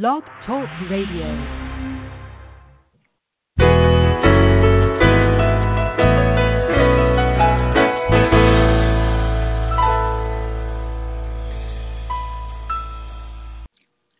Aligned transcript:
Blog 0.00 0.22
Talk 0.46 0.66
Radio. 0.90 1.26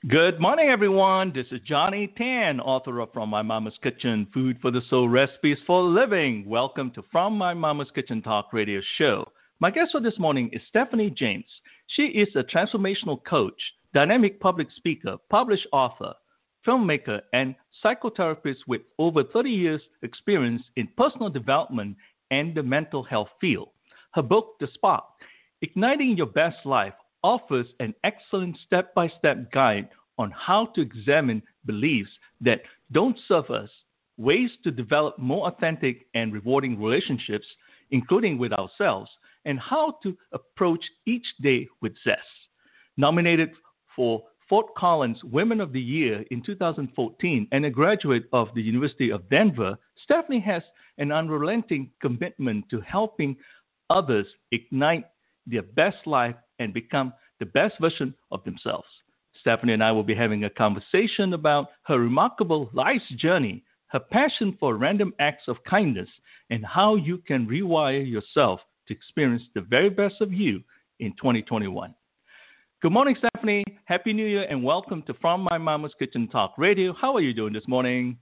Good 0.07 0.39
morning, 0.39 0.69
everyone. 0.69 1.33
This 1.35 1.47
is 1.51 1.61
Johnny 1.67 2.13
Tan, 2.19 2.61
author 2.61 3.01
of 3.01 3.11
From 3.15 3.31
My 3.31 3.41
Mama's 3.41 3.73
Kitchen 3.83 4.27
Food 4.35 4.59
for 4.61 4.71
the 4.71 4.83
Soul 4.91 5.09
Recipes 5.09 5.57
for 5.67 5.83
Living. 5.83 6.47
Welcome 6.47 6.91
to 6.97 7.03
From 7.11 7.39
My 7.39 7.55
Mama's 7.55 7.89
Kitchen 7.95 8.21
Talk 8.21 8.53
radio 8.53 8.83
show. 8.99 9.25
My 9.59 9.71
guest 9.71 9.93
for 9.93 10.03
this 10.03 10.19
morning 10.19 10.51
is 10.53 10.61
Stephanie 10.69 11.09
James. 11.09 11.47
She 11.87 12.03
is 12.03 12.29
a 12.37 12.43
transformational 12.43 13.25
coach, 13.25 13.59
dynamic 13.95 14.41
public 14.41 14.69
speaker, 14.77 15.17
published 15.31 15.67
author, 15.73 16.15
filmmaker, 16.67 17.21
and 17.33 17.55
psychotherapist 17.85 18.59
with 18.67 18.83
over 18.99 19.25
30 19.25 19.51
years' 19.51 19.83
experience 20.03 20.63
in 20.77 20.89
personal 20.97 21.29
development 21.29 21.97
and 22.31 22.55
the 22.55 22.63
mental 22.63 23.03
health 23.03 23.29
field. 23.41 23.69
Her 24.13 24.23
book, 24.23 24.55
The 24.61 24.69
Spark 24.75 25.05
Igniting 25.63 26.17
Your 26.17 26.27
Best 26.27 26.65
Life, 26.65 26.95
offers 27.23 27.67
an 27.81 27.95
excellent 28.05 28.57
step 28.67 28.95
by 28.95 29.09
step 29.19 29.51
guide 29.53 29.89
on 30.19 30.33
how 30.33 30.67
to 30.75 30.81
examine 30.81 31.43
beliefs 31.67 32.11
that 32.41 32.63
don't 32.91 33.19
serve 33.29 33.51
us, 33.51 33.71
ways 34.19 34.51
to 34.65 34.71
develop 34.71 35.19
more 35.19 35.47
authentic 35.49 36.07
and 36.15 36.33
rewarding 36.33 36.81
relationships, 36.81 37.47
including 37.91 38.39
with 38.39 38.53
ourselves, 38.53 39.11
and 39.45 39.59
how 39.59 39.99
to 40.03 40.17
approach 40.33 40.85
each 41.07 41.27
day 41.41 41.69
with 41.81 41.93
zest. 42.05 42.21
Nominated 42.97 43.51
for 43.95 44.23
Fort 44.49 44.75
Collins 44.77 45.19
Women 45.25 45.61
of 45.61 45.73
the 45.73 45.81
Year 45.81 46.25
in 46.31 46.43
2014 46.43 47.49
and 47.53 47.65
a 47.65 47.71
graduate 47.71 48.25
of 48.33 48.49
the 48.55 48.63
University 48.63 49.11
of 49.11 49.29
Denver, 49.31 49.77
Stephanie 50.03 50.41
has 50.41 50.63
an 50.99 51.11
unrelenting 51.11 51.91
commitment 52.01 52.69
to 52.71 52.81
helping 52.81 53.37
others 53.89 54.27
ignite 54.51 55.07
their 55.47 55.63
best 55.63 56.07
life 56.07 56.37
and 56.59 56.75
become 56.75 57.13
the 57.41 57.47
best 57.47 57.75
version 57.81 58.15
of 58.31 58.45
themselves. 58.45 58.87
Stephanie 59.41 59.73
and 59.73 59.83
I 59.83 59.91
will 59.91 60.03
be 60.03 60.15
having 60.15 60.45
a 60.45 60.51
conversation 60.51 61.33
about 61.33 61.69
her 61.85 61.99
remarkable 61.99 62.71
life's 62.73 63.11
journey, 63.17 63.65
her 63.87 64.01
passion 64.01 64.57
for 64.61 64.77
random 64.77 65.13
acts 65.19 65.45
of 65.49 65.57
kindness, 65.69 66.09
and 66.51 66.65
how 66.65 66.95
you 66.95 67.19
can 67.19 67.47
rewire 67.47 68.07
yourself 68.09 68.61
to 68.87 68.95
experience 68.95 69.43
the 69.55 69.63
very 69.63 69.91
best 69.91 70.21
of 70.21 70.33
you 70.33 70.63
in 71.01 71.13
2021. 71.13 71.95
Good 72.83 72.93
morning, 72.93 73.15
Stephanie. 73.15 73.32
Happy 73.87 74.13
New 74.13 74.25
Year 74.25 74.47
and 74.49 74.63
welcome 74.63 75.03
to 75.03 75.15
From 75.15 75.41
My 75.41 75.59
Mama's 75.59 75.93
Kitchen 75.99 76.29
Talk 76.29 76.55
Radio. 76.59 76.95
How 76.95 77.17
are 77.17 77.21
you 77.21 77.35
doing 77.35 77.53
this 77.53 77.67
morning? 77.67 78.17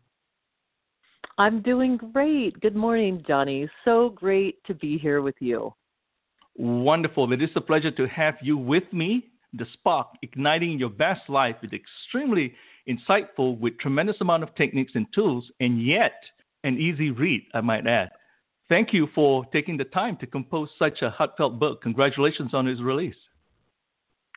I'm 1.37 1.61
doing 1.61 1.99
great. 1.99 2.59
Good 2.61 2.75
morning, 2.75 3.23
Johnny. 3.29 3.69
So 3.85 4.09
great 4.09 4.65
to 4.65 4.75
be 4.75 4.97
here 4.97 5.21
with 5.21 5.35
you. 5.39 5.75
Wonderful. 6.57 7.31
It 7.35 7.43
is 7.43 7.51
a 7.55 7.61
pleasure 7.61 7.91
to 7.91 8.09
have 8.09 8.37
you 8.41 8.57
with 8.57 8.91
me. 8.95 9.27
The 9.53 9.67
Spark, 9.75 10.07
Igniting 10.23 10.79
Your 10.79 10.89
Best 10.89 11.29
Life, 11.29 11.57
is 11.63 11.73
extremely 11.73 12.55
insightful 12.89 13.59
with 13.59 13.79
tremendous 13.79 14.17
amount 14.23 14.43
of 14.43 14.55
techniques 14.55 14.93
and 14.95 15.07
tools, 15.15 15.45
and 15.61 15.85
yet 15.85 16.15
an 16.65 16.79
easy 16.79 17.11
read, 17.11 17.43
I 17.53 17.61
might 17.61 17.87
add. 17.87 18.09
Thank 18.71 18.95
you 18.95 19.07
for 19.15 19.45
taking 19.53 19.77
the 19.77 19.85
time 19.85 20.17
to 20.19 20.27
compose 20.27 20.71
such 20.79 21.03
a 21.03 21.11
heartfelt 21.11 21.59
book. 21.59 21.83
Congratulations 21.83 22.55
on 22.55 22.67
its 22.67 22.81
release. 22.81 23.17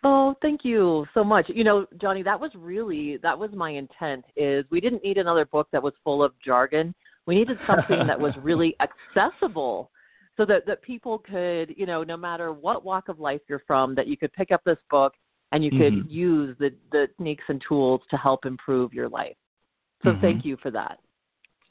Oh, 0.04 0.36
thank 0.42 0.66
you 0.66 1.06
so 1.14 1.24
much. 1.24 1.46
You 1.48 1.64
know, 1.64 1.86
Johnny, 2.02 2.24
that 2.24 2.40
was 2.40 2.52
really 2.56 3.18
that 3.24 3.38
was 3.38 3.52
my 3.54 3.72
intent 3.72 4.26
is 4.36 4.66
we 4.70 4.82
didn't 4.82 5.04
need 5.04 5.18
another 5.18 5.46
book 5.46 5.70
that 5.72 5.82
was 5.82 5.94
full 6.04 6.22
of 6.22 6.34
jargon. 6.44 6.94
We 7.26 7.36
needed 7.36 7.58
something 7.66 8.06
that 8.08 8.20
was 8.20 8.34
really 8.42 8.76
accessible 8.82 9.92
so 10.36 10.46
that 10.46 10.66
that 10.66 10.82
people 10.82 11.20
could, 11.20 11.74
you 11.78 11.86
know, 11.86 12.04
no 12.04 12.18
matter 12.18 12.52
what 12.52 12.84
walk 12.84 13.08
of 13.08 13.20
life 13.20 13.42
you're 13.48 13.64
from, 13.66 13.96
that 13.96 14.08
you 14.08 14.18
could 14.18 14.34
pick 14.34 14.52
up 14.52 14.62
this 14.66 14.78
book 14.90 15.14
and 15.54 15.64
you 15.64 15.72
could 15.72 15.94
mm-hmm. 15.94 16.10
use 16.10 16.58
the 16.60 16.72
the 16.92 17.08
techniques 17.08 17.46
and 17.48 17.64
tools 17.66 18.02
to 18.10 18.18
help 18.18 18.46
improve 18.46 18.94
your 18.94 19.08
life. 19.08 19.38
So 20.04 20.10
mm-hmm. 20.10 20.22
thank 20.22 20.46
you 20.46 20.58
for 20.62 20.72
that. 20.72 21.00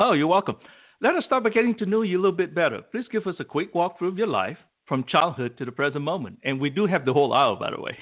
Oh, 0.01 0.13
you're 0.13 0.27
welcome. 0.27 0.57
Let 1.03 1.17
us 1.17 1.25
start 1.25 1.45
by 1.45 1.51
getting 1.51 1.77
to 1.79 1.87
know 1.87 2.03
you 2.03 2.19
a 2.19 2.23
little 2.23 2.37
bit 2.37 2.55
better. 2.55 2.81
Please 2.93 3.07
give 3.13 3.27
us 3.27 3.35
a 3.41 3.45
quick 3.45 3.75
walkthrough 3.75 4.09
of 4.09 4.19
your 4.19 4.29
life 4.29 4.57
from 4.87 5.05
childhood 5.09 5.59
to 5.59 5.65
the 5.65 5.73
present 5.73 6.05
moment. 6.05 6.39
And 6.45 6.61
we 6.61 6.71
do 6.71 6.87
have 6.87 7.05
the 7.05 7.13
whole 7.13 7.33
hour, 7.33 7.57
by 7.57 7.71
the 7.71 7.81
way. 7.81 7.97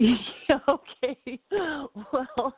okay. 0.68 1.40
Well, 1.52 2.54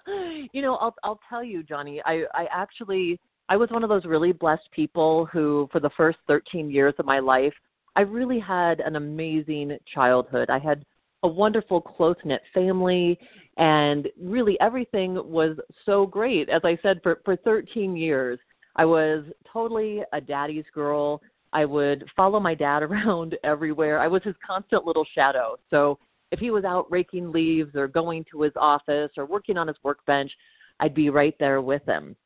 you 0.52 0.62
know, 0.62 0.76
I'll 0.76 0.94
I'll 1.02 1.20
tell 1.28 1.42
you, 1.42 1.62
Johnny. 1.62 2.00
I 2.04 2.24
I 2.34 2.46
actually 2.50 3.18
I 3.48 3.56
was 3.56 3.70
one 3.70 3.82
of 3.82 3.88
those 3.88 4.04
really 4.04 4.32
blessed 4.32 4.70
people 4.70 5.26
who, 5.26 5.68
for 5.72 5.80
the 5.80 5.90
first 5.96 6.18
13 6.26 6.70
years 6.70 6.94
of 6.98 7.04
my 7.04 7.18
life, 7.18 7.52
I 7.96 8.00
really 8.02 8.38
had 8.38 8.80
an 8.80 8.96
amazing 8.96 9.76
childhood. 9.92 10.48
I 10.48 10.58
had 10.58 10.84
a 11.22 11.28
wonderful, 11.28 11.80
close 11.80 12.16
knit 12.24 12.40
family, 12.54 13.18
and 13.58 14.08
really 14.20 14.58
everything 14.60 15.14
was 15.30 15.56
so 15.84 16.06
great. 16.06 16.48
As 16.48 16.62
I 16.64 16.78
said, 16.82 17.00
for, 17.02 17.20
for 17.24 17.36
13 17.36 17.96
years, 17.96 18.38
I 18.76 18.84
was 18.84 19.24
totally 19.52 20.02
a 20.12 20.20
daddy's 20.20 20.64
girl. 20.74 21.20
I 21.52 21.64
would 21.64 22.04
follow 22.16 22.40
my 22.40 22.54
dad 22.54 22.82
around 22.82 23.36
everywhere. 23.44 24.00
I 24.00 24.08
was 24.08 24.22
his 24.22 24.34
constant 24.46 24.86
little 24.86 25.06
shadow. 25.14 25.56
So 25.68 25.98
if 26.32 26.40
he 26.40 26.50
was 26.50 26.64
out 26.64 26.90
raking 26.90 27.30
leaves 27.30 27.76
or 27.76 27.86
going 27.86 28.24
to 28.32 28.42
his 28.42 28.52
office 28.56 29.10
or 29.16 29.26
working 29.26 29.58
on 29.58 29.68
his 29.68 29.76
workbench, 29.84 30.32
I'd 30.80 30.94
be 30.94 31.10
right 31.10 31.36
there 31.38 31.60
with 31.60 31.84
him. 31.86 32.16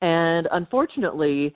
And 0.00 0.48
unfortunately, 0.52 1.52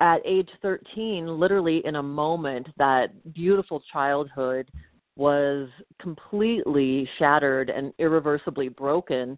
at 0.00 0.20
age 0.24 0.48
13, 0.62 1.38
literally 1.38 1.82
in 1.84 1.96
a 1.96 2.02
moment, 2.02 2.66
that 2.78 3.08
beautiful 3.34 3.82
childhood 3.92 4.70
was 5.16 5.68
completely 6.00 7.08
shattered 7.18 7.70
and 7.70 7.92
irreversibly 7.98 8.68
broken 8.68 9.36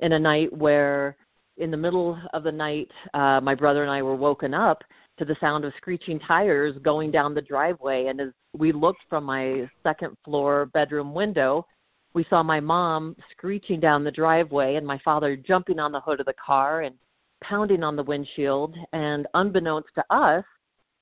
in 0.00 0.12
a 0.12 0.18
night 0.18 0.52
where, 0.56 1.16
in 1.58 1.70
the 1.70 1.76
middle 1.76 2.18
of 2.32 2.42
the 2.42 2.52
night, 2.52 2.90
uh, 3.14 3.40
my 3.40 3.54
brother 3.54 3.82
and 3.82 3.90
I 3.90 4.02
were 4.02 4.16
woken 4.16 4.54
up 4.54 4.82
to 5.18 5.24
the 5.24 5.36
sound 5.40 5.64
of 5.64 5.72
screeching 5.76 6.18
tires 6.20 6.76
going 6.82 7.10
down 7.10 7.34
the 7.34 7.42
driveway. 7.42 8.06
And 8.06 8.20
as 8.20 8.28
we 8.56 8.72
looked 8.72 9.02
from 9.08 9.24
my 9.24 9.68
second 9.82 10.16
floor 10.24 10.66
bedroom 10.66 11.14
window, 11.14 11.66
we 12.14 12.24
saw 12.30 12.42
my 12.42 12.60
mom 12.60 13.16
screeching 13.30 13.80
down 13.80 14.04
the 14.04 14.10
driveway 14.10 14.76
and 14.76 14.86
my 14.86 14.98
father 15.04 15.36
jumping 15.36 15.78
on 15.78 15.92
the 15.92 16.00
hood 16.00 16.20
of 16.20 16.26
the 16.26 16.34
car 16.44 16.82
and 16.82 16.94
pounding 17.42 17.82
on 17.82 17.96
the 17.96 18.02
windshield. 18.02 18.74
And 18.92 19.26
unbeknownst 19.34 19.88
to 19.96 20.04
us, 20.10 20.44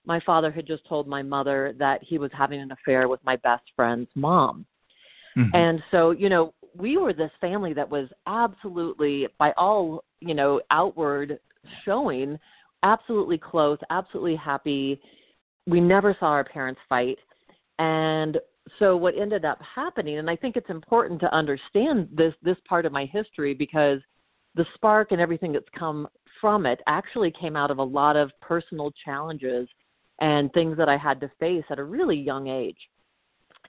my 0.04 0.20
father 0.20 0.50
had 0.50 0.66
just 0.66 0.86
told 0.88 1.06
my 1.08 1.22
mother 1.22 1.74
that 1.78 2.02
he 2.02 2.18
was 2.18 2.30
having 2.36 2.60
an 2.60 2.72
affair 2.72 3.08
with 3.08 3.20
my 3.24 3.36
best 3.36 3.64
friend's 3.74 4.10
mom. 4.14 4.66
Mm-hmm. 5.36 5.54
And 5.54 5.82
so, 5.90 6.12
you 6.12 6.28
know, 6.28 6.54
we 6.74 6.96
were 6.96 7.12
this 7.12 7.30
family 7.40 7.72
that 7.74 7.88
was 7.88 8.08
absolutely, 8.26 9.26
by 9.38 9.52
all, 9.56 10.04
you 10.20 10.34
know, 10.34 10.60
outward 10.70 11.38
showing, 11.84 12.38
absolutely 12.82 13.38
close, 13.38 13.78
absolutely 13.90 14.36
happy. 14.36 15.00
We 15.66 15.80
never 15.80 16.16
saw 16.18 16.26
our 16.26 16.44
parents 16.44 16.80
fight. 16.88 17.18
And 17.78 18.38
so 18.78 18.96
what 18.96 19.16
ended 19.16 19.44
up 19.44 19.60
happening, 19.62 20.18
and 20.18 20.30
I 20.30 20.36
think 20.36 20.56
it's 20.56 20.70
important 20.70 21.20
to 21.20 21.34
understand 21.34 22.08
this 22.12 22.34
this 22.42 22.56
part 22.68 22.86
of 22.86 22.92
my 22.92 23.04
history 23.06 23.54
because 23.54 24.00
the 24.54 24.66
spark 24.74 25.12
and 25.12 25.20
everything 25.20 25.52
that's 25.52 25.68
come 25.78 26.08
from 26.40 26.66
it 26.66 26.80
actually 26.86 27.32
came 27.38 27.56
out 27.56 27.70
of 27.70 27.78
a 27.78 27.82
lot 27.82 28.16
of 28.16 28.30
personal 28.40 28.90
challenges 29.04 29.68
and 30.20 30.52
things 30.52 30.76
that 30.76 30.88
I 30.88 30.96
had 30.96 31.20
to 31.20 31.30
face 31.38 31.64
at 31.70 31.78
a 31.78 31.84
really 31.84 32.16
young 32.16 32.48
age. 32.48 32.78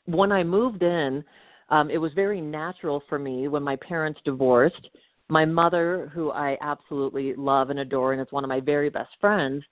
When 0.05 0.31
I 0.31 0.43
moved 0.43 0.83
in, 0.83 1.23
um, 1.69 1.89
it 1.91 1.97
was 1.97 2.13
very 2.13 2.39
natural 2.39 3.03
for 3.09 3.19
me 3.19 3.49
when 3.49 3.63
my 3.63 3.75
parents 3.75 4.21
divorced 4.23 4.89
my 5.29 5.45
mother, 5.45 6.11
who 6.13 6.31
I 6.31 6.57
absolutely 6.61 7.33
love 7.35 7.69
and 7.69 7.79
adore, 7.79 8.13
and 8.13 8.21
is 8.21 8.27
one 8.31 8.43
of 8.43 8.49
my 8.49 8.59
very 8.59 8.89
best 8.89 9.09
friends, 9.19 9.63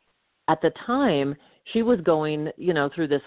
at 0.47 0.61
the 0.61 0.71
time, 0.85 1.35
she 1.73 1.81
was 1.81 1.99
going, 2.01 2.49
you 2.57 2.73
know, 2.73 2.89
through 2.93 3.07
this 3.07 3.21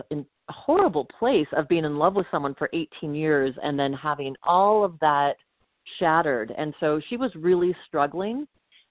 horrible 0.48 1.06
place 1.18 1.48
of 1.56 1.68
being 1.68 1.84
in 1.84 1.98
love 1.98 2.14
with 2.14 2.26
someone 2.30 2.54
for 2.54 2.70
18 2.72 3.14
years 3.14 3.54
and 3.62 3.78
then 3.78 3.92
having 3.92 4.34
all 4.44 4.84
of 4.84 4.98
that 5.00 5.36
shattered. 5.98 6.52
And 6.56 6.74
so 6.80 7.00
she 7.08 7.16
was 7.16 7.30
really 7.34 7.74
struggling. 7.86 8.46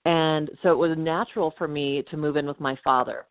And 0.05 0.49
so 0.63 0.71
it 0.71 0.77
was 0.77 0.97
natural 0.97 1.53
for 1.57 1.67
me 1.67 2.03
to 2.09 2.17
move 2.17 2.37
in 2.37 2.47
with 2.47 2.59
my 2.59 2.77
father. 2.83 3.25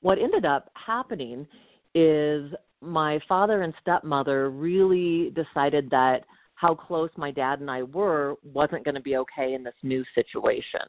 What 0.00 0.18
ended 0.18 0.44
up 0.44 0.70
happening 0.74 1.46
is 1.94 2.52
my 2.80 3.18
father 3.28 3.62
and 3.62 3.72
stepmother 3.80 4.50
really 4.50 5.30
decided 5.30 5.88
that 5.90 6.24
how 6.54 6.74
close 6.74 7.10
my 7.16 7.30
dad 7.30 7.60
and 7.60 7.70
I 7.70 7.82
were 7.82 8.36
wasn't 8.42 8.84
going 8.84 8.94
to 8.94 9.00
be 9.00 9.16
okay 9.16 9.54
in 9.54 9.62
this 9.62 9.74
new 9.82 10.04
situation. 10.14 10.80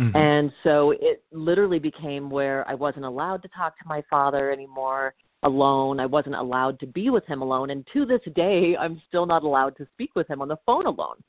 Mm-hmm. 0.00 0.16
And 0.16 0.52
so 0.62 0.92
it 0.92 1.24
literally 1.32 1.78
became 1.78 2.30
where 2.30 2.68
I 2.68 2.74
wasn't 2.74 3.04
allowed 3.04 3.42
to 3.42 3.48
talk 3.48 3.76
to 3.78 3.88
my 3.88 4.02
father 4.08 4.52
anymore 4.52 5.14
alone. 5.42 5.98
I 5.98 6.06
wasn't 6.06 6.36
allowed 6.36 6.78
to 6.80 6.86
be 6.86 7.10
with 7.10 7.26
him 7.26 7.42
alone. 7.42 7.70
And 7.70 7.86
to 7.92 8.06
this 8.06 8.20
day, 8.34 8.76
I'm 8.76 9.00
still 9.08 9.26
not 9.26 9.42
allowed 9.42 9.76
to 9.78 9.86
speak 9.94 10.10
with 10.14 10.28
him 10.28 10.40
on 10.40 10.48
the 10.48 10.58
phone 10.66 10.86
alone. 10.86 11.22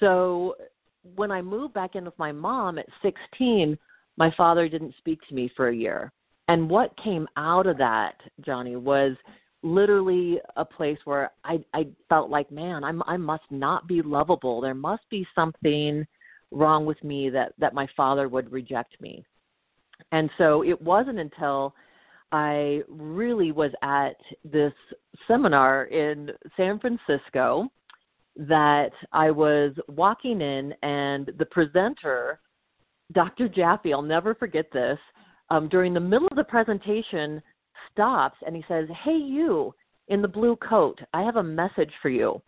So 0.00 0.56
when 1.14 1.30
I 1.30 1.40
moved 1.40 1.74
back 1.74 1.94
in 1.94 2.04
with 2.04 2.18
my 2.18 2.32
mom 2.32 2.78
at 2.78 2.86
16, 3.02 3.78
my 4.18 4.32
father 4.36 4.68
didn't 4.68 4.94
speak 4.98 5.20
to 5.28 5.34
me 5.34 5.50
for 5.56 5.68
a 5.68 5.74
year. 5.74 6.12
And 6.48 6.68
what 6.68 6.96
came 7.02 7.26
out 7.36 7.66
of 7.66 7.78
that, 7.78 8.14
Johnny, 8.44 8.76
was 8.76 9.16
literally 9.66 10.38
a 10.56 10.64
place 10.64 10.98
where 11.04 11.32
I 11.44 11.58
I 11.74 11.88
felt 12.08 12.30
like, 12.30 12.50
man, 12.50 12.84
I'm 12.84 13.02
I 13.06 13.16
must 13.16 13.50
not 13.50 13.86
be 13.86 14.00
lovable. 14.02 14.60
There 14.60 14.74
must 14.74 15.02
be 15.10 15.26
something 15.34 16.06
wrong 16.52 16.86
with 16.86 17.02
me 17.02 17.28
that 17.30 17.52
that 17.58 17.74
my 17.74 17.86
father 17.96 18.28
would 18.28 18.50
reject 18.52 19.00
me. 19.00 19.24
And 20.12 20.30
so 20.38 20.62
it 20.62 20.80
wasn't 20.80 21.18
until 21.18 21.74
I 22.32 22.82
really 22.88 23.52
was 23.52 23.72
at 23.82 24.16
this 24.44 24.72
seminar 25.26 25.84
in 25.84 26.30
San 26.56 26.78
Francisco 26.78 27.68
that 28.36 28.90
I 29.12 29.30
was 29.30 29.72
walking 29.88 30.40
in, 30.42 30.74
and 30.82 31.32
the 31.38 31.46
presenter, 31.46 32.40
Dr. 33.12 33.48
Jaffe, 33.48 33.92
I'll 33.92 34.02
never 34.02 34.34
forget 34.34 34.66
this, 34.72 34.98
um, 35.48 35.68
during 35.68 35.94
the 35.94 36.00
middle 36.00 36.28
of 36.28 36.36
the 36.36 36.44
presentation, 36.44 37.42
stops 37.96 38.36
and 38.46 38.54
he 38.54 38.62
says, 38.68 38.86
Hey, 39.04 39.16
you 39.16 39.74
in 40.08 40.22
the 40.22 40.28
blue 40.28 40.56
coat, 40.56 41.00
I 41.12 41.22
have 41.22 41.36
a 41.36 41.42
message 41.42 41.90
for 42.00 42.08
you. 42.08 42.40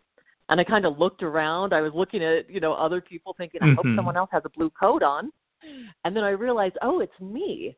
And 0.48 0.60
I 0.60 0.64
kind 0.64 0.86
of 0.86 0.98
looked 0.98 1.22
around. 1.22 1.74
I 1.74 1.80
was 1.80 1.92
looking 1.94 2.22
at, 2.22 2.48
you 2.48 2.60
know, 2.60 2.72
other 2.72 3.00
people 3.00 3.34
thinking, 3.36 3.60
I 3.62 3.66
mm-hmm. 3.66 3.74
hope 3.76 3.96
someone 3.96 4.16
else 4.16 4.30
has 4.32 4.42
a 4.44 4.50
blue 4.50 4.70
coat 4.70 5.02
on. 5.02 5.30
And 6.04 6.16
then 6.16 6.24
I 6.24 6.30
realized, 6.30 6.76
oh, 6.82 7.00
it's 7.00 7.20
me. 7.20 7.76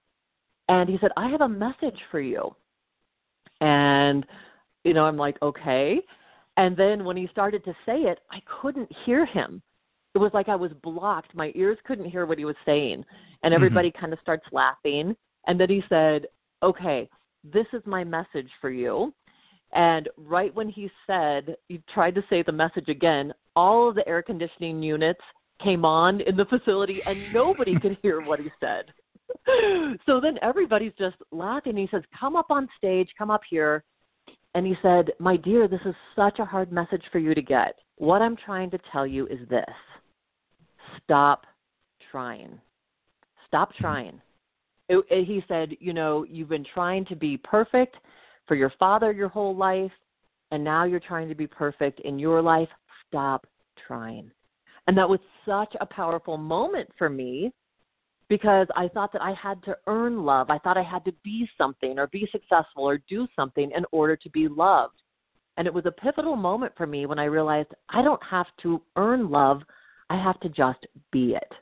And 0.68 0.88
he 0.88 0.98
said, 1.00 1.10
I 1.16 1.28
have 1.30 1.40
a 1.40 1.48
message 1.48 1.98
for 2.10 2.20
you. 2.20 2.54
And, 3.60 4.24
you 4.84 4.94
know, 4.94 5.04
I'm 5.04 5.16
like, 5.16 5.36
okay. 5.42 6.00
And 6.56 6.76
then 6.76 7.04
when 7.04 7.16
he 7.16 7.26
started 7.32 7.64
to 7.64 7.72
say 7.86 8.02
it, 8.02 8.20
I 8.30 8.38
couldn't 8.60 8.90
hear 9.04 9.26
him. 9.26 9.62
It 10.14 10.18
was 10.18 10.30
like 10.34 10.48
I 10.48 10.56
was 10.56 10.70
blocked. 10.82 11.34
My 11.34 11.52
ears 11.54 11.78
couldn't 11.84 12.10
hear 12.10 12.26
what 12.26 12.38
he 12.38 12.44
was 12.44 12.56
saying. 12.64 13.04
And 13.42 13.52
mm-hmm. 13.52 13.54
everybody 13.54 13.88
mm-hmm. 13.90 14.00
kind 14.00 14.12
of 14.12 14.20
starts 14.20 14.44
laughing. 14.52 15.16
And 15.46 15.58
then 15.58 15.70
he 15.70 15.82
said, 15.88 16.26
okay, 16.62 17.08
this 17.44 17.66
is 17.72 17.82
my 17.86 18.04
message 18.04 18.48
for 18.60 18.70
you. 18.70 19.12
And 19.72 20.08
right 20.16 20.54
when 20.54 20.68
he 20.68 20.90
said, 21.06 21.56
he 21.68 21.80
tried 21.92 22.14
to 22.16 22.24
say 22.28 22.42
the 22.42 22.52
message 22.52 22.88
again, 22.88 23.32
all 23.54 23.88
of 23.88 23.94
the 23.94 24.06
air 24.08 24.22
conditioning 24.22 24.82
units 24.82 25.20
came 25.62 25.84
on 25.84 26.20
in 26.22 26.36
the 26.36 26.44
facility 26.46 27.00
and 27.06 27.32
nobody 27.32 27.78
could 27.78 27.96
hear 28.02 28.20
what 28.20 28.40
he 28.40 28.50
said. 28.58 28.86
so 30.06 30.20
then 30.20 30.38
everybody's 30.42 30.92
just 30.98 31.16
laughing. 31.30 31.76
He 31.76 31.88
says, 31.90 32.02
Come 32.18 32.36
up 32.36 32.50
on 32.50 32.68
stage, 32.76 33.08
come 33.16 33.30
up 33.30 33.42
here. 33.48 33.84
And 34.54 34.66
he 34.66 34.74
said, 34.82 35.12
My 35.18 35.36
dear, 35.36 35.68
this 35.68 35.80
is 35.84 35.94
such 36.16 36.40
a 36.40 36.44
hard 36.44 36.72
message 36.72 37.02
for 37.12 37.18
you 37.18 37.34
to 37.34 37.42
get. 37.42 37.76
What 37.96 38.22
I'm 38.22 38.36
trying 38.36 38.70
to 38.70 38.78
tell 38.90 39.06
you 39.06 39.26
is 39.28 39.48
this 39.48 39.64
stop 41.04 41.44
trying. 42.10 42.60
Stop 43.46 43.72
trying. 43.74 44.20
It, 44.90 45.04
it, 45.08 45.24
he 45.24 45.42
said, 45.46 45.76
You 45.78 45.92
know, 45.92 46.26
you've 46.28 46.48
been 46.48 46.66
trying 46.74 47.04
to 47.06 47.16
be 47.16 47.36
perfect 47.36 47.96
for 48.46 48.56
your 48.56 48.72
father 48.76 49.12
your 49.12 49.28
whole 49.28 49.56
life, 49.56 49.92
and 50.50 50.64
now 50.64 50.82
you're 50.82 50.98
trying 50.98 51.28
to 51.28 51.34
be 51.36 51.46
perfect 51.46 52.00
in 52.00 52.18
your 52.18 52.42
life. 52.42 52.68
Stop 53.06 53.46
trying. 53.86 54.32
And 54.88 54.98
that 54.98 55.08
was 55.08 55.20
such 55.46 55.72
a 55.80 55.86
powerful 55.86 56.36
moment 56.36 56.88
for 56.98 57.08
me 57.08 57.52
because 58.28 58.66
I 58.74 58.88
thought 58.88 59.12
that 59.12 59.22
I 59.22 59.32
had 59.32 59.62
to 59.62 59.76
earn 59.86 60.24
love. 60.24 60.50
I 60.50 60.58
thought 60.58 60.76
I 60.76 60.82
had 60.82 61.04
to 61.04 61.12
be 61.22 61.48
something 61.56 61.96
or 61.96 62.08
be 62.08 62.28
successful 62.32 62.82
or 62.82 62.98
do 63.08 63.28
something 63.36 63.70
in 63.76 63.84
order 63.92 64.16
to 64.16 64.30
be 64.30 64.48
loved. 64.48 64.94
And 65.56 65.68
it 65.68 65.74
was 65.74 65.86
a 65.86 65.92
pivotal 65.92 66.34
moment 66.34 66.72
for 66.76 66.86
me 66.86 67.06
when 67.06 67.20
I 67.20 67.24
realized 67.24 67.68
I 67.90 68.02
don't 68.02 68.22
have 68.28 68.46
to 68.62 68.82
earn 68.96 69.30
love, 69.30 69.62
I 70.08 70.20
have 70.20 70.40
to 70.40 70.48
just 70.48 70.84
be 71.12 71.34
it. 71.34 71.52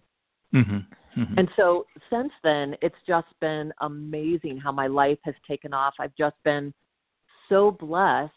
Mm-hmm. 0.55 1.21
Mm-hmm. 1.21 1.39
And 1.39 1.49
so 1.57 1.87
since 2.11 2.33
then, 2.45 2.77
it's 2.81 2.97
just 3.07 3.27
been 3.41 3.73
amazing 3.81 4.59
how 4.59 4.73
my 4.73 4.87
life 4.87 5.19
has 5.25 5.35
taken 5.47 5.75
off. 5.75 5.95
I've 5.99 6.15
just 6.17 6.37
been 6.45 6.73
so 7.49 7.71
blessed 7.71 8.33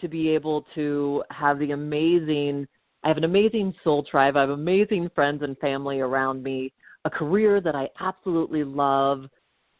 to 0.00 0.08
be 0.08 0.30
able 0.30 0.66
to 0.74 1.22
have 1.30 1.58
the 1.58 1.72
amazing 1.72 2.66
I 3.02 3.08
have 3.08 3.16
an 3.16 3.24
amazing 3.24 3.74
soul 3.82 4.02
tribe. 4.04 4.36
I 4.36 4.42
have 4.42 4.50
amazing 4.50 5.10
friends 5.14 5.42
and 5.42 5.56
family 5.58 6.00
around 6.00 6.42
me 6.42 6.70
a 7.06 7.10
career 7.10 7.60
that 7.62 7.74
I 7.74 7.88
absolutely 7.98 8.62
love, 8.62 9.24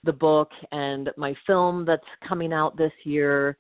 the 0.05 0.13
book 0.13 0.51
and 0.73 1.11
my 1.19 1.35
film 1.47 1.85
that's 1.85 2.03
coming 2.27 2.53
out 2.53 2.79
this 2.79 2.93
year. 3.05 3.59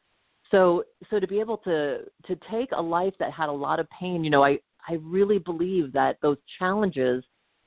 So 0.50 0.84
so 1.10 1.20
to 1.20 1.26
be 1.26 1.40
able 1.40 1.58
to 1.58 2.04
to 2.26 2.36
take 2.50 2.70
a 2.72 2.80
life 2.80 3.14
that 3.18 3.32
had 3.32 3.48
a 3.48 3.52
lot 3.52 3.78
of 3.78 3.86
pain, 3.90 4.24
you 4.24 4.30
know, 4.30 4.42
I 4.42 4.58
I 4.88 4.94
really 5.02 5.38
believe 5.38 5.92
that 5.92 6.16
those 6.22 6.38
challenges 6.58 7.22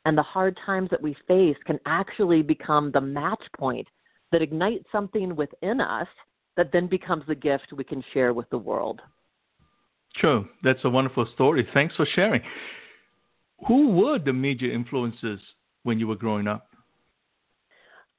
and 0.06 0.18
the 0.18 0.24
hard 0.24 0.58
times 0.66 0.90
that 0.90 1.02
we 1.02 1.16
face 1.28 1.58
can 1.66 1.80
actually 1.86 2.42
become 2.42 2.92
the 2.92 3.02
match 3.02 3.44
point 3.58 3.88
that 4.32 4.42
ignites 4.42 4.86
something 4.92 5.36
within 5.36 5.80
us 5.80 6.08
that 6.58 6.72
then 6.72 6.88
becomes 6.88 7.24
the 7.28 7.36
gift 7.36 7.74
we 7.76 7.84
can 7.84 8.04
share 8.14 8.34
with 8.34 8.50
the 8.50 8.58
world. 8.58 9.02
Sure, 10.18 10.46
that's 10.64 10.80
a 10.84 10.90
wonderful 10.90 11.28
story. 11.34 11.68
Thanks 11.74 11.96
for 11.96 12.06
sharing. 12.16 12.42
Who 13.68 13.92
were 13.92 14.20
the 14.20 14.34
major 14.34 14.72
influences 14.72 15.40
when 15.84 16.00
you 16.00 16.08
were 16.08 16.16
growing 16.16 16.48
up? 16.48 16.68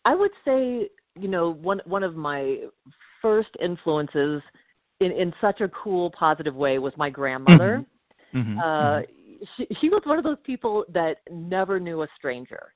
I 0.04 0.14
would 0.14 0.32
say, 0.44 0.88
you 1.18 1.28
know, 1.28 1.50
one 1.50 1.80
one 1.84 2.02
of 2.02 2.16
my 2.16 2.58
first 3.22 3.50
influences 3.62 4.42
in 5.00 5.12
in 5.12 5.32
such 5.40 5.60
a 5.60 5.68
cool, 5.68 6.10
positive 6.10 6.54
way 6.54 6.78
was 6.78 6.92
my 6.96 7.10
grandmother. 7.10 7.84
Mm-hmm. 8.34 8.38
Mm-hmm. 8.38 8.58
Uh, 8.58 8.62
mm-hmm. 8.62 9.23
She 9.56 9.66
she 9.80 9.88
was 9.88 10.02
one 10.04 10.18
of 10.18 10.24
those 10.24 10.38
people 10.44 10.84
that 10.92 11.18
never 11.30 11.80
knew 11.80 12.02
a 12.02 12.08
stranger, 12.16 12.72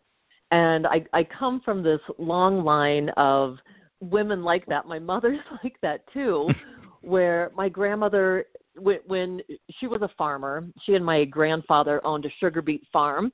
and 0.50 0.86
I 0.86 1.04
I 1.12 1.24
come 1.24 1.60
from 1.64 1.82
this 1.82 2.00
long 2.18 2.64
line 2.64 3.10
of 3.16 3.56
women 4.00 4.42
like 4.42 4.66
that. 4.66 4.86
My 4.86 4.98
mother's 4.98 5.40
like 5.64 5.76
that 5.82 6.00
too, 6.12 6.48
where 7.00 7.50
my 7.54 7.68
grandmother 7.68 8.46
when, 8.76 8.98
when 9.06 9.40
she 9.80 9.86
was 9.86 10.02
a 10.02 10.10
farmer, 10.16 10.66
she 10.84 10.94
and 10.94 11.04
my 11.04 11.24
grandfather 11.24 12.04
owned 12.06 12.24
a 12.24 12.30
sugar 12.38 12.62
beet 12.62 12.82
farm 12.92 13.32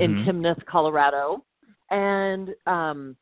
in 0.00 0.10
mm-hmm. 0.10 0.28
Timnath, 0.28 0.64
Colorado. 0.66 1.44
And 1.90 2.50
um 2.66 3.16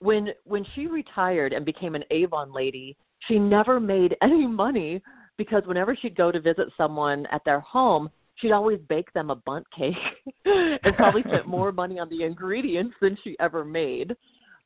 when 0.00 0.30
when 0.44 0.64
she 0.74 0.86
retired 0.86 1.52
and 1.52 1.64
became 1.64 1.94
an 1.94 2.04
Avon 2.10 2.52
lady, 2.52 2.96
she 3.28 3.38
never 3.38 3.78
made 3.78 4.16
any 4.22 4.46
money 4.46 5.02
because 5.36 5.62
whenever 5.66 5.96
she'd 5.96 6.16
go 6.16 6.30
to 6.30 6.40
visit 6.40 6.68
someone 6.76 7.26
at 7.32 7.42
their 7.44 7.60
home, 7.60 8.10
she'd 8.40 8.52
always 8.52 8.78
bake 8.88 9.12
them 9.12 9.30
a 9.30 9.36
Bundt 9.36 9.66
cake 9.76 9.94
and 10.44 10.96
probably 10.96 11.22
spent 11.22 11.46
more 11.46 11.72
money 11.72 11.98
on 11.98 12.08
the 12.08 12.22
ingredients 12.24 12.94
than 13.00 13.16
she 13.22 13.36
ever 13.40 13.64
made. 13.64 14.14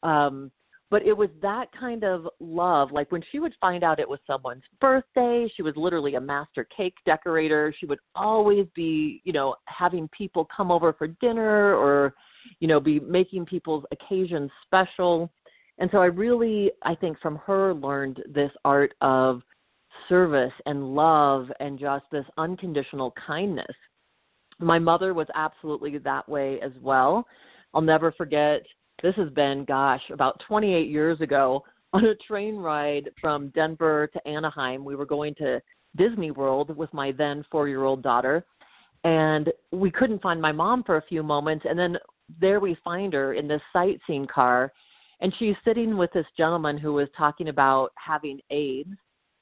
Um 0.02 0.50
but 0.90 1.04
it 1.04 1.16
was 1.16 1.30
that 1.42 1.66
kind 1.78 2.04
of 2.04 2.28
love 2.38 2.92
like 2.92 3.10
when 3.10 3.22
she 3.32 3.40
would 3.40 3.52
find 3.60 3.82
out 3.82 3.98
it 3.98 4.08
was 4.08 4.20
someone's 4.26 4.62
birthday 4.80 5.50
she 5.56 5.62
was 5.62 5.74
literally 5.76 6.14
a 6.14 6.20
master 6.20 6.66
cake 6.76 6.94
decorator 7.04 7.74
she 7.80 7.86
would 7.86 7.98
always 8.14 8.66
be 8.76 9.20
you 9.24 9.32
know 9.32 9.56
having 9.64 10.08
people 10.16 10.46
come 10.56 10.70
over 10.70 10.92
for 10.92 11.08
dinner 11.08 11.74
or 11.74 12.14
you 12.60 12.68
know 12.68 12.78
be 12.78 13.00
making 13.00 13.44
people's 13.44 13.84
occasions 13.90 14.50
special 14.64 15.32
and 15.78 15.90
so 15.90 15.98
i 15.98 16.06
really 16.06 16.70
i 16.82 16.94
think 16.94 17.18
from 17.20 17.36
her 17.36 17.74
learned 17.74 18.22
this 18.32 18.52
art 18.64 18.94
of 19.00 19.42
service 20.08 20.52
and 20.66 20.94
love 20.94 21.50
and 21.60 21.78
just 21.78 22.04
this 22.10 22.26
unconditional 22.38 23.12
kindness 23.26 23.76
my 24.58 24.78
mother 24.78 25.14
was 25.14 25.26
absolutely 25.34 25.98
that 25.98 26.28
way 26.28 26.60
as 26.60 26.72
well 26.80 27.26
i'll 27.74 27.80
never 27.80 28.12
forget 28.12 28.62
this 29.02 29.14
has 29.16 29.30
been, 29.30 29.64
gosh, 29.64 30.02
about 30.10 30.40
28 30.46 30.88
years 30.88 31.20
ago 31.20 31.62
on 31.92 32.04
a 32.06 32.14
train 32.14 32.56
ride 32.56 33.10
from 33.20 33.48
Denver 33.50 34.08
to 34.12 34.28
Anaheim. 34.28 34.84
We 34.84 34.96
were 34.96 35.06
going 35.06 35.34
to 35.36 35.60
Disney 35.96 36.30
World 36.30 36.76
with 36.76 36.92
my 36.92 37.12
then 37.12 37.44
four 37.50 37.68
year 37.68 37.84
old 37.84 38.02
daughter. 38.02 38.44
And 39.04 39.52
we 39.70 39.90
couldn't 39.90 40.22
find 40.22 40.40
my 40.40 40.50
mom 40.50 40.82
for 40.82 40.96
a 40.96 41.02
few 41.02 41.22
moments. 41.22 41.66
And 41.68 41.78
then 41.78 41.98
there 42.40 42.58
we 42.58 42.76
find 42.82 43.12
her 43.12 43.34
in 43.34 43.46
this 43.46 43.60
sightseeing 43.72 44.26
car. 44.26 44.72
And 45.20 45.32
she's 45.38 45.54
sitting 45.64 45.96
with 45.96 46.12
this 46.12 46.26
gentleman 46.36 46.78
who 46.78 46.94
was 46.94 47.08
talking 47.16 47.48
about 47.48 47.92
having 47.96 48.40
AIDS. 48.50 48.96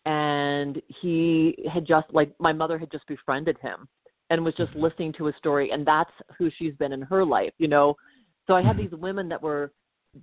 And 0.05 0.81
he 1.01 1.57
had 1.73 1.87
just, 1.87 2.07
like, 2.13 2.33
my 2.39 2.53
mother 2.53 2.79
had 2.79 2.91
just 2.91 3.07
befriended 3.07 3.57
him 3.63 3.89
and 4.31 4.45
was 4.45 4.55
just 4.55 4.71
mm-hmm. 4.71 4.83
listening 4.83 5.13
to 5.19 5.27
his 5.27 5.37
story. 5.37 5.71
And 5.71 5.87
that's 5.87 6.11
who 6.37 6.51
she's 6.59 6.75
been 6.75 6.93
in 6.93 7.03
her 7.03 7.25
life, 7.25 7.53
you 7.59 7.69
know, 7.69 7.95
so 8.47 8.55
I 8.55 8.63
had 8.63 8.77
mm-hmm. 8.77 8.95
these 8.95 9.01
women 9.01 9.29
that 9.29 9.43
were 9.43 9.73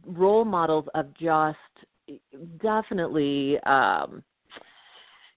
role 0.06 0.46
models 0.46 0.86
of 0.94 1.14
just 1.18 1.58
definitely 2.62 3.58
um, 3.66 4.24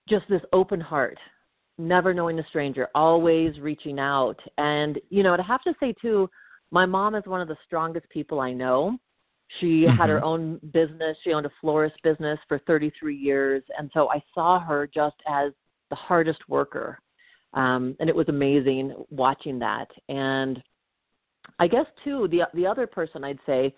just 0.09 0.29
this 0.29 0.43
open 0.53 0.81
heart, 0.81 1.19
never 1.79 2.13
knowing 2.13 2.39
a 2.39 2.47
stranger, 2.49 2.89
always 2.95 3.59
reaching 3.61 3.99
out. 3.99 4.39
And, 4.59 4.99
you 5.11 5.23
know, 5.23 5.35
I 5.35 5.43
have 5.43 5.63
to 5.63 5.75
say, 5.79 5.95
too, 6.01 6.29
my 6.71 6.87
mom 6.87 7.15
is 7.15 7.25
one 7.27 7.41
of 7.41 7.49
the 7.49 7.57
strongest 7.65 8.09
people 8.09 8.41
I 8.41 8.53
know. 8.53 8.99
She 9.61 9.83
mm-hmm. 9.83 9.97
had 9.97 10.09
her 10.09 10.23
own 10.23 10.61
business. 10.73 11.17
She 11.25 11.33
owned 11.33 11.47
a 11.47 11.53
florist 11.61 11.97
business 12.03 12.39
for 12.49 12.59
33 12.61 13.17
years. 13.17 13.63
And 13.79 13.91
so 13.93 14.11
I 14.11 14.23
saw 14.35 14.61
her 14.61 14.89
just 14.93 15.17
as 15.29 15.53
the 15.91 15.97
hardest 15.97 16.41
worker. 16.49 16.99
Um, 17.55 17.97
and 18.01 18.09
it 18.09 18.17
was 18.17 18.29
amazing 18.29 18.95
watching 19.11 19.59
that. 19.59 19.89
And 20.09 20.63
I 21.59 21.67
guess 21.67 21.87
too, 22.05 22.29
the 22.29 22.43
the 22.55 22.67
other 22.67 22.87
person 22.87 23.25
I'd 23.25 23.39
say 23.47 23.75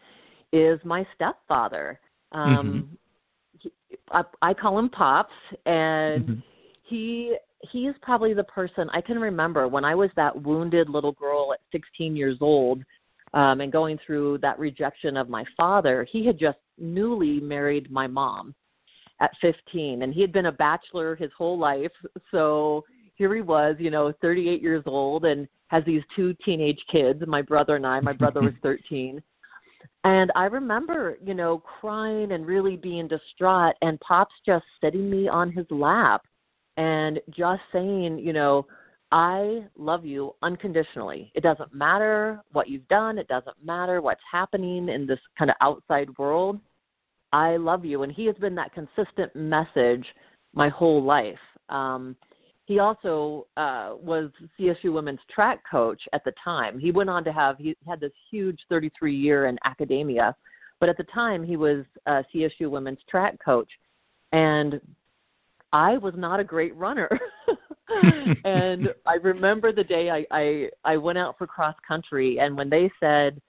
is 0.53 0.79
my 0.85 1.07
stepfather. 1.15 1.99
Um, 2.33 2.97
mm-hmm. 3.61 3.69
he, 3.89 3.99
I, 4.13 4.23
I 4.43 4.55
call 4.55 4.79
him 4.79 4.89
Pops, 4.89 5.33
and 5.67 6.25
mm-hmm. 6.25 6.41
he 6.85 7.37
he 7.71 7.87
is 7.87 7.97
probably 8.03 8.35
the 8.35 8.45
person 8.45 8.89
I 8.93 9.01
can 9.01 9.19
remember 9.19 9.67
when 9.67 9.85
I 9.85 9.95
was 9.95 10.11
that 10.17 10.41
wounded 10.41 10.89
little 10.89 11.13
girl 11.13 11.53
at 11.53 11.61
16 11.73 12.15
years 12.15 12.39
old 12.41 12.83
um, 13.35 13.61
and 13.61 13.73
going 13.73 13.99
through 14.07 14.39
that 14.39 14.59
rejection 14.59 15.17
of 15.17 15.29
my 15.29 15.45
father. 15.57 16.07
He 16.11 16.25
had 16.25 16.39
just 16.39 16.59
newly 16.79 17.41
married 17.41 17.91
my 17.91 18.07
mom 18.07 18.55
at 19.21 19.33
15, 19.41 20.03
and 20.03 20.15
he 20.15 20.21
had 20.21 20.33
been 20.33 20.47
a 20.47 20.53
bachelor 20.53 21.15
his 21.17 21.31
whole 21.37 21.59
life. 21.59 21.93
So 22.31 22.85
here 23.17 23.35
he 23.35 23.43
was, 23.43 23.77
you 23.79 23.91
know, 23.91 24.13
38 24.23 24.63
years 24.63 24.83
old 24.87 25.25
and 25.25 25.47
has 25.69 25.85
these 25.85 26.03
two 26.15 26.35
teenage 26.45 26.81
kids, 26.91 27.23
my 27.27 27.43
brother 27.43 27.77
and 27.77 27.87
I. 27.87 28.01
My 28.01 28.13
brother 28.13 28.41
was 28.41 28.55
13. 28.63 29.23
And 30.05 30.31
I 30.35 30.45
remember, 30.45 31.19
you 31.25 31.35
know, 31.35 31.59
crying 31.59 32.33
and 32.33 32.47
really 32.47 32.77
being 32.77 33.09
distraught, 33.09 33.75
and 33.83 33.99
Pops 34.01 34.35
just 34.47 34.65
sitting 34.83 35.11
me 35.11 35.29
on 35.29 35.51
his 35.51 35.67
lap 35.71 36.23
and 36.77 37.21
just 37.31 37.63
saying, 37.73 38.19
you 38.19 38.33
know, 38.33 38.67
I 39.15 39.63
love 39.79 40.05
you 40.05 40.35
unconditionally. 40.43 41.31
It 41.37 41.45
doesn't 41.45 41.73
matter 41.73 42.43
what 42.51 42.69
you've 42.69 42.89
done, 42.89 43.17
it 43.17 43.29
doesn't 43.29 43.55
matter 43.65 44.01
what's 44.01 44.21
happening 44.31 44.89
in 44.89 45.07
this 45.07 45.21
kind 45.39 45.53
of 45.53 45.57
outside 45.61 46.09
world. 46.19 46.59
I 47.33 47.57
love 47.57 47.85
you. 47.85 48.03
And 48.03 48.11
he 48.11 48.27
has 48.27 48.35
been 48.37 48.57
that 48.57 48.73
consistent 48.75 49.35
message 49.37 50.05
my 50.53 50.69
whole 50.69 51.01
life. 51.01 51.39
Um, 51.69 52.17
he 52.65 52.81
also 52.81 53.47
uh, 53.57 53.93
was 54.03 54.31
CSU 54.59 54.93
women's 54.93 55.21
track 55.33 55.61
coach 55.71 56.03
at 56.13 56.25
the 56.25 56.33
time. 56.43 56.81
He 56.81 56.91
went 56.91 57.09
on 57.09 57.23
to 57.23 57.33
have 57.33 57.57
he 57.59 57.77
had 57.87 58.01
this 58.01 58.13
huge 58.33 58.59
33 58.69 59.15
year 59.15 59.47
in 59.47 59.59
academia, 59.65 60.35
but 60.81 60.89
at 60.89 60.97
the 60.97 61.05
time 61.05 61.45
he 61.45 61.57
was 61.57 61.85
CSU 62.09 62.69
women's 62.69 62.99
track 63.09 63.37
coach, 63.45 63.71
and 64.33 64.81
I 65.73 65.99
was 65.99 66.15
not 66.17 66.41
a 66.41 66.45
great 66.45 66.75
runner. 66.75 67.09
and 68.45 68.89
I 69.07 69.15
remember 69.23 69.73
the 69.73 69.85
day 69.85 70.11
I, 70.11 70.27
I 70.31 70.69
I 70.85 70.97
went 70.97 71.19
out 71.19 71.37
for 71.37 71.47
cross 71.47 71.75
country, 71.87 72.39
and 72.39 72.57
when 72.57 72.71
they 72.71 72.91
said 73.01 73.41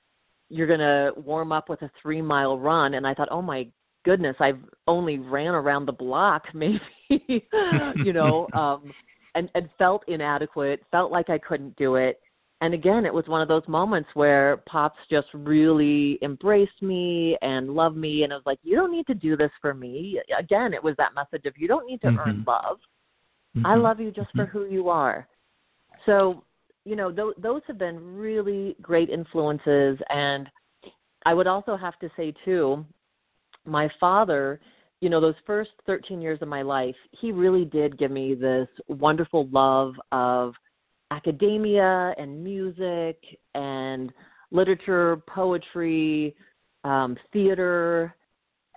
you're 0.50 0.68
going 0.68 0.80
to 0.80 1.12
warm 1.20 1.52
up 1.52 1.70
with 1.70 1.82
a 1.82 1.92
three 2.02 2.22
mile 2.22 2.60
run, 2.60 2.96
and 2.96 3.08
I 3.08 3.14
thought, 3.14 3.30
oh 3.32 3.42
my 3.42 3.68
goodness, 4.04 4.36
I've 4.40 4.60
only 4.88 5.18
ran 5.18 5.56
around 5.56 5.86
the 5.86 5.92
block, 5.92 6.44
maybe, 6.54 6.80
you 7.10 8.14
know, 8.14 8.48
um, 8.54 8.92
and 9.34 9.50
and 9.56 9.70
felt 9.78 10.04
inadequate, 10.08 10.82
felt 10.92 11.12
like 11.12 11.30
I 11.30 11.38
couldn't 11.38 11.76
do 11.76 11.96
it. 11.96 12.20
And 12.62 12.74
again, 12.74 13.06
it 13.06 13.14
was 13.14 13.28
one 13.28 13.42
of 13.42 13.50
those 13.50 13.68
moments 13.68 14.10
where 14.14 14.64
Pops 14.66 14.98
just 15.10 15.28
really 15.34 16.18
embraced 16.22 16.82
me 16.82 17.38
and 17.42 17.72
loved 17.72 17.98
me, 17.98 18.24
and 18.24 18.32
I 18.32 18.38
was 18.38 18.46
like, 18.46 18.60
"You 18.64 18.76
don't 18.76 18.92
need 18.92 19.08
to 19.08 19.14
do 19.14 19.36
this 19.36 19.52
for 19.62 19.74
me." 19.74 20.22
Again, 20.38 20.74
it 20.74 20.82
was 20.82 20.96
that 20.98 21.14
message 21.16 21.46
of 21.46 21.58
you 21.58 21.68
don't 21.68 21.86
need 21.86 22.02
to 22.02 22.08
mm-hmm. 22.08 22.30
earn 22.30 22.44
love. 22.48 22.78
Mm-hmm. 23.56 23.66
I 23.66 23.76
love 23.76 24.00
you 24.00 24.12
just 24.12 24.30
mm-hmm. 24.30 24.40
for 24.40 24.46
who 24.46 24.66
you 24.66 24.90
are. 24.90 25.28
So, 26.06 26.44
you 26.84 26.96
know, 26.96 27.12
th- 27.12 27.36
those 27.42 27.62
have 27.68 27.78
been 27.78 28.16
really 28.16 28.76
great 28.82 29.10
influences, 29.10 29.98
and 30.10 30.50
I 31.26 31.34
would 31.34 31.48
also 31.48 31.76
have 31.76 31.98
to 32.00 32.10
say 32.16 32.34
too, 32.44 32.86
my 33.66 33.90
father 34.00 34.60
you 35.02 35.10
know 35.10 35.20
those 35.20 35.36
first 35.46 35.72
13 35.86 36.22
years 36.22 36.40
of 36.42 36.48
my 36.48 36.62
life 36.62 36.96
he 37.20 37.32
really 37.32 37.66
did 37.66 37.98
give 37.98 38.12
me 38.12 38.34
this 38.34 38.68
wonderful 38.88 39.48
love 39.52 39.94
of 40.12 40.54
academia 41.12 42.14
and 42.18 42.44
music 42.44 43.18
and 43.54 44.12
literature 44.52 45.18
poetry 45.28 46.36
um 46.84 47.18
theater 47.34 48.16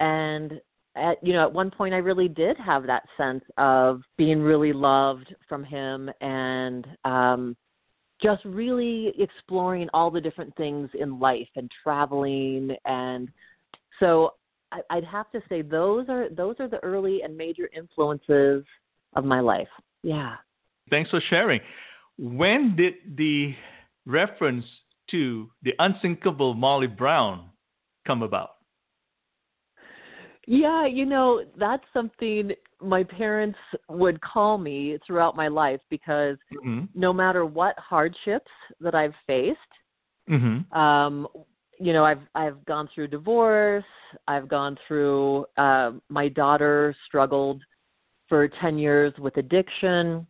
and 0.00 0.60
at 0.98 1.24
you 1.24 1.32
know 1.32 1.42
at 1.42 1.52
one 1.52 1.70
point 1.70 1.94
i 1.94 1.98
really 1.98 2.28
did 2.28 2.56
have 2.56 2.86
that 2.86 3.04
sense 3.16 3.44
of 3.56 4.02
being 4.16 4.40
really 4.40 4.72
loved 4.72 5.34
from 5.48 5.64
him 5.64 6.10
and 6.20 6.86
um 7.04 7.56
just 8.20 8.44
really 8.44 9.12
exploring 9.18 9.88
all 9.94 10.10
the 10.10 10.20
different 10.20 10.54
things 10.56 10.90
in 10.98 11.20
life 11.20 11.48
and 11.56 11.70
traveling 11.84 12.74
and 12.84 13.28
so 14.00 14.32
I, 14.72 14.80
I'd 14.90 15.04
have 15.04 15.30
to 15.32 15.40
say 15.48 15.62
those 15.62 16.08
are 16.08 16.28
those 16.30 16.56
are 16.58 16.68
the 16.68 16.82
early 16.82 17.22
and 17.22 17.36
major 17.36 17.68
influences 17.74 18.64
of 19.14 19.24
my 19.24 19.40
life. 19.40 19.68
Yeah. 20.02 20.36
Thanks 20.90 21.10
for 21.10 21.20
sharing. 21.28 21.60
When 22.18 22.76
did 22.76 22.94
the 23.16 23.54
reference 24.06 24.64
to 25.10 25.50
the 25.62 25.72
unsinkable 25.78 26.54
Molly 26.54 26.86
Brown 26.86 27.50
come 28.06 28.22
about? 28.22 28.50
Yeah, 30.50 30.86
you 30.86 31.04
know, 31.04 31.42
that's 31.58 31.84
something 31.92 32.52
my 32.80 33.04
parents 33.04 33.58
would 33.90 34.18
call 34.22 34.56
me 34.56 34.98
throughout 35.06 35.36
my 35.36 35.46
life 35.46 35.80
because 35.90 36.38
mm-hmm. 36.52 36.86
no 36.94 37.12
matter 37.12 37.44
what 37.44 37.78
hardships 37.78 38.50
that 38.80 38.94
I've 38.94 39.12
faced, 39.26 39.58
mm-hmm. 40.28 40.78
um, 40.78 41.28
you 41.80 41.92
know 41.92 42.04
i've 42.04 42.20
i've 42.34 42.64
gone 42.64 42.88
through 42.94 43.06
divorce 43.06 43.84
i've 44.26 44.48
gone 44.48 44.76
through 44.86 45.46
uh, 45.56 45.92
my 46.08 46.28
daughter 46.28 46.94
struggled 47.06 47.62
for 48.28 48.48
10 48.60 48.78
years 48.78 49.12
with 49.18 49.36
addiction 49.36 50.26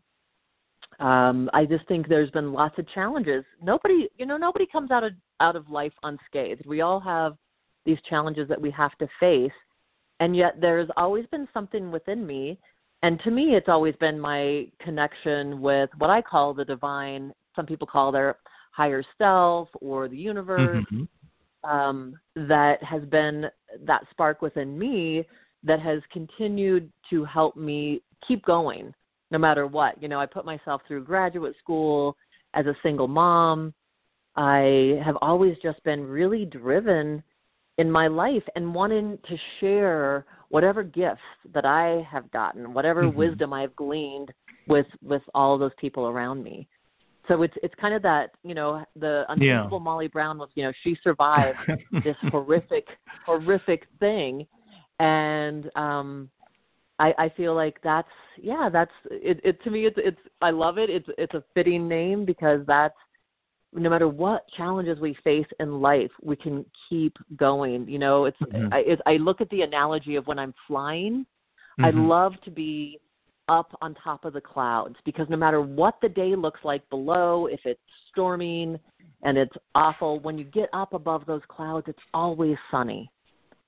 um 1.01 1.49
i 1.53 1.65
just 1.65 1.87
think 1.89 2.09
there's 2.09 2.31
been 2.31 2.53
lots 2.53 2.79
of 2.79 2.87
challenges 2.91 3.45
nobody 3.63 4.09
you 4.19 4.27
know 4.27 4.37
nobody 4.37 4.67
comes 4.71 4.91
out 4.91 5.05
of 5.05 5.13
out 5.41 5.57
of 5.57 5.69
life 5.71 5.93
unscathed 6.03 6.67
we 6.67 6.81
all 6.81 7.01
have 7.01 7.35
these 7.87 7.99
challenges 8.09 8.49
that 8.49 8.61
we 8.61 8.71
have 8.71 8.97
to 8.99 9.09
face 9.19 9.51
and 10.21 10.37
yet 10.37 10.61
there's 10.61 10.89
always 10.97 11.27
been 11.27 11.49
something 11.53 11.91
within 11.91 12.27
me 12.27 12.59
and 13.03 13.21
to 13.21 13.31
me 13.31 13.55
it's 13.55 13.69
always 13.69 13.95
been 13.97 14.19
my 14.19 14.67
connection 14.81 15.61
with 15.61 15.91
what 15.99 16.11
i 16.11 16.21
call 16.21 16.53
the 16.55 16.65
divine 16.65 17.33
some 17.55 17.67
people 17.67 17.87
call 17.87 18.13
their 18.13 18.37
higher 18.73 19.03
self 19.19 19.69
or 19.81 20.09
the 20.09 20.17
universe 20.17 20.85
mm-hmm 20.91 21.05
um, 21.65 22.19
that 22.35 22.83
has 22.83 23.03
been 23.05 23.47
that 23.85 24.03
spark 24.11 24.43
within 24.43 24.79
me 24.79 25.27
that 25.65 25.81
has 25.81 26.01
continued 26.13 26.91
to 27.11 27.25
help 27.25 27.57
me 27.57 28.03
keep 28.27 28.45
going 28.45 28.93
no 29.31 29.39
matter 29.39 29.67
what. 29.67 30.01
You 30.03 30.09
know, 30.09 30.21
I 30.21 30.27
put 30.27 30.45
myself 30.45 30.83
through 30.87 31.05
graduate 31.05 31.57
school 31.59 32.17
as 32.55 32.67
a 32.67 32.77
single 32.83 33.09
mom. 33.09 33.75
I 34.37 35.01
have 35.05 35.17
always 35.21 35.57
just 35.63 35.83
been 35.83 36.05
really 36.05 36.45
driven 36.45 37.23
in 37.79 37.91
my 37.91 38.07
life 38.07 38.43
and 38.57 38.75
wanting 38.75 39.19
to 39.29 39.37
share 39.61 40.27
whatever 40.51 40.83
gifts 40.83 41.21
that 41.55 41.65
I 41.65 42.07
have 42.11 42.31
gotten, 42.31 42.75
whatever 42.75 43.05
mm-hmm. 43.05 43.17
wisdom 43.17 43.53
I've 43.53 43.75
gleaned 43.77 44.33
with 44.67 44.87
with 45.03 45.23
all 45.35 45.57
those 45.57 45.73
people 45.79 46.09
around 46.09 46.43
me 46.43 46.69
so 47.29 47.43
it's 47.43 47.55
it's 47.63 47.75
kind 47.81 47.95
of 47.95 48.03
that 48.03 48.31
you 48.43 48.55
know 48.55 48.85
the 48.97 49.25
unbelievable 49.29 49.79
yeah. 49.79 49.85
Molly 49.85 50.09
Brown 50.09 50.39
was 50.39 50.49
you 50.55 50.65
know 50.65 50.73
she 50.83 50.97
survived 51.05 51.59
this 52.05 52.17
horrific 52.31 52.87
horrific 53.25 53.87
thing, 54.01 54.47
and 54.99 55.71
um, 55.77 56.31
I 56.99 57.13
I 57.19 57.29
feel 57.37 57.55
like 57.55 57.79
that's 57.85 58.09
yeah 58.43 58.69
that's 58.73 58.91
it, 59.11 59.41
it 59.45 59.63
to 59.63 59.71
me 59.71 59.87
it's 59.87 59.99
it's 59.99 60.21
I 60.41 60.51
love 60.51 60.79
it 60.79 60.91
it's 60.91 61.09
it's 61.19 61.35
a 61.35 61.45
fitting 61.55 61.87
name 61.87 62.25
because 62.25 62.61
that's 62.67 62.97
no 63.75 63.91
matter 63.91 64.09
what 64.09 64.45
challenges 64.57 64.99
we 64.99 65.17
face 65.23 65.47
in 65.61 65.81
life 65.81 66.11
we 66.23 66.37
can 66.37 66.65
keep 66.89 67.17
going 67.37 67.89
you 67.89 67.99
know 67.99 68.25
it's 68.25 68.39
mm-hmm. 68.41 68.73
I 68.73 68.79
it, 68.79 69.01
I 69.07 69.13
look 69.17 69.41
at 69.41 69.51
the 69.51 69.63
analogy 69.63 70.17
of 70.17 70.27
when 70.27 70.39
I'm 70.39 70.55
flying 70.67 71.27
mm-hmm. 71.79 71.85
I 71.85 71.91
love 71.91 72.33
to 72.45 72.51
be 72.51 73.01
up 73.49 73.77
on 73.81 73.95
top 73.95 74.25
of 74.25 74.33
the 74.33 74.41
clouds 74.41 74.97
because 75.05 75.27
no 75.29 75.37
matter 75.37 75.61
what 75.61 75.97
the 76.03 76.09
day 76.09 76.37
looks 76.37 76.61
like 76.65 76.89
below, 76.91 77.47
if 77.47 77.61
it's 77.65 77.81
storming 78.11 78.79
and 79.23 79.37
it's 79.37 79.55
awful, 79.75 80.21
when 80.21 80.39
you 80.39 80.45
get 80.45 80.69
up 80.73 80.93
above 80.93 81.27
those 81.27 81.43
clouds, 81.49 81.87
it's 81.89 81.99
always 82.15 82.57
sunny. 82.71 83.11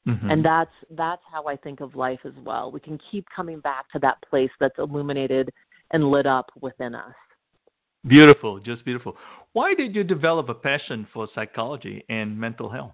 Mm-hmm. 0.07 0.31
And 0.31 0.45
that's 0.45 0.71
that's 0.93 1.23
how 1.31 1.47
I 1.47 1.57
think 1.57 1.81
of 1.81 1.95
life 1.95 2.21
as 2.25 2.33
well. 2.45 2.73
We 2.73 2.81
can 2.81 2.99
keep 3.11 3.27
coming 3.35 3.61
back 3.61 3.91
to 3.93 3.99
that 4.01 4.17
place 4.29 4.51
that's 4.59 4.79
illuminated 4.79 5.53
and 5.93 6.11
lit 6.11 6.27
up 6.27 6.51
within 6.61 6.95
us. 6.95 7.15
Beautiful, 8.07 8.61
just 8.61 8.85
beautiful. 8.85 9.17
Why 9.53 9.75
did 9.75 9.95
you 9.95 10.05
develop 10.05 10.49
a 10.49 10.55
passion 10.55 11.07
for 11.13 11.29
psychology 11.35 12.05
and 12.09 12.39
mental 12.39 12.69
health? 12.69 12.93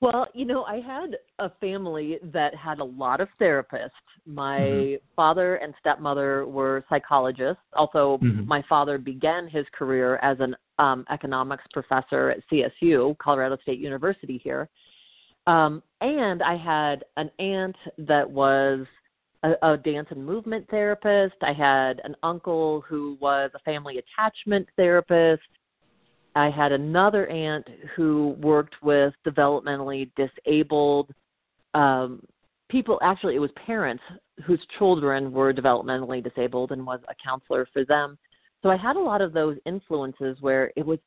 Well, 0.00 0.26
you 0.34 0.44
know, 0.44 0.64
I 0.64 0.76
had 0.80 1.16
a 1.38 1.50
family 1.58 2.18
that 2.22 2.54
had 2.54 2.80
a 2.80 2.84
lot 2.84 3.20
of 3.20 3.28
therapists. 3.40 3.90
My 4.26 4.58
mm-hmm. 4.58 5.04
father 5.16 5.56
and 5.56 5.72
stepmother 5.80 6.46
were 6.46 6.84
psychologists. 6.88 7.62
Also, 7.72 8.18
mm-hmm. 8.22 8.46
my 8.46 8.62
father 8.68 8.98
began 8.98 9.48
his 9.48 9.64
career 9.72 10.16
as 10.16 10.36
an 10.40 10.54
um, 10.78 11.06
economics 11.10 11.64
professor 11.72 12.30
at 12.30 12.40
CSU, 12.52 13.16
Colorado 13.18 13.56
State 13.62 13.78
University 13.78 14.38
here. 14.44 14.68
Um, 15.46 15.82
and 16.00 16.42
I 16.42 16.56
had 16.56 17.04
an 17.16 17.30
aunt 17.38 17.76
that 17.98 18.28
was 18.28 18.86
a, 19.46 19.72
a 19.72 19.76
dance 19.76 20.08
and 20.10 20.24
movement 20.24 20.66
therapist. 20.70 21.36
I 21.42 21.52
had 21.52 22.00
an 22.04 22.16
uncle 22.22 22.82
who 22.88 23.16
was 23.20 23.50
a 23.54 23.58
family 23.60 23.98
attachment 23.98 24.68
therapist. 24.76 25.42
I 26.34 26.50
had 26.50 26.72
another 26.72 27.26
aunt 27.28 27.66
who 27.94 28.36
worked 28.40 28.74
with 28.82 29.14
developmentally 29.26 30.10
disabled 30.16 31.10
um, 31.74 32.22
people. 32.68 32.98
Actually, 33.02 33.36
it 33.36 33.40
was 33.40 33.50
parents 33.64 34.02
whose 34.44 34.60
children 34.78 35.32
were 35.32 35.52
developmentally 35.52 36.22
disabled 36.22 36.72
and 36.72 36.84
was 36.84 37.00
a 37.08 37.14
counselor 37.22 37.66
for 37.72 37.84
them. 37.84 38.18
So 38.62 38.70
I 38.70 38.76
had 38.76 38.96
a 38.96 39.00
lot 39.00 39.22
of 39.22 39.32
those 39.32 39.56
influences 39.64 40.36
where 40.40 40.72
it 40.76 40.84
was 40.84 40.98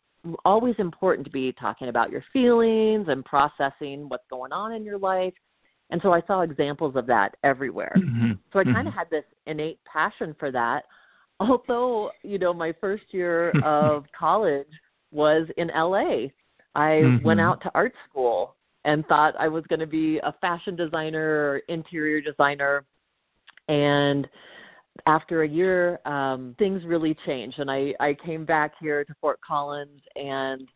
always 0.45 0.75
important 0.79 1.25
to 1.25 1.31
be 1.31 1.51
talking 1.53 1.89
about 1.89 2.11
your 2.11 2.23
feelings 2.33 3.07
and 3.09 3.23
processing 3.23 4.09
what's 4.09 4.25
going 4.29 4.51
on 4.51 4.73
in 4.73 4.83
your 4.83 4.97
life. 4.97 5.33
And 5.89 6.01
so 6.03 6.13
I 6.13 6.21
saw 6.27 6.41
examples 6.41 6.95
of 6.95 7.07
that 7.07 7.35
everywhere. 7.43 7.93
Mm-hmm. 7.97 8.33
So 8.53 8.59
I 8.59 8.63
kind 8.63 8.77
of 8.79 8.85
mm-hmm. 8.85 8.97
had 8.97 9.09
this 9.09 9.23
innate 9.47 9.79
passion 9.91 10.35
for 10.39 10.51
that. 10.51 10.83
Although, 11.39 12.11
you 12.23 12.37
know, 12.37 12.53
my 12.53 12.73
first 12.79 13.05
year 13.11 13.49
of 13.63 14.05
college 14.17 14.67
was 15.11 15.47
in 15.57 15.69
LA. 15.69 16.27
I 16.75 17.01
mm-hmm. 17.01 17.25
went 17.25 17.39
out 17.39 17.61
to 17.63 17.71
art 17.73 17.93
school 18.07 18.55
and 18.85 19.05
thought 19.07 19.35
I 19.39 19.47
was 19.47 19.63
going 19.67 19.79
to 19.79 19.87
be 19.87 20.19
a 20.19 20.33
fashion 20.39 20.75
designer 20.75 21.19
or 21.19 21.57
interior 21.67 22.21
designer. 22.21 22.85
And 23.67 24.27
after 25.05 25.43
a 25.43 25.47
year, 25.47 25.99
um, 26.05 26.55
things 26.59 26.83
really 26.85 27.15
changed, 27.25 27.59
and 27.59 27.69
I, 27.69 27.93
I 27.99 28.15
came 28.25 28.45
back 28.45 28.73
here 28.79 29.03
to 29.03 29.13
Fort 29.21 29.39
Collins. 29.45 30.01
And 30.15 30.67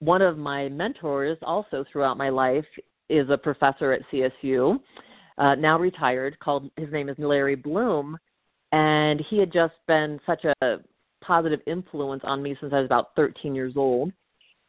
one 0.00 0.22
of 0.22 0.38
my 0.38 0.68
mentors, 0.68 1.38
also 1.42 1.84
throughout 1.90 2.16
my 2.16 2.28
life, 2.28 2.64
is 3.08 3.28
a 3.30 3.38
professor 3.38 3.92
at 3.92 4.02
CSU, 4.12 4.80
uh, 5.38 5.54
now 5.54 5.78
retired. 5.78 6.38
Called 6.40 6.70
his 6.76 6.90
name 6.92 7.08
is 7.08 7.16
Larry 7.18 7.54
Bloom, 7.54 8.18
and 8.72 9.22
he 9.28 9.38
had 9.38 9.52
just 9.52 9.74
been 9.86 10.20
such 10.26 10.44
a 10.44 10.78
positive 11.22 11.60
influence 11.66 12.22
on 12.24 12.42
me 12.42 12.56
since 12.60 12.72
I 12.72 12.78
was 12.78 12.86
about 12.86 13.14
13 13.16 13.54
years 13.54 13.74
old. 13.76 14.12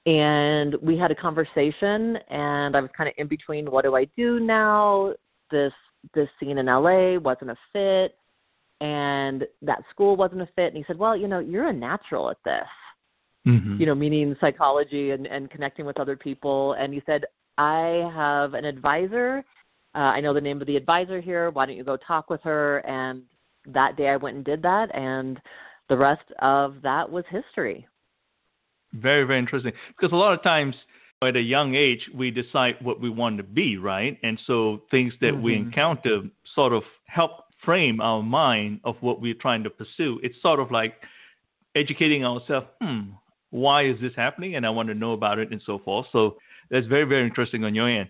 And 0.06 0.76
we 0.82 0.98
had 0.98 1.12
a 1.12 1.16
conversation, 1.16 2.18
and 2.30 2.76
I 2.76 2.82
was 2.82 2.90
kind 2.96 3.10
of 3.10 3.14
in 3.18 3.28
between. 3.28 3.70
What 3.70 3.84
do 3.84 3.96
I 3.96 4.06
do 4.18 4.40
now? 4.40 5.14
This 5.52 5.74
this 6.14 6.30
scene 6.40 6.58
in 6.58 6.68
LA 6.68 7.18
wasn't 7.20 7.52
a 7.52 7.58
fit 7.74 8.16
and 8.82 9.46
that 9.62 9.84
school 9.90 10.16
wasn't 10.16 10.42
a 10.42 10.48
fit 10.56 10.68
and 10.68 10.78
he 10.78 10.84
said 10.88 10.98
well 10.98 11.16
you 11.16 11.28
know 11.28 11.40
you're 11.40 11.68
a 11.68 11.74
natural 11.74 12.30
at 12.30 12.38
this 12.46 12.68
mm-hmm. 13.48 13.78
you 13.80 13.86
know 13.86 13.96
meaning 13.96 14.36
psychology 14.40 15.12
and 15.12 15.28
and 15.28 15.50
connecting 15.50 15.86
with 15.86 16.00
other 16.00 16.16
people 16.16 16.74
and 16.74 16.94
he 16.94 17.02
said 17.06 17.26
i 17.60 18.10
have 18.16 18.54
an 18.54 18.66
advisor 18.66 19.44
uh, 19.96 20.00
i 20.00 20.20
know 20.20 20.34
the 20.34 20.42
name 20.42 20.60
of 20.62 20.68
the 20.68 20.76
advisor 20.76 21.22
here 21.22 21.50
why 21.52 21.66
don't 21.66 21.78
you 21.78 21.84
go 21.84 21.98
talk 21.98 22.30
with 22.30 22.42
her 22.42 22.80
and 22.80 23.22
that 23.66 23.96
day 23.96 24.10
i 24.10 24.16
went 24.16 24.36
and 24.36 24.46
did 24.46 24.62
that 24.62 24.94
and 24.96 25.40
the 25.90 25.98
rest 25.98 26.32
of 26.42 26.76
that 26.82 27.10
was 27.10 27.24
history 27.30 27.88
very 28.94 29.24
very 29.24 29.40
interesting 29.40 29.72
because 29.90 30.12
a 30.12 30.16
lot 30.16 30.34
of 30.34 30.42
times 30.42 30.76
at 31.22 31.36
a 31.36 31.42
young 31.42 31.76
age 31.76 32.10
we 32.16 32.32
decide 32.32 32.76
what 32.82 33.00
we 33.00 33.10
want 33.10 33.38
to 33.38 33.44
be 33.44 33.78
right 33.78 34.18
and 34.24 34.40
so 34.48 34.82
things 34.90 35.14
that 35.22 35.34
mm-hmm. 35.34 35.44
we 35.44 35.56
encounter 35.56 36.22
sort 36.56 36.74
of 36.74 36.84
help 37.06 37.44
frame 37.64 38.00
our 38.02 38.24
mind 38.24 38.80
of 38.84 38.96
what 39.02 39.22
we're 39.22 39.34
trying 39.34 39.64
to 39.64 39.70
pursue. 39.70 40.20
It's 40.24 40.36
sort 40.42 40.60
of 40.60 40.72
like 40.72 40.96
educating 41.76 42.26
ourselves, 42.26 42.68
hmm, 42.82 43.12
why 43.52 43.86
is 43.86 44.00
this 44.02 44.14
happening? 44.16 44.56
And 44.56 44.66
I 44.66 44.70
want 44.70 44.90
to 44.90 44.96
know 44.96 45.14
about 45.14 45.40
it 45.40 45.52
and 45.52 45.62
so 45.66 45.80
forth. 45.80 46.08
So 46.12 46.38
that's 46.70 46.88
very, 46.88 47.06
very 47.06 47.26
interesting 47.26 47.64
on 47.64 47.76
your 47.76 47.90
end. 47.90 48.10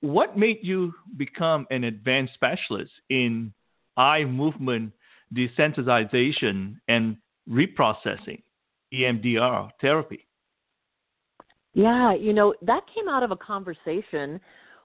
What 0.00 0.36
made 0.36 0.58
you 0.62 0.92
become 1.16 1.66
an 1.70 1.84
advanced 1.84 2.34
specialist 2.34 2.90
in 3.08 3.52
eye 3.96 4.24
movement 4.24 4.92
desensitization 5.34 6.76
and 6.88 7.16
reprocessing, 7.48 8.42
EMDR 8.92 9.70
therapy? 9.80 10.26
Yeah, 11.74 12.14
you 12.14 12.32
know, 12.32 12.54
that 12.62 12.82
came 12.94 13.08
out 13.08 13.22
of 13.22 13.30
a 13.30 13.36
conversation 13.36 14.40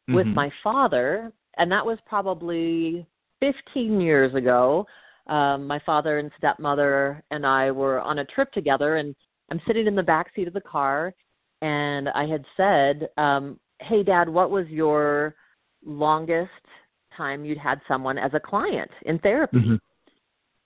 with 0.07 0.25
mm-hmm. 0.25 0.35
my 0.35 0.51
father, 0.63 1.33
and 1.57 1.71
that 1.71 1.85
was 1.85 1.97
probably 2.05 3.05
15 3.41 3.99
years 3.99 4.33
ago, 4.35 4.85
um, 5.27 5.67
my 5.67 5.79
father 5.85 6.19
and 6.19 6.31
stepmother 6.37 7.21
and 7.31 7.45
I 7.45 7.71
were 7.71 7.99
on 7.99 8.19
a 8.19 8.25
trip 8.25 8.51
together, 8.53 8.97
and 8.97 9.13
I'm 9.51 9.61
sitting 9.67 9.87
in 9.87 9.95
the 9.95 10.03
back 10.03 10.27
seat 10.33 10.47
of 10.47 10.53
the 10.53 10.61
car, 10.61 11.13
and 11.61 12.09
I 12.09 12.25
had 12.25 12.43
said, 12.55 13.09
um, 13.17 13.59
"Hey, 13.81 14.03
Dad, 14.03 14.29
what 14.29 14.51
was 14.51 14.67
your 14.67 15.35
longest 15.85 16.51
time 17.15 17.45
you'd 17.45 17.57
had 17.57 17.81
someone 17.87 18.17
as 18.17 18.31
a 18.33 18.39
client 18.39 18.91
in 19.05 19.19
therapy?" 19.19 19.57
Mm-hmm. 19.57 19.75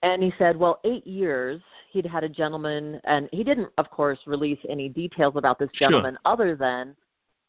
And 0.02 0.22
he 0.22 0.32
said, 0.38 0.56
"Well, 0.56 0.80
eight 0.84 1.06
years." 1.06 1.60
He'd 1.92 2.06
had 2.06 2.24
a 2.24 2.28
gentleman, 2.28 2.98
and 3.04 3.28
he 3.32 3.44
didn't, 3.44 3.68
of 3.76 3.90
course, 3.90 4.18
release 4.26 4.58
any 4.70 4.88
details 4.88 5.34
about 5.36 5.58
this 5.58 5.68
gentleman 5.78 6.14
sure. 6.14 6.32
other 6.32 6.56
than 6.56 6.96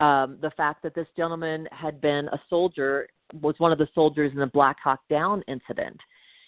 um, 0.02 0.38
the 0.42 0.52
fact 0.58 0.84
that 0.84 0.94
this 0.94 1.08
gentleman 1.16 1.66
had 1.72 2.02
been 2.02 2.28
a 2.28 2.42
soldier 2.50 3.08
was 3.42 3.56
one 3.60 3.72
of 3.72 3.78
the 3.78 3.88
soldiers 3.96 4.34
in 4.34 4.40
the 4.40 4.48
Black 4.48 4.78
Hawk 4.84 5.00
Down 5.10 5.44
incident 5.48 5.98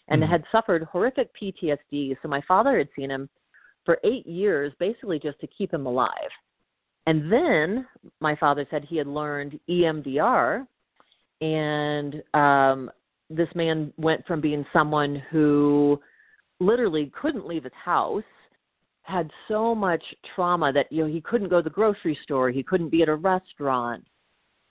and 0.08 0.22
mm-hmm. 0.22 0.32
had 0.32 0.44
suffered 0.52 0.84
horrific 0.84 1.30
PTSD. 1.42 2.18
So 2.22 2.28
my 2.28 2.42
father 2.48 2.78
had 2.78 2.90
seen 2.96 3.10
him 3.10 3.30
for 3.86 4.00
eight 4.04 4.26
years, 4.28 4.74
basically 4.80 5.20
just 5.20 5.40
to 5.40 5.48
keep 5.48 5.74
him 5.74 5.86
alive. 5.86 6.12
And 7.08 7.32
then 7.32 7.86
my 8.20 8.36
father 8.36 8.66
said 8.70 8.84
he 8.84 8.98
had 8.98 9.08
learned 9.08 9.60
EMDR, 9.70 10.66
and 11.42 12.24
um, 12.34 12.90
this 13.30 13.50
man 13.54 13.94
went 13.98 14.26
from 14.26 14.42
being 14.42 14.66
someone 14.74 15.22
who 15.30 16.00
literally 16.60 17.12
couldn't 17.20 17.48
leave 17.48 17.64
his 17.64 17.74
house, 17.74 18.24
had 19.04 19.30
so 19.48 19.76
much 19.76 20.04
trauma 20.36 20.74
that 20.74 20.92
you 20.92 21.04
know 21.04 21.10
he 21.10 21.22
couldn't 21.22 21.50
go 21.50 21.58
to 21.58 21.64
the 21.64 21.70
grocery 21.70 22.18
store, 22.24 22.50
he 22.50 22.64
couldn't 22.64 22.90
be 22.90 23.04
at 23.04 23.10
a 23.10 23.16
restaurant, 23.16 24.04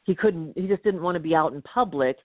he 0.02 0.14
couldn't 0.14 0.52
he 0.56 0.66
just 0.66 0.82
didn't 0.82 1.02
want 1.02 1.14
to 1.14 1.20
be 1.20 1.34
out 1.34 1.52
in 1.52 1.62
public. 1.62 2.16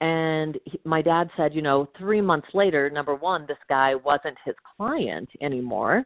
And 0.00 0.58
he, 0.64 0.78
my 0.84 1.00
dad 1.00 1.30
said 1.36 1.54
you 1.54 1.62
know 1.62 1.88
3 1.96 2.20
months 2.20 2.48
later 2.52 2.90
number 2.90 3.14
1 3.14 3.46
this 3.46 3.56
guy 3.68 3.94
wasn't 3.94 4.36
his 4.44 4.56
client 4.76 5.30
anymore 5.40 6.04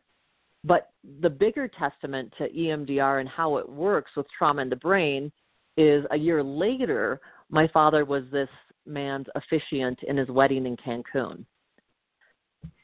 but 0.65 0.91
the 1.21 1.31
bigger 1.31 1.69
testament 1.69 2.33
to 2.39 2.49
EMDR 2.49 3.21
and 3.21 3.29
how 3.29 3.57
it 3.57 3.69
works 3.69 4.13
with 4.17 4.27
trauma 4.37 4.63
in 4.63 4.69
the 4.69 4.77
brain 4.77 5.31
is 5.77 6.05
a 6.11 6.17
year 6.17 6.43
later 6.43 7.21
my 7.51 7.69
father 7.69 8.05
was 8.05 8.25
this 8.31 8.49
man's 8.87 9.27
officiant 9.35 9.99
in 10.07 10.17
his 10.17 10.29
wedding 10.29 10.67
in 10.67 10.77
Cancun 10.77 11.45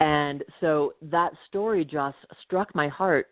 and 0.00 0.44
so 0.60 0.94
that 1.02 1.32
story 1.48 1.84
just 1.84 2.16
struck 2.42 2.74
my 2.74 2.88
heart 2.88 3.26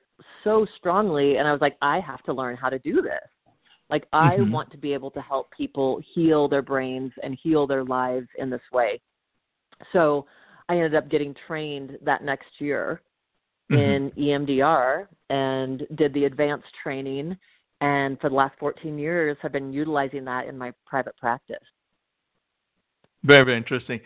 so 0.45 0.67
strongly 0.77 1.37
and 1.37 1.47
I 1.47 1.53
was 1.53 1.61
like 1.61 1.77
I 1.83 2.01
have 2.01 2.23
to 2.25 2.33
learn 2.33 2.57
how 2.57 2.69
to 2.69 2.79
do 2.79 3.03
this 3.03 3.29
like 3.93 4.09
I 4.15 4.37
mm-hmm. 4.37 4.51
want 4.51 4.71
to 4.73 4.79
be 4.79 4.95
able 4.95 5.11
to 5.13 5.21
help 5.21 5.51
people 5.55 6.01
heal 6.15 6.49
their 6.49 6.63
brains 6.63 7.13
and 7.23 7.39
heal 7.41 7.67
their 7.67 7.85
lives 7.85 8.27
in 8.39 8.49
this 8.49 8.63
way. 8.73 8.99
So 9.93 10.25
I 10.71 10.77
ended 10.77 10.95
up 10.95 11.11
getting 11.11 11.35
trained 11.47 11.99
that 12.01 12.25
next 12.25 12.49
year 12.59 13.03
mm-hmm. 13.73 14.19
in 14.19 14.47
EMDR 14.47 15.07
and 15.31 15.87
did 15.97 16.13
the 16.15 16.25
advanced 16.25 16.69
training 16.83 17.37
and 17.81 18.21
for 18.21 18.29
the 18.29 18.37
last 18.37 18.55
14 18.61 18.99
years 18.99 19.37
have 19.43 19.53
been 19.53 19.73
utilizing 19.73 20.25
that 20.25 20.47
in 20.47 20.57
my 20.57 20.73
private 20.87 21.17
practice. 21.17 21.57
Very, 23.25 23.45
very 23.45 23.57
interesting. 23.57 24.01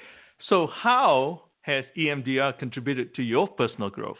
So 0.48 0.68
how 0.68 1.42
has 1.62 1.84
EMDR 1.96 2.58
contributed 2.58 3.14
to 3.16 3.22
your 3.22 3.48
personal 3.48 3.90
growth? 3.90 4.16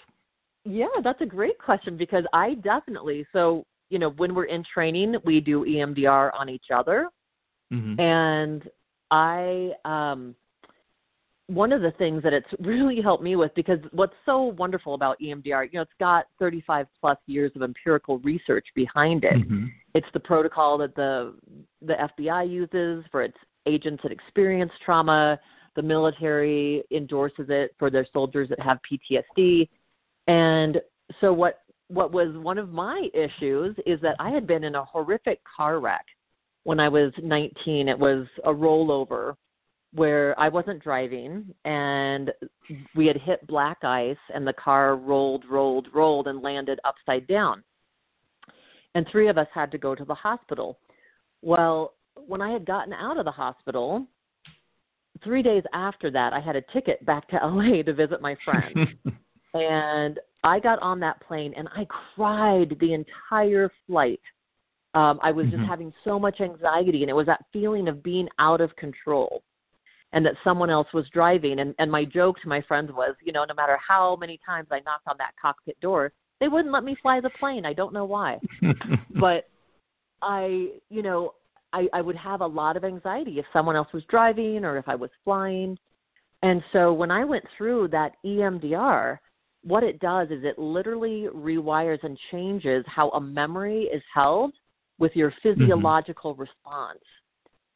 Yeah, 0.64 0.88
that's 1.02 1.20
a 1.20 1.26
great 1.26 1.58
question 1.58 1.96
because 1.96 2.24
I 2.32 2.54
definitely 2.54 3.26
so 3.32 3.64
you 3.88 3.98
know, 3.98 4.10
when 4.10 4.34
we're 4.34 4.44
in 4.44 4.64
training, 4.72 5.16
we 5.24 5.40
do 5.40 5.64
EMDR 5.64 6.30
on 6.34 6.48
each 6.48 6.66
other. 6.74 7.08
Mm-hmm. 7.72 8.00
And 8.00 8.62
I, 9.10 9.70
um, 9.84 10.34
one 11.48 11.72
of 11.72 11.80
the 11.80 11.92
things 11.92 12.22
that 12.22 12.32
it's 12.32 12.48
really 12.60 13.00
helped 13.00 13.22
me 13.22 13.36
with, 13.36 13.54
because 13.54 13.78
what's 13.92 14.14
so 14.24 14.54
wonderful 14.58 14.94
about 14.94 15.18
EMDR, 15.20 15.64
you 15.64 15.78
know, 15.78 15.82
it's 15.82 15.90
got 15.98 16.26
35 16.38 16.86
plus 17.00 17.18
years 17.26 17.52
of 17.54 17.62
empirical 17.62 18.18
research 18.18 18.66
behind 18.74 19.24
it. 19.24 19.34
Mm-hmm. 19.34 19.66
It's 19.94 20.06
the 20.12 20.20
protocol 20.20 20.78
that 20.78 20.94
the 20.94 21.34
the 21.82 21.94
FBI 21.94 22.50
uses 22.50 23.04
for 23.10 23.22
its 23.22 23.36
agents 23.66 24.02
that 24.02 24.12
experience 24.12 24.72
trauma. 24.84 25.38
The 25.74 25.82
military 25.82 26.82
endorses 26.90 27.46
it 27.48 27.74
for 27.78 27.90
their 27.90 28.06
soldiers 28.12 28.48
that 28.48 28.60
have 28.60 28.78
PTSD. 28.90 29.68
And 30.26 30.80
so 31.20 31.32
what 31.32 31.60
what 31.88 32.12
was 32.12 32.36
one 32.36 32.58
of 32.58 32.70
my 32.70 33.08
issues 33.14 33.76
is 33.86 34.00
that 34.00 34.16
I 34.18 34.30
had 34.30 34.46
been 34.46 34.64
in 34.64 34.74
a 34.74 34.84
horrific 34.84 35.40
car 35.44 35.78
wreck 35.78 36.04
when 36.64 36.80
I 36.80 36.88
was 36.88 37.12
19. 37.22 37.88
It 37.88 37.98
was 37.98 38.26
a 38.44 38.50
rollover 38.50 39.34
where 39.92 40.38
I 40.38 40.48
wasn't 40.48 40.82
driving 40.82 41.54
and 41.64 42.32
we 42.94 43.06
had 43.06 43.16
hit 43.16 43.46
black 43.46 43.78
ice 43.82 44.16
and 44.34 44.46
the 44.46 44.52
car 44.52 44.96
rolled, 44.96 45.44
rolled, 45.48 45.88
rolled 45.94 46.28
and 46.28 46.42
landed 46.42 46.78
upside 46.84 47.26
down. 47.26 47.62
And 48.94 49.06
three 49.10 49.28
of 49.28 49.38
us 49.38 49.48
had 49.54 49.70
to 49.72 49.78
go 49.78 49.94
to 49.94 50.04
the 50.04 50.14
hospital. 50.14 50.78
Well, 51.42 51.94
when 52.14 52.40
I 52.42 52.50
had 52.50 52.66
gotten 52.66 52.92
out 52.92 53.18
of 53.18 53.24
the 53.24 53.30
hospital, 53.30 54.06
three 55.22 55.42
days 55.42 55.62
after 55.72 56.10
that, 56.10 56.32
I 56.32 56.40
had 56.40 56.56
a 56.56 56.62
ticket 56.72 57.04
back 57.04 57.28
to 57.28 57.36
LA 57.42 57.82
to 57.82 57.94
visit 57.94 58.20
my 58.20 58.36
friend. 58.44 58.88
and 59.54 60.18
I 60.44 60.60
got 60.60 60.80
on 60.80 61.00
that 61.00 61.20
plane 61.26 61.54
and 61.56 61.68
I 61.74 61.86
cried 62.14 62.76
the 62.80 62.94
entire 62.94 63.70
flight. 63.86 64.20
Um, 64.94 65.20
I 65.22 65.30
was 65.30 65.46
mm-hmm. 65.46 65.58
just 65.58 65.68
having 65.68 65.92
so 66.04 66.18
much 66.18 66.40
anxiety, 66.40 67.02
and 67.02 67.10
it 67.10 67.14
was 67.14 67.26
that 67.26 67.44
feeling 67.52 67.86
of 67.86 68.02
being 68.02 68.28
out 68.38 68.62
of 68.62 68.74
control 68.76 69.42
and 70.16 70.24
that 70.24 70.34
someone 70.42 70.70
else 70.70 70.88
was 70.94 71.04
driving. 71.12 71.60
And, 71.60 71.74
and 71.78 71.92
my 71.92 72.06
joke 72.06 72.40
to 72.40 72.48
my 72.48 72.62
friends 72.62 72.90
was, 72.90 73.14
you 73.22 73.32
know, 73.32 73.44
no 73.44 73.52
matter 73.52 73.78
how 73.86 74.16
many 74.16 74.40
times 74.44 74.66
I 74.70 74.80
knocked 74.80 75.06
on 75.06 75.16
that 75.18 75.32
cockpit 75.40 75.78
door, 75.80 76.10
they 76.40 76.48
wouldn't 76.48 76.72
let 76.72 76.84
me 76.84 76.96
fly 77.02 77.20
the 77.20 77.28
plane. 77.38 77.66
I 77.66 77.74
don't 77.74 77.92
know 77.92 78.06
why. 78.06 78.38
but 79.20 79.50
I, 80.22 80.68
you 80.88 81.02
know, 81.02 81.34
I, 81.74 81.86
I 81.92 82.00
would 82.00 82.16
have 82.16 82.40
a 82.40 82.46
lot 82.46 82.78
of 82.78 82.84
anxiety 82.84 83.38
if 83.38 83.44
someone 83.52 83.76
else 83.76 83.88
was 83.92 84.04
driving 84.08 84.64
or 84.64 84.78
if 84.78 84.88
I 84.88 84.94
was 84.94 85.10
flying. 85.22 85.76
And 86.42 86.62
so 86.72 86.94
when 86.94 87.10
I 87.10 87.22
went 87.22 87.44
through 87.58 87.88
that 87.88 88.12
EMDR, 88.24 89.18
what 89.64 89.82
it 89.82 90.00
does 90.00 90.28
is 90.30 90.44
it 90.44 90.58
literally 90.58 91.26
rewires 91.34 92.02
and 92.04 92.18
changes 92.30 92.86
how 92.86 93.10
a 93.10 93.20
memory 93.20 93.82
is 93.92 94.02
held 94.14 94.54
with 94.98 95.12
your 95.14 95.30
mm-hmm. 95.30 95.60
physiological 95.60 96.32
mm-hmm. 96.32 96.40
response. 96.40 97.04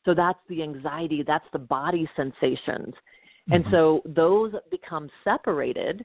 So 0.05 0.15
that's 0.15 0.39
the 0.49 0.63
anxiety, 0.63 1.23
that's 1.27 1.45
the 1.53 1.59
body 1.59 2.09
sensations. 2.17 2.95
Mm-hmm. 2.95 3.53
And 3.53 3.65
so 3.71 4.03
those 4.05 4.53
become 4.71 5.11
separated. 5.25 6.05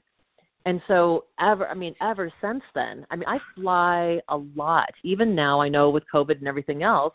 And 0.64 0.82
so 0.88 1.26
ever 1.40 1.68
I 1.68 1.74
mean 1.74 1.94
ever 2.00 2.32
since 2.40 2.62
then, 2.74 3.06
I 3.10 3.16
mean 3.16 3.28
I 3.28 3.38
fly 3.54 4.20
a 4.28 4.36
lot. 4.36 4.90
Even 5.02 5.34
now 5.34 5.60
I 5.60 5.68
know 5.68 5.90
with 5.90 6.04
COVID 6.12 6.38
and 6.38 6.48
everything 6.48 6.82
else, 6.82 7.14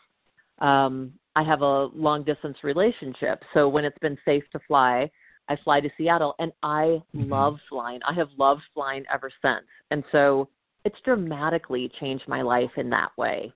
um 0.60 1.13
I 1.36 1.44
have 1.44 1.62
a 1.62 1.86
long 1.94 2.24
distance 2.24 2.58
relationship. 2.63 3.41
So 3.54 3.70
when 3.70 3.86
it's 3.86 3.98
been 4.00 4.17
safe 4.26 4.44
to 4.52 4.60
fly, 4.67 5.10
I 5.48 5.58
fly 5.63 5.82
to 5.82 5.89
Seattle 5.98 6.36
and 6.39 6.52
I 6.63 7.02
mm-hmm. 7.15 7.32
love 7.32 7.58
flying. 7.70 8.00
I 8.08 8.13
have 8.13 8.30
loved 8.38 8.62
flying 8.74 9.04
ever 9.13 9.30
since. 9.41 9.65
And 9.91 10.04
so 10.12 10.50
it's 10.86 11.00
dramatically 11.04 11.91
changed 12.00 12.28
my 12.28 12.41
life 12.41 12.72
in 12.78 12.89
that 12.89 13.12
way. 13.17 13.54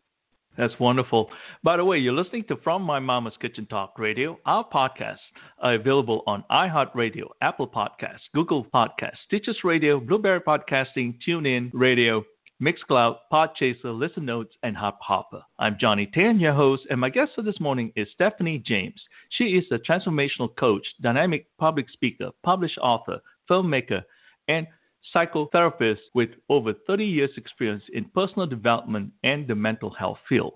That's 0.58 0.80
wonderful. 0.80 1.30
By 1.63 1.76
the 1.78 1.84
way, 1.84 1.98
you're 1.98 2.13
listening 2.13 2.46
to 2.46 2.56
From 2.58 2.82
My 2.82 3.00
Mama's 3.00 3.34
Kitchen 3.41 3.65
Talk 3.65 4.00
Radio. 4.00 4.39
Our 4.46 4.65
podcasts 4.68 5.18
are 5.60 5.74
available 5.74 6.24
on 6.28 6.46
iHeartRadio, 6.50 7.28
Apple 7.41 7.68
Podcasts, 7.68 8.30
Google 8.34 8.65
Podcasts, 8.74 9.18
Stitcher 9.26 9.54
Radio, 9.65 10.00
Blubrry 10.00 10.39
Podcasting, 10.39 11.15
TuneIn 11.28 11.72
Radio, 11.74 12.24
Mixcloud, 12.62 13.18
Podchaser, 13.32 13.98
Listen 13.98 14.24
Notes, 14.24 14.56
and 14.63 14.78
Hop 14.78 14.98
Hopper. 15.02 15.41
I'm 15.60 15.78
Johnny 15.78 16.10
Tan, 16.13 16.39
your 16.39 16.54
host, 16.54 16.84
and 16.89 17.02
my 17.02 17.10
guest 17.10 17.32
for 17.36 17.41
this 17.41 17.60
morning 17.60 17.91
is 17.98 18.08
Stephanie 18.13 18.63
James. 18.65 19.02
She 19.32 19.58
is 19.58 19.65
a 19.72 19.78
transformational 19.78 20.56
coach, 20.56 20.88
dynamic 21.02 21.48
public 21.58 21.89
speaker, 21.89 22.30
published 22.44 22.78
author, 22.78 23.20
filmmaker, 23.50 24.04
and 24.48 24.68
psychotherapist 25.13 26.00
with 26.13 26.30
over 26.50 26.74
30 26.88 27.06
years' 27.06 27.38
experience 27.38 27.84
in 27.94 28.06
personal 28.06 28.48
development 28.48 29.12
and 29.24 29.48
the 29.48 29.56
mental 29.56 29.89
health 29.89 30.20
field. 30.28 30.54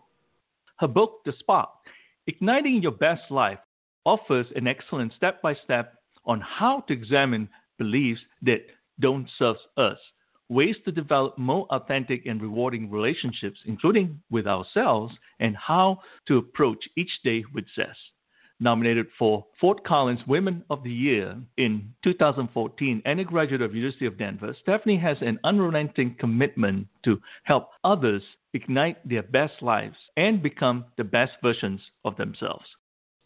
Her 0.77 0.87
book, 0.87 1.21
The 1.25 1.33
Spark 1.39 1.69
Igniting 2.27 2.81
Your 2.81 2.91
Best 2.91 3.29
Life, 3.29 3.59
offers 4.05 4.47
an 4.55 4.67
excellent 4.67 5.13
step 5.13 5.41
by 5.41 5.55
step 5.55 5.95
on 6.25 6.41
how 6.41 6.81
to 6.81 6.93
examine 6.93 7.49
beliefs 7.77 8.21
that 8.43 8.65
don't 8.99 9.29
serve 9.37 9.57
us, 9.77 9.97
ways 10.47 10.75
to 10.85 10.91
develop 10.91 11.37
more 11.37 11.67
authentic 11.69 12.25
and 12.25 12.41
rewarding 12.41 12.89
relationships, 12.89 13.59
including 13.65 14.21
with 14.29 14.47
ourselves, 14.47 15.13
and 15.39 15.55
how 15.55 15.99
to 16.27 16.37
approach 16.37 16.87
each 16.95 17.11
day 17.23 17.43
with 17.53 17.65
zest 17.75 17.99
nominated 18.59 19.07
for 19.17 19.45
Fort 19.59 19.85
Collins 19.85 20.21
Women 20.27 20.63
of 20.69 20.83
the 20.83 20.91
Year 20.91 21.37
in 21.57 21.93
2014 22.03 23.01
and 23.05 23.19
a 23.19 23.23
graduate 23.23 23.61
of 23.61 23.75
University 23.75 24.05
of 24.05 24.17
Denver, 24.17 24.55
Stephanie 24.61 24.97
has 24.97 25.17
an 25.21 25.39
unrelenting 25.43 26.15
commitment 26.19 26.87
to 27.05 27.21
help 27.43 27.69
others 27.83 28.23
ignite 28.53 28.97
their 29.07 29.23
best 29.23 29.61
lives 29.61 29.95
and 30.17 30.43
become 30.43 30.85
the 30.97 31.03
best 31.03 31.33
versions 31.41 31.81
of 32.03 32.15
themselves. 32.17 32.65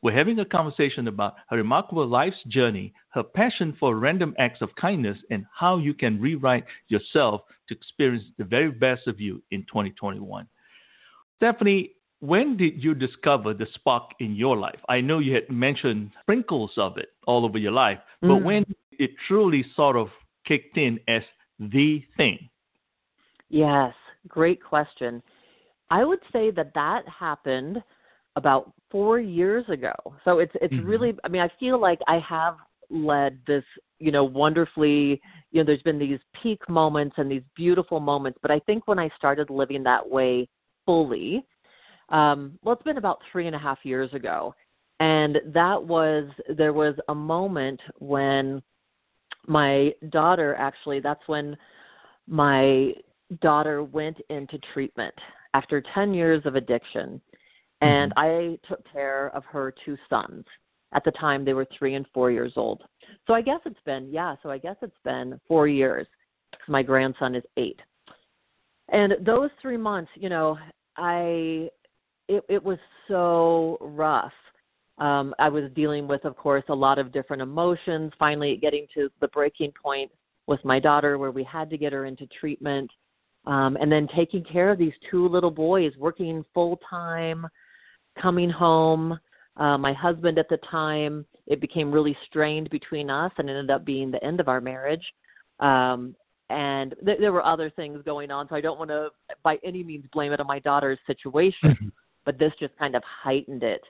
We're 0.04 0.17
having 0.17 0.39
a 0.39 0.46
conversation 0.46 1.08
about 1.08 1.36
her 1.50 1.56
remarkable 1.56 2.06
life's 2.06 2.43
journey, 2.50 2.93
her 3.13 3.24
passion 3.24 3.76
for 3.80 3.96
random 3.96 4.36
acts 4.38 4.62
of 4.62 4.76
kindness, 4.76 5.17
and 5.32 5.46
how 5.58 5.78
you 5.78 5.93
can 5.93 6.19
rewrite 6.19 6.65
yourself 6.89 7.41
to 7.69 7.74
experience 7.74 8.26
the 8.38 8.43
very 8.43 8.69
best 8.69 9.08
of 9.08 9.22
you 9.22 9.41
in 9.52 9.62
2021. 9.62 10.46
Stephanie 11.38 11.91
when 12.24 12.56
did 12.56 12.82
you 12.82 12.96
discover 12.96 13.54
the 13.54 13.68
spark 13.74 14.12
in 14.22 14.34
your 14.34 14.56
life? 14.56 14.80
I 14.88 15.02
know 15.02 15.20
you 15.20 15.34
had 15.34 15.50
mentioned 15.50 16.12
sprinkles 16.22 16.72
of 16.78 16.98
it 16.98 17.10
all 17.28 17.44
over 17.44 17.58
your 17.58 17.74
life, 17.74 18.00
but 18.22 18.40
mm. 18.40 18.44
when 18.44 18.66
it 18.94 19.12
truly 19.28 19.66
sort 19.76 19.98
of 19.98 20.08
kicked 20.46 20.78
in 20.78 21.02
as 21.10 21.22
the 21.60 22.02
thing? 22.16 22.50
Yes, 23.50 23.94
great 24.30 24.64
question. 24.64 25.22
I 25.90 26.06
would 26.06 26.22
say 26.32 26.50
that 26.52 26.74
that 26.76 27.02
happened 27.08 27.84
about 28.38 28.72
four 28.90 29.20
years 29.20 29.66
ago. 29.68 29.94
So 30.24 30.40
it's 30.40 30.54
it's 30.62 30.74
mm-hmm. 30.74 30.88
really. 30.88 31.14
I 31.26 31.28
mean, 31.28 31.42
I 31.42 31.50
feel 31.60 31.80
like 31.80 32.00
I 32.08 32.20
have 32.20 32.56
led 32.90 33.38
this, 33.46 33.66
you 34.00 34.12
know, 34.12 34.24
wonderfully. 34.24 35.22
You 35.52 35.60
know, 35.60 35.66
there's 35.66 35.82
been 35.82 36.00
these 36.00 36.20
peak 36.42 36.68
moments 36.70 37.16
and 37.18 37.30
these 37.30 37.44
beautiful 37.54 38.00
moments, 38.00 38.40
but 38.42 38.50
I 38.50 38.60
think 38.60 38.88
when 38.88 38.98
I 38.98 39.10
started 39.18 39.50
living 39.50 39.84
that 39.84 40.08
way 40.10 40.48
fully, 40.86 41.46
um, 42.10 42.58
well, 42.63 42.74
it's 42.74 42.84
been 42.84 42.98
about 42.98 43.20
three 43.32 43.48
and 43.48 43.56
a 43.56 43.60
half 43.60 43.80
years 43.84 44.13
ago. 44.13 44.54
And 45.00 45.39
that 45.54 45.84
was, 45.84 46.30
there 46.56 46.74
was 46.74 46.96
a 47.10 47.16
moment 47.16 47.80
when 48.00 48.62
my 49.48 49.92
daughter 50.10 50.56
actually, 50.56 51.00
that's 51.00 51.28
when 51.28 51.58
my 52.28 52.94
daughter 53.42 53.84
went 53.84 54.18
into 54.30 54.58
treatment 54.74 55.13
after 55.54 55.84
10 55.94 56.13
years 56.13 56.42
of 56.46 56.56
addiction. 56.56 57.20
And 57.82 58.13
mm-hmm. 58.13 58.20
I 58.20 58.68
took 58.68 58.82
care 58.92 59.32
of 59.36 59.44
her 59.46 59.74
two 59.84 59.98
sons. 60.10 60.46
At 60.94 61.04
the 61.04 61.12
time, 61.12 61.44
they 61.44 61.54
were 61.54 61.68
three 61.78 61.96
and 61.96 62.06
four 62.13 62.32
years 62.32 62.54
old. 62.56 62.84
So 63.26 63.34
I 63.34 63.42
guess 63.42 63.60
it's 63.66 63.80
been, 63.86 64.10
yeah, 64.12 64.36
so 64.44 64.52
I 64.52 64.58
guess 64.58 64.76
it's 64.82 64.94
been 65.04 65.39
four 65.48 65.68
years. 65.68 66.08
My 66.68 66.84
grandson 66.84 67.36
is 67.36 67.44
eight. 67.58 67.80
And 68.89 69.13
those 69.26 69.50
three 69.62 69.78
months, 69.78 70.12
you 70.16 70.30
know, 70.30 70.58
I 70.98 71.70
it, 72.36 72.43
it 72.50 72.63
was 72.63 72.80
so 73.08 73.78
rough. 73.82 74.34
Um, 75.00 75.34
I 75.39 75.50
was 75.50 75.72
dealing 75.76 76.08
with, 76.08 76.24
of 76.26 76.36
course, 76.36 76.63
a 76.69 76.76
lot 76.76 77.00
of 77.00 77.12
different 77.12 77.41
emotions. 77.41 78.12
Finally, 78.19 78.58
getting 78.58 78.86
to 78.93 79.10
the 79.22 79.28
breaking 79.30 79.74
point 79.82 80.12
with 80.48 80.63
my 80.63 80.80
daughter, 80.80 81.17
where 81.17 81.32
we 81.32 81.43
had 81.43 81.69
to 81.69 81.78
get 81.78 81.93
her 81.93 82.06
into 82.06 82.28
treatment, 82.28 82.89
um, 83.46 83.78
and 83.80 83.91
then 83.91 84.08
taking 84.15 84.43
care 84.43 84.69
of 84.69 84.78
these 84.78 84.93
two 85.10 85.28
little 85.28 85.52
boys, 85.52 85.93
working 85.98 86.43
full 86.54 86.80
time, 86.89 87.48
coming 88.22 88.50
home. 88.50 89.19
Uh, 89.58 89.78
my 89.78 89.93
husband 89.93 90.38
at 90.38 90.50
the 90.50 90.58
time, 90.69 91.26
it 91.48 91.60
became 91.60 91.91
really 91.91 92.15
strained 92.28 92.69
between 92.69 93.10
us, 93.10 93.32
and 93.38 93.50
ended 93.50 93.72
up 93.72 93.86
being 93.86 94.12
the 94.12 94.24
end 94.24 94.39
of 94.39 94.48
our 94.48 94.62
marriage. 94.62 95.06
Um, 95.60 96.15
and 96.50 96.93
th- 97.06 97.19
there 97.19 97.34
were 97.34 97.46
other 97.46 97.69
things 97.69 98.02
going 98.04 98.30
on, 98.30 98.48
so 98.48 98.56
I 98.56 98.62
don't 98.62 98.78
want 98.78 98.91
to, 98.91 99.10
by 99.43 99.58
any 99.63 99.84
means, 99.84 100.06
blame 100.12 100.34
it 100.34 100.39
on 100.39 100.48
my 100.48 100.60
daughter's 100.60 101.00
situation 101.08 101.91
but 102.26 102.40
this 102.40 102.54
just 102.60 102.78
kind 102.78 102.96
of 102.96 103.04
heightened 103.04 103.64
it. 103.64 103.82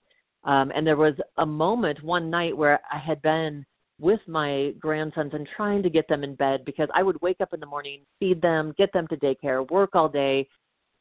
Um, 0.44 0.72
and 0.76 0.86
there 0.86 0.98
was 0.98 1.14
a 1.38 1.46
moment 1.46 2.04
one 2.04 2.30
night 2.30 2.56
where 2.56 2.80
I 2.92 2.98
had 2.98 3.22
been 3.22 3.66
with 4.00 4.20
my 4.28 4.74
grandsons 4.80 5.32
and 5.34 5.48
trying 5.56 5.82
to 5.84 5.90
get 5.90 6.08
them 6.08 6.24
in 6.24 6.36
bed 6.36 6.66
because 6.66 6.90
I 6.94 7.04
would 7.04 7.22
wake 7.22 7.40
up 7.40 7.54
in 7.54 7.60
the 7.60 7.66
morning, 7.66 8.02
feed 8.20 8.42
them, 8.42 8.74
get 8.78 8.92
them 8.92 9.08
to 9.08 9.18
daycare, 9.18 9.70
work 9.72 9.92
all 9.96 10.10
day, 10.10 10.48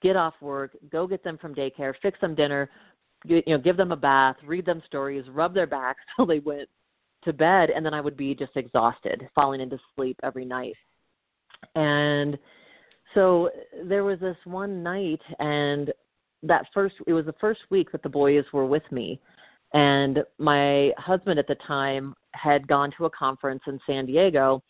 get 0.02 0.16
off 0.16 0.34
work, 0.40 0.76
go 0.90 1.06
get 1.06 1.24
them 1.24 1.38
from 1.38 1.54
daycare, 1.54 1.94
fix 2.02 2.20
them 2.20 2.34
dinner, 2.34 2.70
you 3.24 3.42
know, 3.46 3.58
give 3.58 3.76
them 3.76 3.92
a 3.92 3.96
bath, 3.96 4.36
read 4.44 4.66
them 4.66 4.82
stories, 4.86 5.24
rub 5.30 5.54
their 5.54 5.66
backs 5.66 6.00
till 6.16 6.26
they 6.26 6.40
went 6.40 6.68
to 7.24 7.32
bed, 7.32 7.70
and 7.70 7.86
then 7.86 7.94
I 7.94 8.00
would 8.00 8.16
be 8.16 8.34
just 8.34 8.56
exhausted, 8.56 9.28
falling 9.34 9.60
into 9.60 9.78
sleep 9.94 10.18
every 10.22 10.44
night. 10.44 10.74
And 11.76 12.36
so 13.14 13.50
there 13.84 14.04
was 14.04 14.18
this 14.18 14.36
one 14.44 14.82
night, 14.82 15.20
and 15.38 15.92
that 16.42 16.66
first 16.74 16.96
it 17.06 17.12
was 17.12 17.26
the 17.26 17.34
first 17.40 17.60
week 17.70 17.92
that 17.92 18.02
the 18.02 18.08
boys 18.08 18.44
were 18.52 18.66
with 18.66 18.84
me. 18.90 19.20
And 19.74 20.18
my 20.38 20.92
husband 20.98 21.38
at 21.38 21.46
the 21.46 21.56
time 21.66 22.14
had 22.34 22.68
gone 22.68 22.92
to 22.98 23.06
a 23.06 23.10
conference 23.10 23.62
in 23.66 23.80
San 23.86 24.06
Diego 24.06 24.62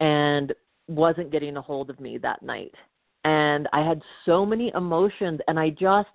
and 0.00 0.52
wasn't 0.88 1.30
getting 1.30 1.56
a 1.56 1.62
hold 1.62 1.90
of 1.90 2.00
me 2.00 2.18
that 2.18 2.42
night. 2.42 2.74
And 3.24 3.68
I 3.72 3.86
had 3.86 4.00
so 4.24 4.44
many 4.44 4.72
emotions 4.74 5.40
and 5.46 5.58
I 5.58 5.70
just 5.70 6.08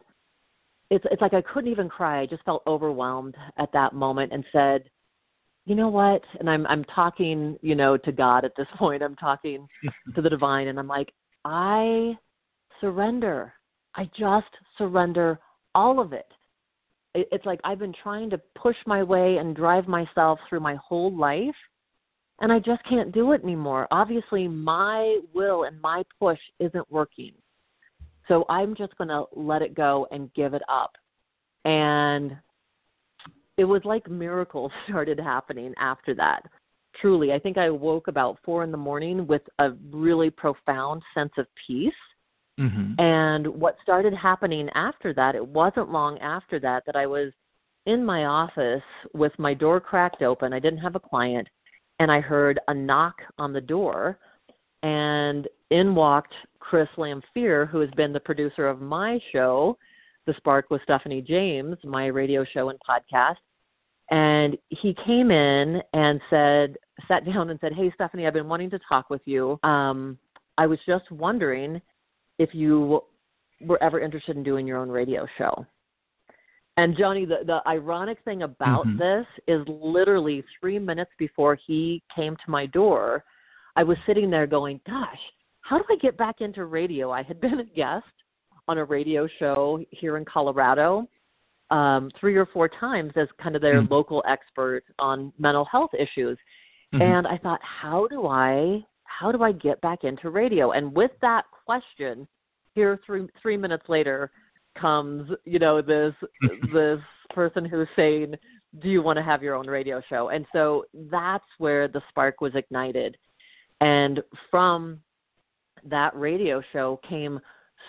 it's 0.89 1.05
it's 1.11 1.21
like 1.21 1.33
I 1.33 1.41
couldn't 1.41 1.71
even 1.71 1.89
cry. 1.89 2.21
I 2.21 2.25
just 2.25 2.43
felt 2.43 2.63
overwhelmed 2.67 3.35
at 3.57 3.71
that 3.73 3.93
moment 3.93 4.33
and 4.33 4.43
said 4.51 4.83
you 5.65 5.75
know 5.75 5.89
what? 5.89 6.21
And 6.39 6.49
I'm 6.49 6.65
I'm 6.67 6.83
talking 6.85 7.57
you 7.61 7.75
know 7.75 7.97
to 7.97 8.11
God 8.11 8.45
at 8.45 8.53
this 8.57 8.67
point. 8.77 9.03
I'm 9.03 9.15
talking 9.15 9.67
to 10.15 10.21
the 10.21 10.29
divine 10.29 10.67
and 10.67 10.79
I'm 10.79 10.87
like 10.87 11.13
I 11.45 12.17
surrender 12.81 13.53
I 13.97 14.09
just 14.17 14.47
surrender 14.77 15.39
all 15.75 15.99
of 15.99 16.13
it. 16.13 16.27
it's 17.15 17.45
like 17.45 17.59
I've 17.63 17.79
been 17.79 17.95
trying 18.03 18.29
to 18.29 18.41
push 18.55 18.77
my 18.85 19.01
way 19.01 19.37
and 19.37 19.55
drive 19.55 19.87
myself 19.87 20.39
through 20.47 20.59
my 20.59 20.75
whole 20.75 21.15
life 21.15 21.55
and 22.39 22.51
I 22.51 22.59
just 22.59 22.83
can't 22.87 23.11
do 23.11 23.31
it 23.31 23.43
anymore. 23.43 23.87
Obviously, 23.89 24.47
my 24.47 25.19
will 25.33 25.63
and 25.63 25.81
my 25.81 26.03
push 26.19 26.39
isn't 26.59 26.91
working. 26.91 27.31
So 28.27 28.45
I'm 28.49 28.75
just 28.75 28.95
going 28.97 29.07
to 29.07 29.25
let 29.35 29.61
it 29.61 29.73
go 29.73 30.07
and 30.11 30.33
give 30.33 30.53
it 30.53 30.61
up. 30.69 30.91
And 31.65 32.37
it 33.57 33.63
was 33.63 33.81
like 33.85 34.09
miracles 34.09 34.71
started 34.87 35.19
happening 35.19 35.73
after 35.79 36.13
that. 36.15 36.43
Truly, 37.01 37.31
I 37.31 37.39
think 37.39 37.57
I 37.57 37.69
woke 37.69 38.07
about 38.07 38.37
four 38.43 38.63
in 38.63 38.71
the 38.71 38.77
morning 38.77 39.27
with 39.27 39.43
a 39.59 39.71
really 39.91 40.29
profound 40.29 41.01
sense 41.13 41.33
of 41.37 41.47
peace. 41.65 41.93
Mm-hmm. 42.59 42.99
And 42.99 43.47
what 43.47 43.77
started 43.83 44.13
happening 44.13 44.69
after 44.73 45.13
that, 45.13 45.35
it 45.35 45.45
wasn't 45.45 45.91
long 45.91 46.17
after 46.19 46.59
that 46.59 46.83
that 46.85 46.95
I 46.95 47.05
was 47.05 47.31
in 47.85 48.03
my 48.03 48.25
office 48.25 48.83
with 49.13 49.31
my 49.37 49.53
door 49.53 49.79
cracked 49.79 50.21
open. 50.21 50.53
I 50.53 50.59
didn't 50.59 50.79
have 50.79 50.95
a 50.95 50.99
client 50.99 51.47
and 51.99 52.11
I 52.11 52.19
heard 52.19 52.59
a 52.67 52.73
knock 52.73 53.15
on 53.39 53.53
the 53.53 53.61
door, 53.61 54.19
and 54.83 55.47
in 55.71 55.95
walked 55.95 56.33
Chris 56.59 56.87
Lamphere, 56.97 57.67
who 57.67 57.79
has 57.79 57.89
been 57.91 58.13
the 58.13 58.19
producer 58.19 58.67
of 58.67 58.81
my 58.81 59.19
show, 59.31 59.77
The 60.25 60.33
Spark 60.37 60.69
with 60.69 60.81
Stephanie 60.83 61.21
James, 61.21 61.75
my 61.83 62.07
radio 62.07 62.45
show 62.45 62.69
and 62.69 62.79
podcast. 62.87 63.37
And 64.11 64.57
he 64.69 64.95
came 65.05 65.31
in 65.31 65.81
and 65.93 66.21
said, 66.29 66.77
sat 67.07 67.25
down 67.25 67.49
and 67.49 67.59
said, 67.59 67.73
Hey, 67.73 67.91
Stephanie, 67.95 68.27
I've 68.27 68.33
been 68.33 68.47
wanting 68.47 68.69
to 68.69 68.79
talk 68.87 69.09
with 69.09 69.21
you. 69.25 69.59
Um, 69.63 70.17
I 70.57 70.67
was 70.67 70.79
just 70.85 71.09
wondering 71.11 71.81
if 72.39 72.49
you 72.53 73.01
were 73.61 73.81
ever 73.81 73.99
interested 73.99 74.37
in 74.37 74.43
doing 74.43 74.67
your 74.67 74.77
own 74.77 74.89
radio 74.89 75.25
show. 75.37 75.65
And 76.77 76.95
Johnny, 76.95 77.25
the, 77.25 77.37
the 77.45 77.67
ironic 77.67 78.19
thing 78.23 78.43
about 78.43 78.85
mm-hmm. 78.85 78.99
this 78.99 79.25
is 79.47 79.65
literally 79.67 80.43
three 80.59 80.77
minutes 80.77 81.09
before 81.17 81.57
he 81.65 82.03
came 82.15 82.35
to 82.35 82.51
my 82.51 82.67
door, 82.67 83.23
I 83.75 83.83
was 83.83 83.97
sitting 84.05 84.29
there 84.29 84.45
going, 84.45 84.79
Gosh, 84.87 85.17
how 85.61 85.79
do 85.79 85.85
I 85.89 85.95
get 85.97 86.17
back 86.17 86.35
into 86.39 86.65
radio? 86.65 87.11
I 87.11 87.23
had 87.23 87.41
been 87.41 87.59
a 87.59 87.63
guest 87.63 88.05
on 88.67 88.77
a 88.77 88.83
radio 88.83 89.27
show 89.39 89.83
here 89.91 90.17
in 90.17 90.25
Colorado 90.25 91.07
um, 91.69 92.09
three 92.19 92.35
or 92.35 92.45
four 92.47 92.69
times 92.69 93.11
as 93.15 93.27
kind 93.41 93.55
of 93.55 93.61
their 93.61 93.81
mm-hmm. 93.81 93.93
local 93.93 94.23
expert 94.27 94.83
on 94.99 95.33
mental 95.37 95.65
health 95.65 95.91
issues. 95.93 96.37
Mm-hmm. 96.93 97.01
And 97.01 97.27
I 97.27 97.37
thought, 97.37 97.59
how 97.61 98.07
do 98.07 98.27
I 98.27 98.85
how 99.03 99.31
do 99.31 99.41
I 99.41 99.51
get 99.51 99.81
back 99.81 100.03
into 100.03 100.29
radio? 100.29 100.71
And 100.71 100.95
with 100.95 101.11
that 101.21 101.45
question, 101.67 102.27
here 102.75 102.99
three 103.05 103.27
three 103.41 103.57
minutes 103.57 103.83
later, 103.89 104.31
comes, 104.79 105.29
you 105.45 105.59
know, 105.59 105.81
this 105.81 106.13
this 106.73 106.99
person 107.33 107.65
who's 107.65 107.89
saying, 107.95 108.35
"Do 108.79 108.89
you 108.89 109.01
want 109.01 109.17
to 109.17 109.23
have 109.23 109.43
your 109.43 109.55
own 109.55 109.67
radio 109.67 110.01
show?" 110.09 110.29
And 110.29 110.45
so 110.53 110.85
that's 111.11 111.51
where 111.57 111.87
the 111.87 112.01
spark 112.09 112.39
was 112.39 112.55
ignited. 112.55 113.17
And 113.81 114.23
from 114.49 115.01
that 115.83 116.15
radio 116.15 116.61
show 116.73 116.99
came 117.07 117.39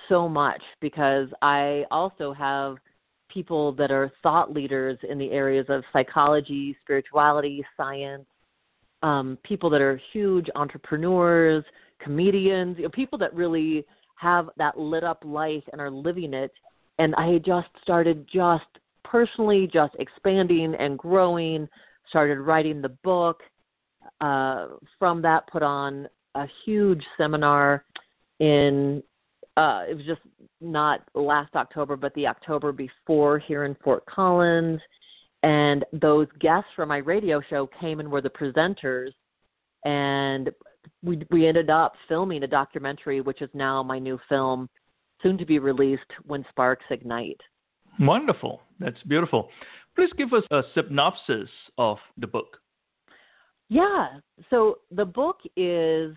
so 0.08 0.28
much 0.28 0.62
because 0.80 1.28
I 1.40 1.84
also 1.90 2.32
have 2.32 2.76
people 3.32 3.72
that 3.72 3.90
are 3.90 4.10
thought 4.22 4.52
leaders 4.52 4.98
in 5.08 5.18
the 5.18 5.30
areas 5.30 5.66
of 5.68 5.84
psychology, 5.92 6.76
spirituality, 6.82 7.64
science, 7.76 8.26
um, 9.02 9.38
people 9.44 9.70
that 9.70 9.80
are 9.80 10.00
huge 10.12 10.48
entrepreneurs, 10.54 11.64
comedians, 12.00 12.76
you 12.76 12.84
know, 12.84 12.90
people 12.90 13.18
that 13.18 13.34
really 13.34 13.84
have 14.16 14.50
that 14.56 14.78
lit 14.78 15.04
up 15.04 15.22
life 15.24 15.62
and 15.72 15.80
are 15.80 15.90
living 15.90 16.34
it 16.34 16.52
and 16.98 17.14
I 17.14 17.38
just 17.38 17.68
started 17.82 18.26
just 18.32 18.64
personally 19.04 19.68
just 19.72 19.94
expanding 19.98 20.74
and 20.74 20.98
growing. 20.98 21.68
Started 22.08 22.40
writing 22.40 22.82
the 22.82 22.90
book. 23.04 23.42
Uh, 24.20 24.68
from 24.98 25.20
that, 25.22 25.46
put 25.48 25.62
on 25.62 26.08
a 26.34 26.46
huge 26.64 27.02
seminar 27.16 27.84
in. 28.40 29.02
Uh, 29.56 29.84
it 29.88 29.94
was 29.94 30.06
just 30.06 30.20
not 30.60 31.02
last 31.14 31.54
October, 31.56 31.96
but 31.96 32.14
the 32.14 32.26
October 32.26 32.72
before 32.72 33.38
here 33.38 33.64
in 33.64 33.76
Fort 33.82 34.04
Collins. 34.06 34.80
And 35.42 35.84
those 35.92 36.26
guests 36.40 36.70
from 36.74 36.88
my 36.88 36.98
radio 36.98 37.40
show 37.50 37.68
came 37.80 38.00
and 38.00 38.10
were 38.10 38.20
the 38.20 38.30
presenters. 38.30 39.10
And 39.84 40.50
we 41.02 41.20
we 41.30 41.46
ended 41.46 41.70
up 41.70 41.94
filming 42.08 42.42
a 42.42 42.46
documentary, 42.46 43.20
which 43.20 43.42
is 43.42 43.50
now 43.54 43.82
my 43.82 43.98
new 43.98 44.18
film 44.28 44.68
soon 45.22 45.36
to 45.38 45.46
be 45.46 45.58
released 45.58 46.10
when 46.24 46.44
sparks 46.48 46.84
ignite. 46.90 47.40
Wonderful. 48.00 48.60
That's 48.78 49.02
beautiful. 49.06 49.48
Please 49.96 50.10
give 50.16 50.32
us 50.32 50.44
a 50.50 50.62
synopsis 50.74 51.48
of 51.76 51.98
the 52.18 52.26
book. 52.26 52.58
Yeah. 53.68 54.08
So 54.50 54.78
the 54.90 55.04
book 55.04 55.38
is 55.56 56.14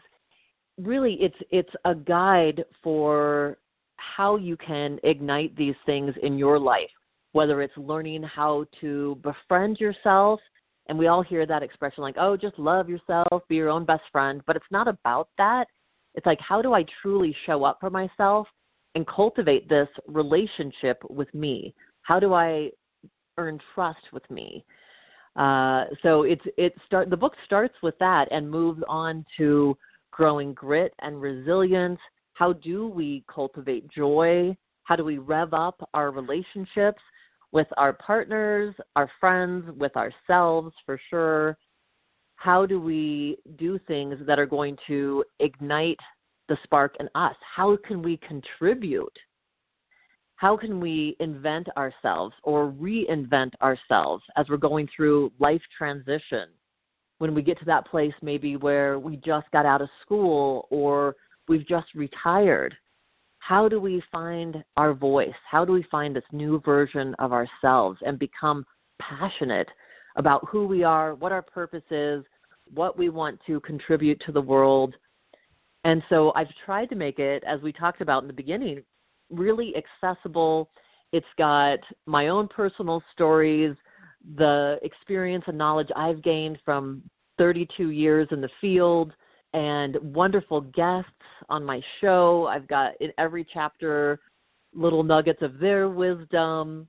really 0.77 1.17
it's 1.19 1.36
it's 1.49 1.73
a 1.86 1.95
guide 1.95 2.63
for 2.84 3.57
how 3.97 4.36
you 4.36 4.57
can 4.57 4.99
ignite 5.03 5.55
these 5.55 5.75
things 5.86 6.13
in 6.23 6.38
your 6.38 6.60
life, 6.60 6.89
whether 7.34 7.62
it's 7.62 7.77
learning 7.77 8.23
how 8.23 8.65
to 8.81 9.17
befriend 9.21 9.79
yourself 9.79 10.39
and 10.91 10.99
we 10.99 11.08
all 11.08 11.21
hear 11.21 11.45
that 11.45 11.63
expression 11.63 12.04
like, 12.04 12.17
"Oh, 12.17 12.36
just 12.36 12.60
love 12.60 12.89
yourself, 12.89 13.47
be 13.47 13.56
your 13.56 13.69
own 13.69 13.86
best 13.86 14.04
friend," 14.12 14.41
but 14.45 14.58
it's 14.58 14.71
not 14.71 14.89
about 14.89 15.30
that. 15.38 15.65
It's 16.15 16.25
like 16.25 16.41
how 16.41 16.62
do 16.62 16.73
I 16.73 16.84
truly 17.01 17.34
show 17.45 17.63
up 17.63 17.77
for 17.80 17.89
myself 17.89 18.45
and 18.93 19.08
cultivate 19.08 19.69
this 19.69 19.88
relationship 20.08 21.01
with 21.10 21.34
me? 21.34 21.73
How 22.01 22.19
do 22.19 22.34
I 22.34 22.71
earn 23.38 23.58
trust 23.73 24.12
with 24.12 24.30
me? 24.30 24.65
Uh, 25.38 25.86
so 26.04 26.23
it's 26.23 26.43
it 26.58 26.75
start 26.88 27.10
the 27.10 27.15
book 27.15 27.36
starts 27.45 27.75
with 27.82 27.97
that 27.99 28.27
and 28.30 28.51
moves 28.51 28.84
on 28.89 29.23
to 29.38 29.77
growing 30.12 30.54
grit 30.54 30.93
and 30.99 31.21
resilience. 31.21 32.01
How 32.34 32.51
do 32.51 32.88
we 32.88 33.23
cultivate 33.34 33.89
joy? 33.89 34.58
How 34.84 34.97
do 34.97 35.06
we 35.06 35.19
rev 35.19 35.54
up 35.54 35.89
our 35.93 36.12
relationships 36.12 37.01
with 37.52 37.68
our 37.78 37.94
partners, 37.94 38.74
our 38.96 39.10
friends, 39.20 39.66
with 39.78 39.96
ourselves 39.96 40.74
for 40.86 41.00
sure? 41.10 41.58
How 42.36 42.66
do 42.66 42.82
we 42.82 43.38
do 43.58 43.80
things 43.88 44.18
that 44.26 44.40
are 44.40 44.46
going 44.46 44.78
to 44.88 45.24
ignite 45.40 46.00
the 46.50 46.58
spark 46.64 46.96
in 47.00 47.08
us? 47.16 47.36
How 47.56 47.78
can 47.86 48.02
we 48.02 48.18
contribute? 48.18 49.18
How 50.36 50.58
can 50.58 50.80
we 50.80 51.16
invent 51.20 51.68
ourselves 51.78 52.34
or 52.42 52.72
reinvent 52.72 53.52
ourselves 53.62 54.24
as 54.38 54.48
we're 54.50 54.58
going 54.58 54.90
through 54.96 55.32
life 55.40 55.62
transition? 55.78 56.50
When 57.20 57.36
we 57.36 57.44
get 57.44 57.60
to 57.60 57.66
that 57.66 57.86
place, 57.86 58.14
maybe 58.24 58.58
where 58.58 58.98
we 58.98 59.18
just 59.18 59.52
got 59.52 59.68
out 59.68 59.84
of 59.84 59.90
school 60.02 60.68
or 60.72 61.16
we've 61.48 61.68
just 61.68 61.94
retired, 61.94 62.76
how 63.41 63.67
do 63.67 63.80
we 63.80 64.01
find 64.12 64.63
our 64.77 64.93
voice? 64.93 65.30
How 65.49 65.65
do 65.65 65.73
we 65.73 65.86
find 65.91 66.15
this 66.15 66.23
new 66.32 66.62
version 66.62 67.15
of 67.19 67.34
ourselves 67.34 67.99
and 68.06 68.17
become 68.17 68.65
passionate 68.99 69.67
about 70.15 70.47
who 70.49 70.65
we 70.65 70.84
are, 70.84 71.15
what 71.15 71.32
our 71.32 71.41
purpose 71.41 71.84
is, 71.91 72.23
what 72.73 72.97
we 72.97 73.10
want 73.10 73.39
to 73.47 73.60
contribute 73.62 74.21
to 74.25 74.32
the 74.32 74.41
world, 74.41 74.95
and 75.84 76.04
so 76.10 76.32
I've 76.36 76.54
tried 76.65 76.89
to 76.89 76.95
make 76.95 77.19
it, 77.19 77.43
as 77.45 77.62
we 77.62 77.71
talked 77.71 78.01
about 78.01 78.23
in 78.23 78.27
the 78.27 78.34
beginning, 78.34 78.84
really 79.30 79.73
accessible. 79.75 80.69
It's 81.12 81.25
got 81.38 81.80
my 82.06 82.27
own 82.27 82.47
personal 82.47 83.01
stories, 83.12 83.75
the 84.38 84.77
experience 84.84 85.43
and 85.47 85.58
knowledge 85.58 85.89
I've 85.95 86.21
gained 86.21 86.60
from 86.63 87.01
32 87.38 87.89
years 87.89 88.27
in 88.32 88.41
the 88.41 88.49
field, 88.60 89.13
and 89.54 89.98
wonderful 90.14 90.62
guests 90.62 91.12
on 91.50 91.64
my 91.64 91.82
show. 92.00 92.48
I've 92.48 92.68
got 92.68 92.94
in 93.02 93.12
every 93.18 93.46
chapter 93.54 94.20
little 94.74 95.04
nuggets 95.04 95.42
of 95.42 95.60
their 95.60 95.90
wisdom 95.90 96.88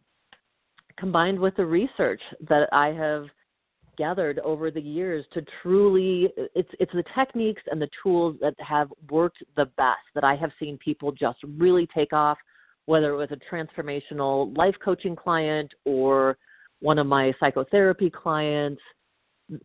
combined 0.97 1.39
with 1.39 1.57
the 1.57 1.67
research 1.67 2.21
that 2.49 2.69
I 2.73 2.89
have 2.89 3.27
gathered 3.99 4.39
over 4.41 4.71
the 4.71 4.81
years 4.81 5.25
to 5.35 5.45
truly 5.63 6.33
it's 6.55 6.71
it's 6.81 6.93
the 6.93 7.05
techniques 7.15 7.63
and 7.71 7.81
the 7.81 7.91
tools 8.03 8.37
that 8.41 8.55
have 8.59 8.91
worked 9.11 9.43
the 9.57 9.67
best 9.77 10.01
that 10.15 10.25
I 10.25 10.35
have 10.35 10.51
seen 10.59 10.79
people 10.79 11.13
just 11.13 11.39
really 11.59 11.87
take 11.95 12.13
off 12.13 12.39
whether 12.87 13.13
it 13.13 13.17
was 13.17 13.29
a 13.31 13.55
transformational 13.55 14.57
life 14.57 14.75
coaching 14.83 15.15
client 15.15 15.73
or 15.85 16.39
one 16.81 16.99
of 16.99 17.07
my 17.07 17.35
psychotherapy 17.39 18.11
clients 18.11 18.81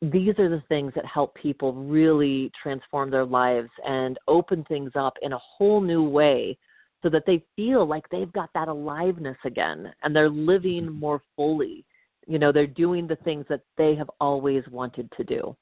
these 0.02 0.38
are 0.38 0.50
the 0.50 0.64
things 0.68 0.92
that 0.96 1.06
help 1.06 1.36
people 1.36 1.74
really 1.74 2.52
transform 2.62 3.10
their 3.10 3.26
lives 3.26 3.70
and 3.86 4.18
open 4.28 4.64
things 4.66 4.92
up 4.96 5.14
in 5.22 5.34
a 5.34 5.38
whole 5.38 5.82
new 5.82 6.04
way 6.04 6.58
so 7.04 7.10
that 7.10 7.24
they 7.26 7.44
feel 7.56 7.86
like 7.86 8.08
they've 8.10 8.32
got 8.34 8.50
that 8.54 8.68
aliveness 8.68 9.38
again 9.46 9.94
and 10.04 10.16
they're 10.16 10.30
living 10.30 10.86
mm-hmm. 10.86 11.00
more 11.00 11.22
fully. 11.36 11.86
You 12.26 12.40
know 12.40 12.52
they're 12.52 12.68
doing 12.68 13.08
the 13.08 13.16
things 13.18 13.46
that 13.50 13.62
they 13.78 13.96
have 13.96 14.10
always 14.20 14.64
wanted 14.70 15.10
to 15.16 15.24
do. 15.24 15.56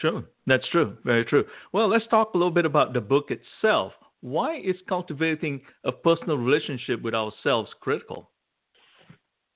Sure 0.00 0.24
that's 0.46 0.68
true. 0.68 0.96
Very 1.04 1.24
true. 1.24 1.44
Well 1.72 1.88
let's 1.88 2.06
talk 2.08 2.34
a 2.34 2.36
little 2.36 2.52
bit 2.52 2.66
about 2.66 2.92
the 2.92 3.00
book 3.00 3.30
itself. 3.30 3.92
Why 4.20 4.58
is 4.58 4.76
cultivating 4.88 5.62
a 5.84 5.92
personal 5.92 6.36
relationship 6.36 7.00
with 7.02 7.14
ourselves 7.14 7.70
critical? 7.80 8.30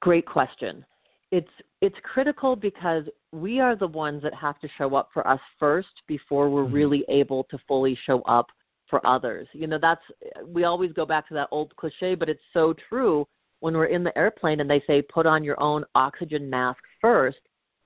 Great 0.01 0.27
question. 0.27 0.85
It's 1.33 1.49
it's 1.81 1.97
critical 2.03 2.57
because 2.57 3.05
we 3.33 3.61
are 3.61 3.77
the 3.77 3.87
ones 3.87 4.23
that 4.23 4.35
have 4.35 4.59
to 4.61 4.69
show 4.77 4.95
up 4.97 5.11
for 5.15 5.27
us 5.27 5.41
first 5.59 6.03
before 6.07 6.51
we're 6.51 6.65
mm-hmm. 6.65 6.75
really 6.75 7.05
able 7.09 7.45
to 7.45 7.59
fully 7.69 7.99
show 8.07 8.21
up 8.23 8.47
for 8.89 9.05
others. 9.07 9.47
You 9.53 9.69
know, 9.69 9.79
that's 9.81 10.03
we 10.47 10.65
always 10.65 10.93
go 10.93 11.07
back 11.07 11.29
to 11.29 11.35
that 11.35 11.49
old 11.51 11.75
cliche, 11.77 12.15
but 12.15 12.29
it's 12.29 12.41
so 12.53 12.75
true 12.89 13.27
when 13.61 13.75
we're 13.75 13.87
in 13.87 14.03
the 14.03 14.17
airplane 14.19 14.61
and 14.61 14.69
they 14.69 14.83
say 14.87 15.03
put 15.03 15.27
on 15.27 15.45
your 15.45 15.61
own 15.63 15.85
oxygen 15.95 16.51
mask 16.51 16.81
first 17.01 17.39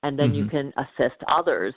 and 0.03 0.17
then 0.17 0.29
mm-hmm. 0.29 0.37
you 0.37 0.45
can 0.47 0.73
assist 0.77 1.21
others. 1.27 1.73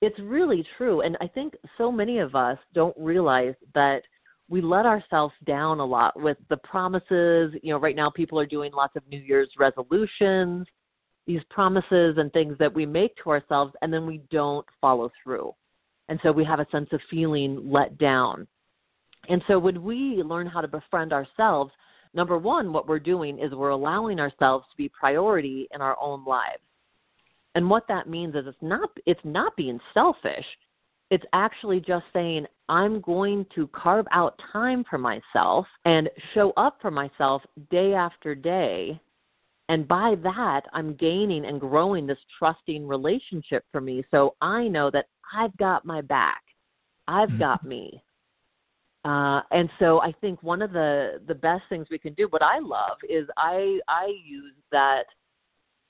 It's 0.00 0.18
really 0.18 0.66
true 0.76 1.02
and 1.02 1.16
I 1.20 1.28
think 1.28 1.54
so 1.76 1.92
many 1.92 2.18
of 2.18 2.34
us 2.34 2.58
don't 2.74 2.96
realize 2.98 3.54
that 3.74 4.02
we 4.48 4.62
let 4.62 4.86
ourselves 4.86 5.34
down 5.44 5.78
a 5.78 5.84
lot 5.84 6.18
with 6.18 6.38
the 6.48 6.56
promises. 6.56 7.52
You 7.62 7.74
know, 7.74 7.78
right 7.78 7.96
now 7.96 8.08
people 8.10 8.40
are 8.40 8.46
doing 8.46 8.72
lots 8.72 8.96
of 8.96 9.06
New 9.08 9.20
Year's 9.20 9.50
resolutions, 9.58 10.66
these 11.28 11.42
promises 11.50 12.16
and 12.16 12.32
things 12.32 12.56
that 12.58 12.74
we 12.74 12.86
make 12.86 13.14
to 13.22 13.30
ourselves, 13.30 13.74
and 13.82 13.92
then 13.92 14.06
we 14.06 14.22
don't 14.30 14.66
follow 14.80 15.12
through. 15.22 15.54
And 16.08 16.18
so 16.22 16.32
we 16.32 16.42
have 16.44 16.58
a 16.58 16.66
sense 16.72 16.88
of 16.92 17.00
feeling 17.10 17.70
let 17.70 17.98
down. 17.98 18.48
And 19.28 19.42
so 19.46 19.58
when 19.58 19.82
we 19.84 20.22
learn 20.24 20.46
how 20.46 20.62
to 20.62 20.68
befriend 20.68 21.12
ourselves, 21.12 21.70
number 22.14 22.38
one, 22.38 22.72
what 22.72 22.88
we're 22.88 22.98
doing 22.98 23.38
is 23.38 23.52
we're 23.52 23.68
allowing 23.68 24.18
ourselves 24.18 24.64
to 24.70 24.76
be 24.78 24.88
priority 24.88 25.68
in 25.74 25.82
our 25.82 25.98
own 26.00 26.24
lives. 26.24 26.62
And 27.54 27.68
what 27.68 27.86
that 27.88 28.08
means 28.08 28.34
is 28.34 28.46
it's 28.46 28.56
not 28.62 28.88
it's 29.04 29.20
not 29.22 29.54
being 29.54 29.78
selfish. 29.92 30.46
It's 31.10 31.24
actually 31.34 31.80
just 31.80 32.04
saying, 32.12 32.46
I'm 32.70 33.02
going 33.02 33.44
to 33.54 33.66
carve 33.68 34.06
out 34.12 34.40
time 34.52 34.84
for 34.88 34.98
myself 34.98 35.66
and 35.84 36.08
show 36.34 36.52
up 36.56 36.78
for 36.80 36.90
myself 36.90 37.42
day 37.70 37.92
after 37.92 38.34
day. 38.34 38.98
And 39.68 39.86
by 39.86 40.14
that, 40.22 40.62
I'm 40.72 40.94
gaining 40.94 41.44
and 41.44 41.60
growing 41.60 42.06
this 42.06 42.18
trusting 42.38 42.86
relationship 42.86 43.64
for 43.70 43.80
me. 43.80 44.02
So 44.10 44.34
I 44.40 44.66
know 44.68 44.90
that 44.90 45.06
I've 45.34 45.56
got 45.58 45.84
my 45.84 46.00
back. 46.00 46.42
I've 47.06 47.28
mm-hmm. 47.28 47.38
got 47.38 47.64
me. 47.64 48.02
Uh, 49.04 49.42
and 49.52 49.68
so 49.78 50.00
I 50.00 50.12
think 50.20 50.42
one 50.42 50.60
of 50.60 50.72
the 50.72 51.20
the 51.28 51.34
best 51.34 51.62
things 51.68 51.86
we 51.90 51.98
can 51.98 52.14
do, 52.14 52.26
what 52.30 52.42
I 52.42 52.58
love, 52.58 52.98
is 53.08 53.28
I 53.36 53.78
I 53.88 54.12
use 54.26 54.54
that 54.72 55.04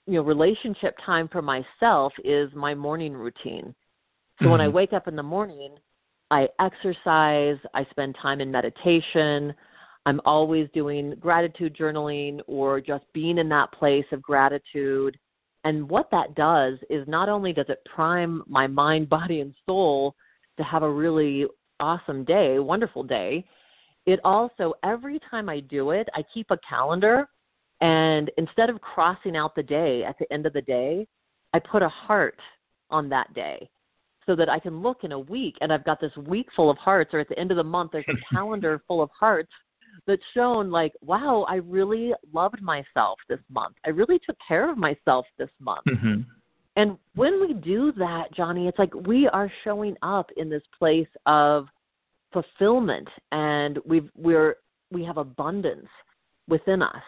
you 0.06 0.14
know 0.14 0.22
relationship 0.22 0.96
time 1.04 1.28
for 1.28 1.40
myself 1.40 2.12
is 2.24 2.50
my 2.54 2.74
morning 2.74 3.14
routine. 3.14 3.74
So 4.38 4.44
mm-hmm. 4.44 4.50
when 4.50 4.60
I 4.60 4.66
mm-hmm. 4.66 4.76
wake 4.76 4.92
up 4.92 5.08
in 5.08 5.16
the 5.16 5.22
morning, 5.22 5.76
I 6.30 6.48
exercise, 6.60 7.56
I 7.74 7.86
spend 7.90 8.16
time 8.20 8.40
in 8.40 8.50
meditation. 8.50 9.54
I'm 10.08 10.22
always 10.24 10.70
doing 10.72 11.16
gratitude 11.20 11.76
journaling 11.76 12.40
or 12.46 12.80
just 12.80 13.04
being 13.12 13.36
in 13.36 13.46
that 13.50 13.70
place 13.72 14.06
of 14.10 14.22
gratitude. 14.22 15.18
And 15.64 15.86
what 15.86 16.10
that 16.12 16.34
does 16.34 16.78
is 16.88 17.06
not 17.06 17.28
only 17.28 17.52
does 17.52 17.66
it 17.68 17.86
prime 17.94 18.42
my 18.46 18.66
mind, 18.66 19.08
body, 19.10 19.40
and 19.40 19.54
soul 19.66 20.14
to 20.56 20.64
have 20.64 20.82
a 20.82 20.90
really 20.90 21.44
awesome 21.78 22.24
day, 22.24 22.58
wonderful 22.58 23.02
day, 23.02 23.44
it 24.06 24.18
also, 24.24 24.72
every 24.82 25.20
time 25.30 25.50
I 25.50 25.60
do 25.60 25.90
it, 25.90 26.08
I 26.14 26.24
keep 26.32 26.50
a 26.50 26.58
calendar. 26.66 27.28
And 27.82 28.30
instead 28.38 28.70
of 28.70 28.80
crossing 28.80 29.36
out 29.36 29.54
the 29.54 29.62
day 29.62 30.04
at 30.04 30.18
the 30.18 30.32
end 30.32 30.46
of 30.46 30.54
the 30.54 30.62
day, 30.62 31.06
I 31.52 31.58
put 31.58 31.82
a 31.82 31.88
heart 31.90 32.40
on 32.88 33.10
that 33.10 33.34
day 33.34 33.68
so 34.24 34.34
that 34.36 34.48
I 34.48 34.58
can 34.58 34.80
look 34.80 35.04
in 35.04 35.12
a 35.12 35.18
week 35.18 35.56
and 35.60 35.70
I've 35.70 35.84
got 35.84 36.00
this 36.00 36.16
week 36.16 36.46
full 36.56 36.70
of 36.70 36.78
hearts, 36.78 37.12
or 37.12 37.20
at 37.20 37.28
the 37.28 37.38
end 37.38 37.50
of 37.50 37.58
the 37.58 37.62
month, 37.62 37.90
there's 37.92 38.06
a 38.08 38.34
calendar 38.34 38.80
full 38.88 39.02
of 39.02 39.10
hearts 39.10 39.52
that's 40.06 40.22
shown 40.34 40.70
like, 40.70 40.92
wow, 41.00 41.44
I 41.48 41.56
really 41.56 42.12
loved 42.32 42.62
myself 42.62 43.18
this 43.28 43.40
month. 43.50 43.76
I 43.86 43.90
really 43.90 44.18
took 44.24 44.36
care 44.46 44.70
of 44.70 44.78
myself 44.78 45.26
this 45.38 45.50
month. 45.60 45.84
Mm-hmm. 45.88 46.20
And 46.76 46.96
when 47.14 47.40
we 47.40 47.54
do 47.54 47.92
that, 47.98 48.32
Johnny, 48.34 48.68
it's 48.68 48.78
like 48.78 48.94
we 48.94 49.26
are 49.28 49.50
showing 49.64 49.96
up 50.02 50.30
in 50.36 50.48
this 50.48 50.62
place 50.78 51.08
of 51.26 51.66
fulfillment 52.32 53.08
and 53.32 53.78
we've 53.84 54.10
we're 54.16 54.56
we 54.90 55.04
have 55.04 55.16
abundance 55.16 55.88
within 56.46 56.82
us. 56.82 57.02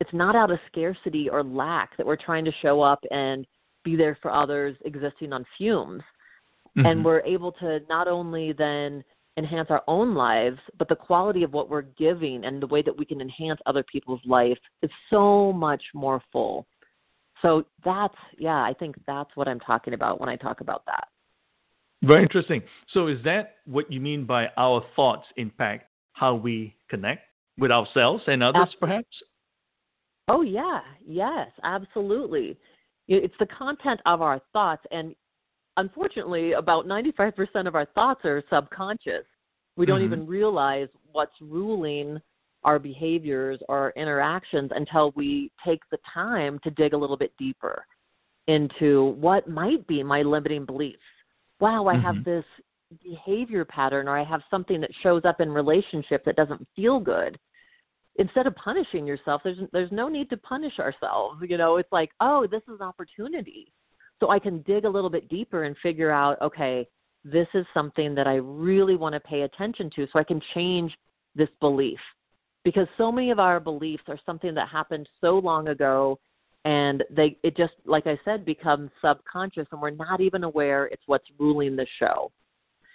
It's 0.00 0.12
not 0.12 0.36
out 0.36 0.50
of 0.50 0.58
scarcity 0.66 1.30
or 1.30 1.42
lack 1.42 1.96
that 1.96 2.06
we're 2.06 2.16
trying 2.16 2.44
to 2.44 2.52
show 2.60 2.82
up 2.82 3.02
and 3.10 3.46
be 3.84 3.96
there 3.96 4.18
for 4.20 4.30
others 4.30 4.76
existing 4.84 5.32
on 5.32 5.44
fumes 5.56 6.02
mm-hmm. 6.76 6.86
and 6.86 7.04
we're 7.04 7.20
able 7.20 7.52
to 7.52 7.80
not 7.88 8.08
only 8.08 8.52
then 8.52 9.02
enhance 9.36 9.68
our 9.70 9.82
own 9.86 10.14
lives, 10.14 10.58
but 10.78 10.88
the 10.88 10.96
quality 10.96 11.42
of 11.42 11.52
what 11.52 11.68
we're 11.68 11.82
giving 11.82 12.44
and 12.44 12.62
the 12.62 12.66
way 12.66 12.82
that 12.82 12.96
we 12.96 13.04
can 13.04 13.20
enhance 13.20 13.60
other 13.66 13.82
people's 13.82 14.20
life 14.24 14.58
is 14.82 14.90
so 15.10 15.52
much 15.52 15.82
more 15.94 16.22
full. 16.32 16.66
So 17.42 17.64
that's 17.84 18.14
yeah, 18.38 18.62
I 18.62 18.74
think 18.78 18.96
that's 19.06 19.30
what 19.34 19.46
I'm 19.46 19.60
talking 19.60 19.94
about 19.94 20.20
when 20.20 20.28
I 20.28 20.36
talk 20.36 20.60
about 20.60 20.84
that. 20.86 21.08
Very 22.02 22.22
interesting. 22.22 22.62
So 22.92 23.08
is 23.08 23.18
that 23.24 23.56
what 23.66 23.90
you 23.92 24.00
mean 24.00 24.24
by 24.24 24.48
our 24.56 24.84
thoughts 24.94 25.26
impact 25.36 25.90
how 26.12 26.34
we 26.34 26.74
connect 26.88 27.22
with 27.58 27.70
ourselves 27.70 28.22
and 28.26 28.42
others 28.42 28.62
absolutely. 28.62 28.88
perhaps? 28.88 29.16
Oh 30.28 30.42
yeah, 30.42 30.80
yes, 31.06 31.48
absolutely. 31.62 32.56
It's 33.08 33.34
the 33.38 33.46
content 33.46 34.00
of 34.06 34.22
our 34.22 34.40
thoughts 34.52 34.82
and 34.90 35.14
unfortunately, 35.76 36.52
about 36.52 36.86
95% 36.86 37.66
of 37.66 37.74
our 37.74 37.86
thoughts 37.86 38.24
are 38.24 38.42
subconscious. 38.50 39.24
We 39.76 39.86
don't 39.86 40.00
mm-hmm. 40.00 40.12
even 40.12 40.26
realize 40.26 40.88
what's 41.12 41.34
ruling 41.40 42.18
our 42.64 42.78
behaviors 42.78 43.60
or 43.68 43.92
interactions 43.96 44.70
until 44.74 45.12
we 45.14 45.50
take 45.64 45.80
the 45.90 45.98
time 46.12 46.58
to 46.64 46.70
dig 46.70 46.94
a 46.94 46.96
little 46.96 47.16
bit 47.16 47.32
deeper 47.38 47.84
into 48.48 49.14
what 49.20 49.48
might 49.48 49.86
be 49.86 50.02
my 50.02 50.22
limiting 50.22 50.64
beliefs. 50.64 50.98
Wow, 51.60 51.86
I 51.86 51.94
mm-hmm. 51.94 52.02
have 52.02 52.24
this 52.24 52.44
behavior 53.02 53.64
pattern 53.64 54.08
or 54.08 54.18
I 54.18 54.24
have 54.24 54.42
something 54.50 54.80
that 54.80 54.90
shows 55.02 55.22
up 55.24 55.40
in 55.40 55.50
relationship 55.50 56.24
that 56.24 56.36
doesn't 56.36 56.66
feel 56.74 57.00
good. 57.00 57.38
Instead 58.18 58.46
of 58.46 58.54
punishing 58.56 59.06
yourself, 59.06 59.42
there's 59.44 59.58
there's 59.72 59.92
no 59.92 60.08
need 60.08 60.30
to 60.30 60.38
punish 60.38 60.78
ourselves. 60.78 61.38
You 61.46 61.58
know, 61.58 61.76
it's 61.76 61.92
like, 61.92 62.10
oh, 62.20 62.46
this 62.50 62.62
is 62.62 62.80
an 62.80 62.82
opportunity 62.82 63.72
so 64.20 64.30
I 64.30 64.38
can 64.38 64.62
dig 64.62 64.84
a 64.84 64.88
little 64.88 65.10
bit 65.10 65.28
deeper 65.28 65.64
and 65.64 65.76
figure 65.82 66.10
out, 66.10 66.40
okay, 66.40 66.86
this 67.24 67.48
is 67.54 67.66
something 67.74 68.14
that 68.14 68.26
I 68.26 68.36
really 68.36 68.96
want 68.96 69.14
to 69.14 69.20
pay 69.20 69.42
attention 69.42 69.90
to 69.96 70.06
so 70.12 70.18
I 70.18 70.24
can 70.24 70.40
change 70.54 70.96
this 71.34 71.48
belief. 71.60 71.98
Because 72.64 72.86
so 72.96 73.12
many 73.12 73.30
of 73.30 73.38
our 73.38 73.60
beliefs 73.60 74.04
are 74.08 74.18
something 74.24 74.54
that 74.54 74.68
happened 74.68 75.08
so 75.20 75.38
long 75.38 75.68
ago 75.68 76.18
and 76.64 77.04
they 77.10 77.38
it 77.44 77.56
just 77.56 77.74
like 77.84 78.08
I 78.08 78.18
said 78.24 78.44
becomes 78.44 78.90
subconscious 79.00 79.68
and 79.70 79.80
we're 79.80 79.90
not 79.90 80.20
even 80.20 80.42
aware 80.42 80.86
it's 80.86 81.02
what's 81.06 81.26
ruling 81.38 81.76
the 81.76 81.86
show. 81.98 82.32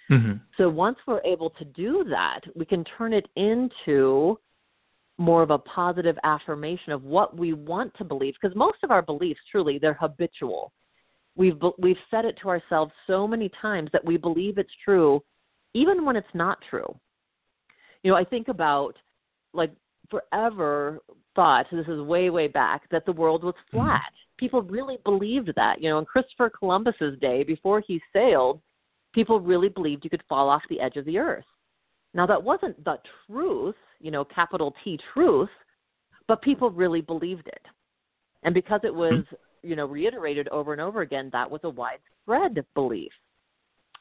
Mm-hmm. 0.09 0.33
So 0.57 0.67
once 0.67 0.97
we're 1.07 1.21
able 1.23 1.51
to 1.51 1.63
do 1.63 2.05
that, 2.09 2.41
we 2.53 2.65
can 2.65 2.83
turn 2.83 3.13
it 3.13 3.27
into 3.37 4.37
more 5.17 5.41
of 5.41 5.51
a 5.51 5.57
positive 5.57 6.17
affirmation 6.23 6.91
of 6.91 7.03
what 7.03 7.37
we 7.37 7.53
want 7.53 7.93
to 7.97 8.03
believe 8.03 8.33
because 8.41 8.55
most 8.57 8.79
of 8.83 8.91
our 8.91 9.01
beliefs 9.01 9.39
truly 9.49 9.77
they're 9.77 9.93
habitual 9.93 10.73
We've 11.35 11.57
we've 11.77 11.97
said 12.09 12.25
it 12.25 12.37
to 12.41 12.49
ourselves 12.49 12.91
so 13.07 13.27
many 13.27 13.49
times 13.61 13.89
that 13.93 14.03
we 14.03 14.17
believe 14.17 14.57
it's 14.57 14.73
true, 14.83 15.23
even 15.73 16.03
when 16.03 16.15
it's 16.15 16.27
not 16.33 16.59
true. 16.69 16.95
You 18.03 18.11
know, 18.11 18.17
I 18.17 18.25
think 18.25 18.47
about 18.47 18.95
like 19.53 19.71
forever 20.09 20.99
thought 21.35 21.67
this 21.71 21.87
is 21.87 22.01
way 22.01 22.29
way 22.29 22.47
back 22.47 22.89
that 22.91 23.05
the 23.05 23.13
world 23.13 23.43
was 23.43 23.55
mm-hmm. 23.55 23.77
flat. 23.77 24.11
People 24.37 24.61
really 24.61 24.97
believed 25.05 25.51
that. 25.55 25.81
You 25.81 25.89
know, 25.89 25.99
in 25.99 26.05
Christopher 26.05 26.49
Columbus's 26.49 27.17
day, 27.19 27.43
before 27.43 27.81
he 27.87 28.01
sailed, 28.11 28.59
people 29.13 29.39
really 29.39 29.69
believed 29.69 30.03
you 30.03 30.09
could 30.09 30.23
fall 30.27 30.49
off 30.49 30.63
the 30.69 30.81
edge 30.81 30.97
of 30.97 31.05
the 31.05 31.17
earth. 31.17 31.45
Now 32.13 32.25
that 32.25 32.43
wasn't 32.43 32.83
the 32.83 32.97
truth, 33.25 33.75
you 34.01 34.11
know, 34.11 34.25
capital 34.25 34.75
T 34.83 34.99
truth, 35.13 35.49
but 36.27 36.41
people 36.41 36.71
really 36.71 36.99
believed 36.99 37.47
it. 37.47 37.61
And 38.43 38.53
because 38.53 38.81
it 38.83 38.93
was 38.93 39.13
mm-hmm 39.13 39.35
you 39.63 39.75
know 39.75 39.85
reiterated 39.85 40.47
over 40.49 40.71
and 40.71 40.81
over 40.81 41.01
again 41.01 41.29
that 41.33 41.49
was 41.49 41.61
a 41.63 41.69
widespread 41.69 42.63
belief. 42.73 43.11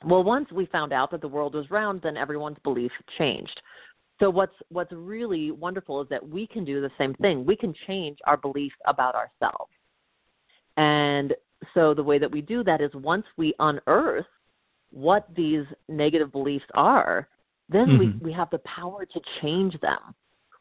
Well 0.04 0.24
once 0.24 0.50
we 0.52 0.66
found 0.66 0.92
out 0.92 1.10
that 1.10 1.20
the 1.20 1.28
world 1.28 1.54
was 1.54 1.70
round 1.70 2.00
then 2.02 2.16
everyone's 2.16 2.58
belief 2.62 2.92
changed. 3.18 3.60
So 4.18 4.28
what's 4.28 4.54
what's 4.68 4.92
really 4.92 5.50
wonderful 5.50 6.00
is 6.02 6.08
that 6.10 6.26
we 6.26 6.46
can 6.46 6.64
do 6.64 6.80
the 6.80 6.90
same 6.98 7.14
thing. 7.14 7.44
We 7.44 7.56
can 7.56 7.74
change 7.86 8.18
our 8.26 8.36
belief 8.36 8.72
about 8.86 9.14
ourselves. 9.14 9.72
And 10.76 11.34
so 11.74 11.94
the 11.94 12.02
way 12.02 12.18
that 12.18 12.30
we 12.30 12.40
do 12.40 12.64
that 12.64 12.80
is 12.80 12.90
once 12.94 13.24
we 13.36 13.54
unearth 13.58 14.26
what 14.90 15.28
these 15.36 15.64
negative 15.88 16.32
beliefs 16.32 16.64
are 16.74 17.28
then 17.70 17.86
mm-hmm. 17.86 17.98
we, 17.98 18.30
we 18.30 18.32
have 18.32 18.50
the 18.50 18.58
power 18.58 19.06
to 19.06 19.20
change 19.40 19.78
them. 19.80 19.98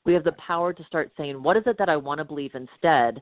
We 0.05 0.13
have 0.13 0.23
the 0.23 0.33
power 0.33 0.73
to 0.73 0.83
start 0.85 1.11
saying 1.17 1.41
what 1.43 1.57
is 1.57 1.63
it 1.65 1.77
that 1.77 1.89
i 1.89 1.97
want 1.97 2.17
to 2.17 2.25
believe 2.25 2.55
instead 2.55 3.21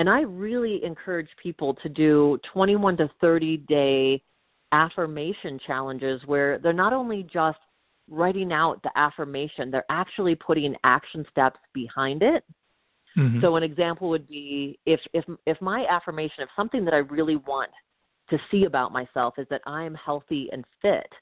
and 0.00 0.08
I 0.08 0.22
really 0.22 0.82
encourage 0.82 1.28
people 1.42 1.74
to 1.74 1.88
do 1.90 2.38
21 2.54 2.96
to 2.96 3.10
30 3.20 3.58
day 3.68 4.22
affirmation 4.72 5.60
challenges 5.66 6.22
where 6.24 6.58
they're 6.58 6.72
not 6.72 6.94
only 6.94 7.26
just 7.30 7.58
writing 8.08 8.50
out 8.50 8.82
the 8.82 8.90
affirmation, 8.96 9.70
they're 9.70 9.84
actually 9.90 10.34
putting 10.34 10.74
action 10.84 11.26
steps 11.30 11.60
behind 11.74 12.22
it. 12.22 12.42
Mm-hmm. 13.18 13.42
So 13.42 13.56
an 13.56 13.62
example 13.62 14.08
would 14.08 14.26
be 14.26 14.78
if 14.86 15.00
if 15.12 15.26
if 15.44 15.60
my 15.60 15.84
affirmation, 15.90 16.44
if 16.44 16.48
something 16.56 16.82
that 16.86 16.94
I 16.94 16.98
really 16.98 17.36
want 17.36 17.70
to 18.30 18.38
see 18.50 18.64
about 18.64 18.92
myself 18.92 19.34
is 19.36 19.46
that 19.50 19.60
I 19.66 19.84
am 19.84 19.94
healthy 19.94 20.48
and 20.50 20.64
fit, 20.80 21.12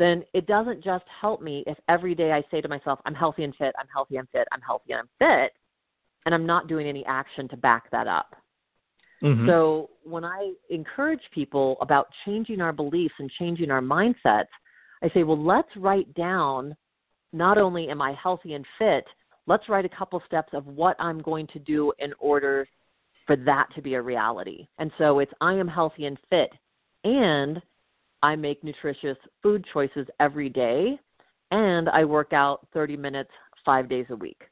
then 0.00 0.24
it 0.32 0.48
doesn't 0.48 0.82
just 0.82 1.04
help 1.20 1.40
me 1.40 1.62
if 1.68 1.78
every 1.88 2.16
day 2.16 2.32
I 2.32 2.42
say 2.50 2.60
to 2.60 2.66
myself, 2.66 2.98
I'm 3.04 3.14
healthy 3.14 3.44
and 3.44 3.54
fit, 3.54 3.72
I'm 3.78 3.88
healthy 3.94 4.16
and 4.16 4.28
fit, 4.30 4.48
I'm 4.50 4.62
healthy 4.62 4.94
and 4.94 5.02
I'm 5.02 5.10
fit, 5.20 5.52
and 6.26 6.34
I'm 6.34 6.46
not 6.46 6.68
doing 6.68 6.86
any 6.86 7.04
action 7.06 7.48
to 7.48 7.56
back 7.56 7.90
that 7.90 8.06
up. 8.06 8.34
Mm-hmm. 9.22 9.46
So 9.48 9.90
when 10.02 10.24
I 10.24 10.52
encourage 10.70 11.22
people 11.34 11.76
about 11.80 12.08
changing 12.24 12.60
our 12.60 12.72
beliefs 12.72 13.14
and 13.18 13.30
changing 13.38 13.70
our 13.70 13.80
mindsets, 13.80 14.48
I 15.02 15.10
say, 15.14 15.22
well, 15.22 15.42
let's 15.42 15.68
write 15.76 16.12
down 16.14 16.76
not 17.32 17.58
only 17.58 17.88
am 17.88 18.00
I 18.00 18.12
healthy 18.12 18.54
and 18.54 18.64
fit, 18.78 19.04
let's 19.46 19.68
write 19.68 19.84
a 19.84 19.88
couple 19.88 20.22
steps 20.26 20.52
of 20.52 20.66
what 20.66 20.96
I'm 20.98 21.20
going 21.20 21.46
to 21.48 21.58
do 21.58 21.92
in 21.98 22.12
order 22.18 22.68
for 23.26 23.36
that 23.36 23.68
to 23.74 23.82
be 23.82 23.94
a 23.94 24.02
reality. 24.02 24.66
And 24.78 24.90
so 24.98 25.18
it's 25.18 25.32
I 25.40 25.54
am 25.54 25.68
healthy 25.68 26.06
and 26.06 26.18
fit 26.30 26.50
and 27.04 27.60
I 28.22 28.36
make 28.36 28.64
nutritious 28.64 29.16
food 29.42 29.64
choices 29.72 30.06
every 30.20 30.48
day 30.48 30.98
and 31.50 31.88
I 31.88 32.04
work 32.04 32.32
out 32.32 32.66
30 32.72 32.96
minutes 32.96 33.30
5 33.64 33.88
days 33.88 34.06
a 34.10 34.16
week. 34.16 34.42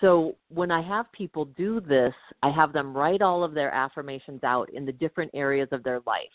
So 0.00 0.36
when 0.48 0.70
I 0.70 0.80
have 0.82 1.10
people 1.12 1.46
do 1.46 1.80
this, 1.80 2.14
I 2.42 2.50
have 2.50 2.72
them 2.72 2.96
write 2.96 3.20
all 3.20 3.42
of 3.42 3.54
their 3.54 3.72
affirmations 3.72 4.44
out 4.44 4.70
in 4.72 4.86
the 4.86 4.92
different 4.92 5.30
areas 5.34 5.68
of 5.72 5.82
their 5.82 6.00
life. 6.06 6.30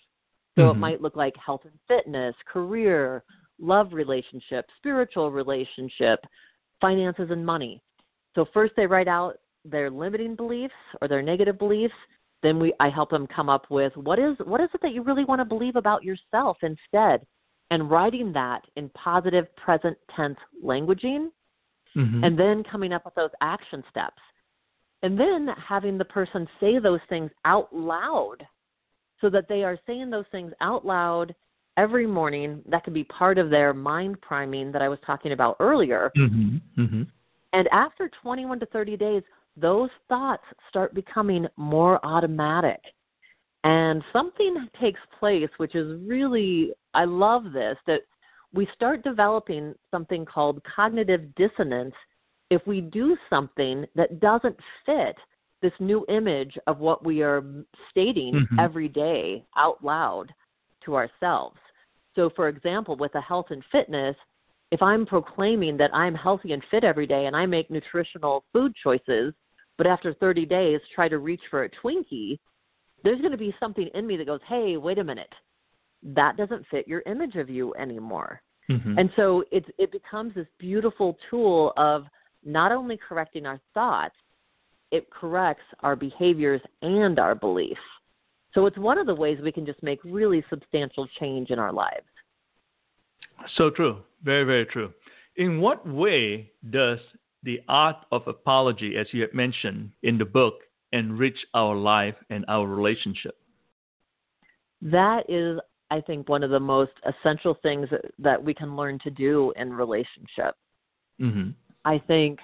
So 0.55 0.63
mm-hmm. 0.63 0.77
it 0.77 0.79
might 0.79 1.01
look 1.01 1.15
like 1.15 1.33
health 1.43 1.61
and 1.63 1.73
fitness, 1.87 2.35
career, 2.51 3.23
love 3.59 3.93
relationship, 3.93 4.65
spiritual 4.77 5.31
relationship, 5.31 6.19
finances 6.81 7.29
and 7.31 7.45
money. 7.45 7.81
So 8.35 8.45
first 8.53 8.73
they 8.75 8.85
write 8.85 9.07
out 9.07 9.35
their 9.63 9.89
limiting 9.89 10.35
beliefs 10.35 10.73
or 11.01 11.07
their 11.07 11.21
negative 11.21 11.57
beliefs. 11.57 11.93
Then 12.41 12.59
we 12.59 12.73
I 12.79 12.89
help 12.89 13.09
them 13.09 13.27
come 13.27 13.47
up 13.47 13.67
with 13.69 13.95
what 13.95 14.19
is 14.19 14.35
what 14.43 14.59
is 14.59 14.69
it 14.73 14.81
that 14.81 14.93
you 14.93 15.01
really 15.01 15.23
want 15.23 15.39
to 15.39 15.45
believe 15.45 15.77
about 15.77 16.03
yourself 16.03 16.57
instead, 16.61 17.25
and 17.71 17.89
writing 17.89 18.33
that 18.33 18.61
in 18.75 18.89
positive 18.89 19.45
present 19.55 19.97
tense 20.13 20.37
languaging, 20.63 21.27
mm-hmm. 21.95 22.23
and 22.23 22.37
then 22.37 22.63
coming 22.63 22.93
up 22.93 23.05
with 23.05 23.15
those 23.15 23.29
action 23.41 23.83
steps, 23.89 24.21
and 25.01 25.19
then 25.19 25.47
having 25.67 25.97
the 25.97 26.05
person 26.05 26.47
say 26.59 26.79
those 26.79 27.01
things 27.09 27.31
out 27.45 27.73
loud, 27.75 28.37
so 29.21 29.29
that 29.29 29.47
they 29.47 29.63
are 29.63 29.77
saying 29.85 30.09
those 30.09 30.25
things 30.31 30.51
out 30.61 30.85
loud 30.85 31.33
every 31.77 32.05
morning 32.05 32.61
that 32.67 32.83
can 32.83 32.93
be 32.93 33.03
part 33.05 33.37
of 33.37 33.49
their 33.49 33.73
mind 33.73 34.21
priming 34.21 34.71
that 34.71 34.81
I 34.81 34.89
was 34.89 34.99
talking 35.05 35.31
about 35.31 35.57
earlier. 35.59 36.11
Mm-hmm. 36.17 36.81
Mm-hmm. 36.81 37.03
And 37.53 37.67
after 37.71 38.09
21 38.21 38.59
to 38.59 38.65
30 38.67 38.97
days, 38.97 39.23
those 39.55 39.89
thoughts 40.09 40.43
start 40.69 40.93
becoming 40.93 41.47
more 41.57 42.03
automatic. 42.05 42.81
And 43.63 44.03
something 44.11 44.67
takes 44.81 44.99
place, 45.19 45.49
which 45.57 45.75
is 45.75 46.01
really, 46.05 46.73
I 46.93 47.05
love 47.05 47.53
this, 47.53 47.77
that 47.87 48.01
we 48.53 48.67
start 48.75 49.03
developing 49.03 49.73
something 49.91 50.25
called 50.25 50.61
cognitive 50.63 51.33
dissonance 51.35 51.95
if 52.49 52.65
we 52.67 52.81
do 52.81 53.17
something 53.29 53.85
that 53.95 54.19
doesn't 54.19 54.57
fit 54.85 55.15
this 55.61 55.73
new 55.79 56.05
image 56.09 56.57
of 56.67 56.79
what 56.79 57.03
we 57.03 57.23
are 57.23 57.43
stating 57.89 58.33
mm-hmm. 58.33 58.59
every 58.59 58.87
day 58.87 59.43
out 59.57 59.83
loud 59.83 60.31
to 60.85 60.95
ourselves. 60.95 61.57
So, 62.15 62.29
for 62.35 62.49
example, 62.49 62.95
with 62.95 63.15
a 63.15 63.21
health 63.21 63.47
and 63.49 63.63
fitness, 63.71 64.15
if 64.71 64.81
I'm 64.81 65.05
proclaiming 65.05 65.77
that 65.77 65.93
I'm 65.95 66.13
healthy 66.13 66.51
and 66.51 66.63
fit 66.69 66.83
every 66.83 67.07
day 67.07 67.25
and 67.25 67.35
I 67.35 67.45
make 67.45 67.71
nutritional 67.71 68.43
food 68.53 68.73
choices, 68.83 69.33
but 69.77 69.87
after 69.87 70.13
30 70.13 70.45
days 70.45 70.79
try 70.93 71.07
to 71.09 71.17
reach 71.17 71.41
for 71.49 71.63
a 71.63 71.69
Twinkie, 71.69 72.37
there's 73.03 73.19
going 73.19 73.31
to 73.31 73.37
be 73.37 73.55
something 73.59 73.89
in 73.93 74.05
me 74.05 74.17
that 74.17 74.27
goes, 74.27 74.39
hey, 74.47 74.77
wait 74.77 74.99
a 74.99 75.03
minute. 75.03 75.33
That 76.03 76.37
doesn't 76.37 76.65
fit 76.69 76.87
your 76.87 77.01
image 77.05 77.35
of 77.35 77.49
you 77.49 77.73
anymore. 77.75 78.41
Mm-hmm. 78.69 78.97
And 78.97 79.09
so 79.15 79.43
it, 79.51 79.65
it 79.77 79.91
becomes 79.91 80.33
this 80.35 80.47
beautiful 80.57 81.17
tool 81.29 81.73
of 81.77 82.05
not 82.45 82.71
only 82.71 82.97
correcting 82.97 83.45
our 83.45 83.59
thoughts, 83.73 84.15
it 84.91 85.09
corrects 85.09 85.63
our 85.79 85.95
behaviors 85.95 86.61
and 86.81 87.19
our 87.19 87.35
beliefs. 87.35 87.79
So 88.53 88.65
it's 88.67 88.77
one 88.77 88.97
of 88.97 89.07
the 89.07 89.15
ways 89.15 89.39
we 89.41 89.51
can 89.51 89.65
just 89.65 89.81
make 89.81 89.99
really 90.03 90.43
substantial 90.49 91.07
change 91.19 91.49
in 91.49 91.57
our 91.57 91.73
lives. 91.73 92.05
So 93.57 93.69
true. 93.69 93.97
Very, 94.23 94.43
very 94.43 94.65
true. 94.65 94.93
In 95.37 95.59
what 95.59 95.87
way 95.87 96.51
does 96.69 96.99
the 97.41 97.59
art 97.67 97.97
of 98.11 98.27
apology, 98.27 98.95
as 98.97 99.07
you 99.11 99.21
have 99.21 99.33
mentioned 99.33 99.91
in 100.03 100.17
the 100.17 100.25
book, 100.25 100.59
enrich 100.91 101.37
our 101.53 101.75
life 101.75 102.15
and 102.29 102.45
our 102.47 102.67
relationship? 102.67 103.35
That 104.81 105.23
is, 105.27 105.59
I 105.93 106.01
think, 106.01 106.27
one 106.27 106.41
of 106.41 106.49
the 106.49 106.59
most 106.59 106.93
essential 107.05 107.55
things 107.61 107.87
that, 107.91 108.05
that 108.17 108.43
we 108.43 108.51
can 108.51 108.75
learn 108.75 108.97
to 109.03 109.11
do 109.11 109.53
in 109.57 109.71
relationship. 109.71 110.55
Mm-hmm. 111.21 111.51
I 111.85 111.99
think 112.07 112.39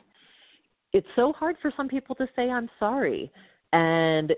it's 0.94 1.08
so 1.16 1.34
hard 1.34 1.56
for 1.60 1.74
some 1.76 1.88
people 1.88 2.14
to 2.16 2.28
say, 2.36 2.52
I'm 2.52 2.70
sorry. 2.80 3.32
And 3.74 4.34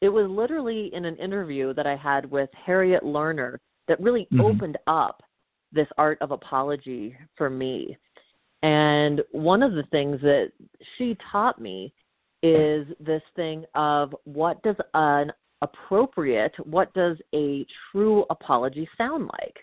it 0.00 0.08
was 0.08 0.28
literally 0.28 0.90
in 0.92 1.04
an 1.04 1.14
interview 1.16 1.74
that 1.74 1.86
I 1.86 1.94
had 1.94 2.28
with 2.28 2.50
Harriet 2.64 3.04
Lerner 3.04 3.58
that 3.86 4.00
really 4.00 4.26
mm-hmm. 4.32 4.40
opened 4.40 4.78
up 4.88 5.22
this 5.72 5.86
art 5.96 6.18
of 6.20 6.32
apology 6.32 7.16
for 7.36 7.48
me. 7.48 7.96
And 8.64 9.22
one 9.30 9.62
of 9.62 9.74
the 9.74 9.84
things 9.92 10.20
that 10.22 10.50
she 10.98 11.16
taught 11.30 11.60
me 11.60 11.92
is 12.42 12.88
this 12.98 13.22
thing 13.36 13.64
of 13.76 14.12
what 14.24 14.60
does 14.64 14.76
an 14.94 15.30
appropriate, 15.62 16.52
what 16.64 16.92
does 16.94 17.16
a 17.34 17.66
true 17.90 18.24
apology 18.30 18.88
sound 18.96 19.30
like? 19.40 19.56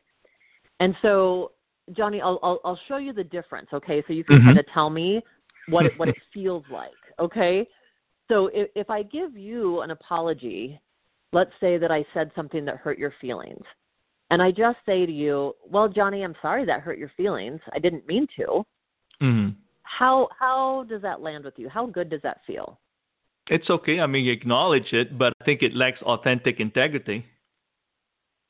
And 0.80 0.96
so, 1.02 1.52
Johnny, 1.96 2.22
I'll, 2.22 2.40
I'll, 2.44 2.60
I'll 2.66 2.80
show 2.88 2.98
you 2.98 3.14
the 3.14 3.24
difference, 3.24 3.68
okay? 3.74 4.04
So 4.08 4.14
you 4.14 4.24
can 4.24 4.38
mm-hmm. 4.38 4.48
kind 4.48 4.60
of 4.60 4.66
tell 4.74 4.90
me 4.90 5.22
what 5.70 5.86
it, 5.86 5.94
what 5.98 6.10
it 6.10 6.16
feels 6.34 6.64
like, 6.72 6.92
okay? 7.20 7.68
So 8.30 8.48
if, 8.54 8.70
if 8.76 8.90
I 8.90 9.04
give 9.04 9.38
you 9.38 9.82
an 9.82 9.92
apology, 9.92 10.80
let's 11.32 11.52
say 11.60 11.78
that 11.78 11.92
I 11.92 12.06
said 12.14 12.32
something 12.36 12.66
that 12.66 12.78
hurt 12.78 12.98
your 12.98 13.14
feelings, 13.22 13.64
and 14.32 14.42
I 14.42 14.50
just 14.50 14.78
say 14.86 15.06
to 15.06 15.12
you, 15.12 15.54
"Well, 15.64 15.88
Johnny, 15.88 16.24
I'm 16.24 16.36
sorry 16.42 16.66
that 16.66 16.82
hurt 16.82 16.98
your 16.98 17.12
feelings. 17.16 17.60
I 17.74 17.80
didn't 17.80 18.08
mean 18.08 18.26
to." 18.38 18.64
Mm-hmm. 19.22 19.50
How 19.84 20.30
how 20.40 20.86
does 20.90 21.02
that 21.04 21.22
land 21.22 21.44
with 21.44 21.54
you? 21.58 21.70
How 21.70 21.86
good 21.86 22.10
does 22.10 22.22
that 22.24 22.40
feel? 22.48 22.80
It's 23.48 23.70
okay. 23.70 24.00
I 24.00 24.08
mean, 24.08 24.26
you 24.26 24.32
acknowledge 24.32 24.94
it, 24.94 25.18
but 25.18 25.34
I 25.42 25.46
think 25.46 25.62
it 25.62 25.76
lacks 25.76 26.02
authentic 26.04 26.60
integrity. 26.60 27.26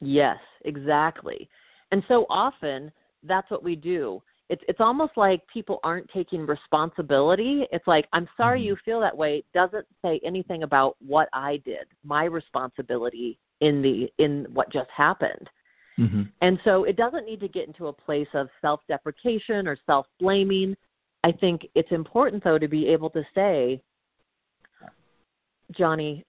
Yes, 0.02 0.38
exactly. 0.66 1.50
And 1.92 2.04
so 2.08 2.26
often 2.30 2.92
that's 3.24 3.50
what 3.50 3.64
we 3.64 3.76
do 3.76 4.22
it's 4.50 4.62
it's 4.68 4.80
almost 4.80 5.14
like 5.16 5.42
people 5.52 5.80
aren't 5.84 6.10
taking 6.10 6.46
responsibility. 6.46 7.66
It's 7.72 7.88
like 7.88 8.08
I'm 8.14 8.28
sorry 8.38 8.60
mm-hmm. 8.60 8.68
you 8.68 8.78
feel 8.84 9.00
that 9.02 9.18
way 9.18 9.44
doesn't 9.54 9.86
say 10.04 10.20
anything 10.24 10.64
about 10.64 10.96
what 11.00 11.30
I 11.34 11.58
did, 11.66 11.88
my 12.04 12.26
responsibility 12.26 13.40
in 13.62 13.82
the 13.82 14.12
in 14.24 14.46
what 14.54 14.72
just 14.72 14.90
happened. 14.96 15.50
Mm-hmm. 16.00 16.24
And 16.42 16.60
so 16.64 16.84
it 16.84 16.98
doesn't 16.98 17.26
need 17.26 17.40
to 17.40 17.48
get 17.48 17.68
into 17.68 17.88
a 17.88 17.94
place 17.94 18.28
of 18.34 18.50
self-deprecation 18.62 19.68
or 19.68 19.78
self-blaming. 19.86 20.76
I 21.24 21.32
think 21.32 21.68
it's 21.76 21.92
important 21.92 22.44
though 22.44 22.58
to 22.58 22.68
be 22.68 22.88
able 22.88 23.10
to 23.12 23.24
say 23.34 23.82
Johnny, 25.78 26.26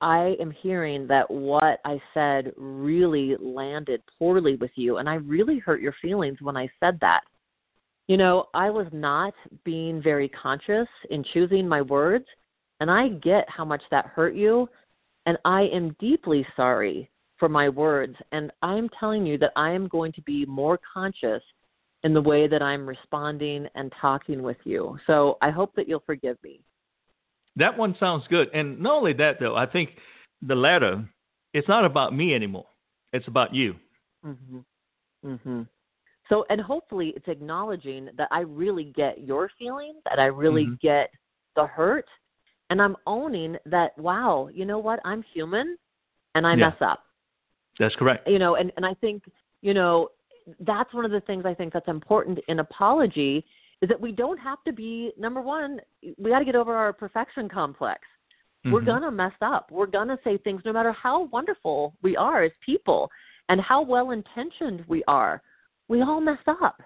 I 0.00 0.36
am 0.40 0.50
hearing 0.50 1.06
that 1.06 1.30
what 1.30 1.80
I 1.84 2.00
said 2.12 2.52
really 2.56 3.36
landed 3.40 4.02
poorly 4.18 4.56
with 4.56 4.72
you, 4.74 4.96
and 4.96 5.08
I 5.08 5.14
really 5.14 5.58
hurt 5.58 5.80
your 5.80 5.94
feelings 6.02 6.38
when 6.40 6.56
I 6.56 6.68
said 6.80 6.98
that. 7.00 7.20
You 8.08 8.16
know, 8.16 8.46
I 8.52 8.68
was 8.68 8.88
not 8.92 9.32
being 9.64 10.02
very 10.02 10.28
conscious 10.28 10.88
in 11.10 11.24
choosing 11.32 11.68
my 11.68 11.82
words, 11.82 12.26
and 12.80 12.90
I 12.90 13.08
get 13.08 13.48
how 13.48 13.64
much 13.64 13.82
that 13.90 14.06
hurt 14.06 14.34
you, 14.34 14.68
and 15.26 15.38
I 15.44 15.62
am 15.72 15.94
deeply 16.00 16.44
sorry 16.56 17.08
for 17.38 17.48
my 17.48 17.68
words, 17.68 18.16
and 18.32 18.50
I'm 18.62 18.88
telling 18.98 19.24
you 19.24 19.38
that 19.38 19.52
I 19.56 19.70
am 19.70 19.86
going 19.88 20.12
to 20.12 20.22
be 20.22 20.44
more 20.46 20.78
conscious 20.92 21.42
in 22.02 22.12
the 22.12 22.20
way 22.20 22.48
that 22.48 22.62
I'm 22.62 22.88
responding 22.88 23.68
and 23.76 23.92
talking 24.00 24.42
with 24.42 24.56
you. 24.64 24.98
So 25.06 25.38
I 25.40 25.50
hope 25.50 25.74
that 25.76 25.88
you'll 25.88 26.02
forgive 26.04 26.36
me. 26.42 26.60
That 27.56 27.76
one 27.76 27.96
sounds 28.00 28.24
good. 28.28 28.48
And 28.54 28.80
not 28.80 28.94
only 28.94 29.12
that, 29.14 29.38
though, 29.40 29.56
I 29.56 29.66
think 29.66 29.90
the 30.40 30.54
latter, 30.54 31.04
it's 31.52 31.68
not 31.68 31.84
about 31.84 32.14
me 32.14 32.34
anymore. 32.34 32.66
It's 33.12 33.28
about 33.28 33.54
you. 33.54 33.74
Mm-hmm. 34.24 34.58
Mm-hmm. 35.26 35.62
So, 36.28 36.46
and 36.48 36.60
hopefully 36.60 37.12
it's 37.14 37.28
acknowledging 37.28 38.08
that 38.16 38.28
I 38.30 38.40
really 38.40 38.92
get 38.96 39.20
your 39.20 39.50
feelings, 39.58 39.96
that 40.04 40.18
I 40.18 40.26
really 40.26 40.64
mm-hmm. 40.64 40.86
get 40.86 41.10
the 41.56 41.66
hurt, 41.66 42.06
and 42.70 42.80
I'm 42.80 42.96
owning 43.06 43.56
that, 43.66 43.96
wow, 43.98 44.48
you 44.52 44.64
know 44.64 44.78
what? 44.78 45.00
I'm 45.04 45.22
human 45.34 45.76
and 46.34 46.46
I 46.46 46.50
yeah. 46.50 46.70
mess 46.70 46.76
up. 46.80 47.04
That's 47.78 47.94
correct. 47.96 48.26
You 48.28 48.38
know, 48.38 48.54
and, 48.54 48.72
and 48.76 48.86
I 48.86 48.94
think, 48.94 49.24
you 49.60 49.74
know, 49.74 50.08
that's 50.60 50.92
one 50.94 51.04
of 51.04 51.10
the 51.10 51.20
things 51.20 51.44
I 51.44 51.54
think 51.54 51.72
that's 51.72 51.88
important 51.88 52.38
in 52.48 52.60
apology 52.60 53.44
is 53.82 53.88
that 53.88 54.00
we 54.00 54.12
don't 54.12 54.38
have 54.38 54.62
to 54.64 54.72
be 54.72 55.12
number 55.18 55.42
one. 55.42 55.80
We 56.16 56.30
got 56.30 56.38
to 56.38 56.44
get 56.44 56.54
over 56.54 56.74
our 56.74 56.92
perfection 56.92 57.48
complex. 57.48 58.00
Mm-hmm. 58.64 58.74
We're 58.74 58.82
gonna 58.82 59.10
mess 59.10 59.32
up. 59.42 59.70
We're 59.72 59.86
gonna 59.86 60.18
say 60.22 60.38
things 60.38 60.62
no 60.64 60.72
matter 60.72 60.92
how 60.92 61.24
wonderful 61.26 61.94
we 62.00 62.16
are 62.16 62.44
as 62.44 62.52
people 62.64 63.10
and 63.48 63.60
how 63.60 63.82
well 63.82 64.12
intentioned 64.12 64.84
we 64.86 65.02
are. 65.08 65.42
We 65.88 66.00
all 66.00 66.20
mess 66.20 66.38
up. 66.46 66.80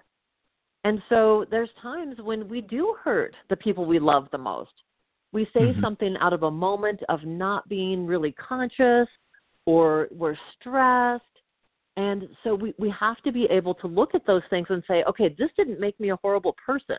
And 0.83 1.01
so 1.07 1.45
there's 1.51 1.69
times 1.81 2.15
when 2.21 2.47
we 2.49 2.61
do 2.61 2.95
hurt 3.03 3.35
the 3.49 3.55
people 3.55 3.85
we 3.85 3.99
love 3.99 4.27
the 4.31 4.37
most. 4.39 4.71
We 5.33 5.45
say 5.53 5.59
mm-hmm. 5.59 5.81
something 5.81 6.15
out 6.19 6.33
of 6.33 6.43
a 6.43 6.51
moment 6.51 7.01
of 7.09 7.23
not 7.25 7.67
being 7.69 8.07
really 8.07 8.31
conscious 8.31 9.07
or 9.65 10.07
we're 10.11 10.37
stressed. 10.59 11.23
And 11.97 12.29
so 12.43 12.53
we, 12.53 12.75
we 12.77 12.93
have 12.97 13.21
to 13.23 13.31
be 13.31 13.45
able 13.45 13.73
to 13.75 13.87
look 13.87 14.13
at 14.13 14.25
those 14.25 14.43
things 14.51 14.67
and 14.69 14.83
say, 14.87 15.03
okay, 15.09 15.35
this 15.37 15.49
didn't 15.57 15.79
make 15.79 15.99
me 15.99 16.11
a 16.11 16.15
horrible 16.17 16.55
person. 16.63 16.97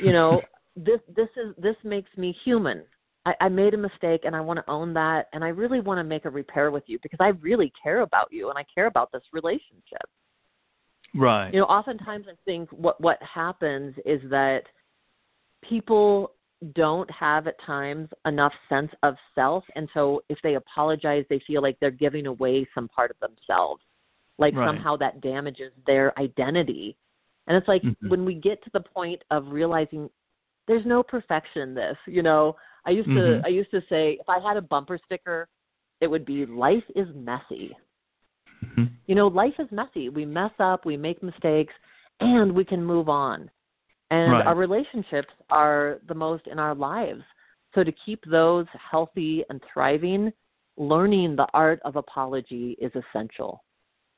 you 0.00 0.12
know, 0.12 0.40
this 0.76 1.00
this 1.16 1.28
is 1.36 1.54
this 1.56 1.76
makes 1.82 2.10
me 2.16 2.36
human. 2.44 2.82
I, 3.24 3.34
I 3.40 3.48
made 3.48 3.72
a 3.72 3.78
mistake 3.78 4.22
and 4.24 4.36
I 4.36 4.42
want 4.42 4.58
to 4.58 4.70
own 4.70 4.92
that 4.94 5.28
and 5.32 5.42
I 5.42 5.48
really 5.48 5.80
want 5.80 5.98
to 5.98 6.04
make 6.04 6.26
a 6.26 6.30
repair 6.30 6.70
with 6.70 6.84
you 6.86 6.98
because 7.02 7.18
I 7.20 7.28
really 7.40 7.72
care 7.82 8.02
about 8.02 8.28
you 8.30 8.50
and 8.50 8.58
I 8.58 8.64
care 8.72 8.86
about 8.86 9.10
this 9.10 9.22
relationship. 9.32 10.06
Right. 11.14 11.54
You 11.54 11.60
know, 11.60 11.66
oftentimes 11.66 12.26
I 12.28 12.34
think 12.44 12.68
what 12.70 13.00
what 13.00 13.18
happens 13.22 13.94
is 14.04 14.20
that 14.30 14.64
people 15.66 16.32
don't 16.74 17.10
have 17.10 17.46
at 17.46 17.54
times 17.64 18.08
enough 18.26 18.52
sense 18.68 18.90
of 19.02 19.14
self 19.34 19.64
and 19.76 19.88
so 19.92 20.22
if 20.30 20.38
they 20.42 20.54
apologize 20.54 21.24
they 21.28 21.40
feel 21.46 21.60
like 21.60 21.76
they're 21.78 21.90
giving 21.90 22.26
away 22.26 22.66
some 22.74 22.88
part 22.88 23.10
of 23.10 23.16
themselves 23.20 23.82
like 24.38 24.54
right. 24.54 24.68
somehow 24.68 24.96
that 24.96 25.20
damages 25.20 25.72
their 25.86 26.18
identity 26.18 26.96
and 27.46 27.56
it's 27.56 27.68
like 27.68 27.82
mm-hmm. 27.82 28.08
when 28.08 28.24
we 28.24 28.34
get 28.34 28.62
to 28.64 28.70
the 28.72 28.80
point 28.80 29.22
of 29.30 29.46
realizing 29.48 30.08
there's 30.66 30.86
no 30.86 31.02
perfection 31.02 31.62
in 31.62 31.74
this 31.74 31.96
you 32.06 32.22
know 32.22 32.56
i 32.86 32.90
used 32.90 33.08
mm-hmm. 33.08 33.40
to 33.40 33.46
i 33.46 33.48
used 33.48 33.70
to 33.70 33.80
say 33.88 34.18
if 34.20 34.28
i 34.28 34.38
had 34.38 34.56
a 34.56 34.62
bumper 34.62 34.98
sticker 35.04 35.48
it 36.00 36.06
would 36.06 36.24
be 36.24 36.46
life 36.46 36.84
is 36.96 37.08
messy 37.14 37.76
mm-hmm. 38.64 38.84
you 39.06 39.14
know 39.14 39.28
life 39.28 39.54
is 39.58 39.68
messy 39.70 40.08
we 40.08 40.24
mess 40.24 40.52
up 40.58 40.84
we 40.84 40.96
make 40.96 41.22
mistakes 41.22 41.74
and 42.20 42.52
we 42.52 42.64
can 42.64 42.84
move 42.84 43.08
on 43.08 43.50
and 44.10 44.32
right. 44.32 44.46
our 44.46 44.54
relationships 44.54 45.32
are 45.50 45.98
the 46.08 46.14
most 46.14 46.46
in 46.46 46.58
our 46.58 46.74
lives. 46.74 47.22
So 47.74 47.82
to 47.82 47.92
keep 48.06 48.22
those 48.30 48.66
healthy 48.90 49.44
and 49.48 49.60
thriving, 49.72 50.32
learning 50.76 51.34
the 51.36 51.46
art 51.52 51.80
of 51.84 51.96
apology 51.96 52.76
is 52.80 52.92
essential. 52.94 53.64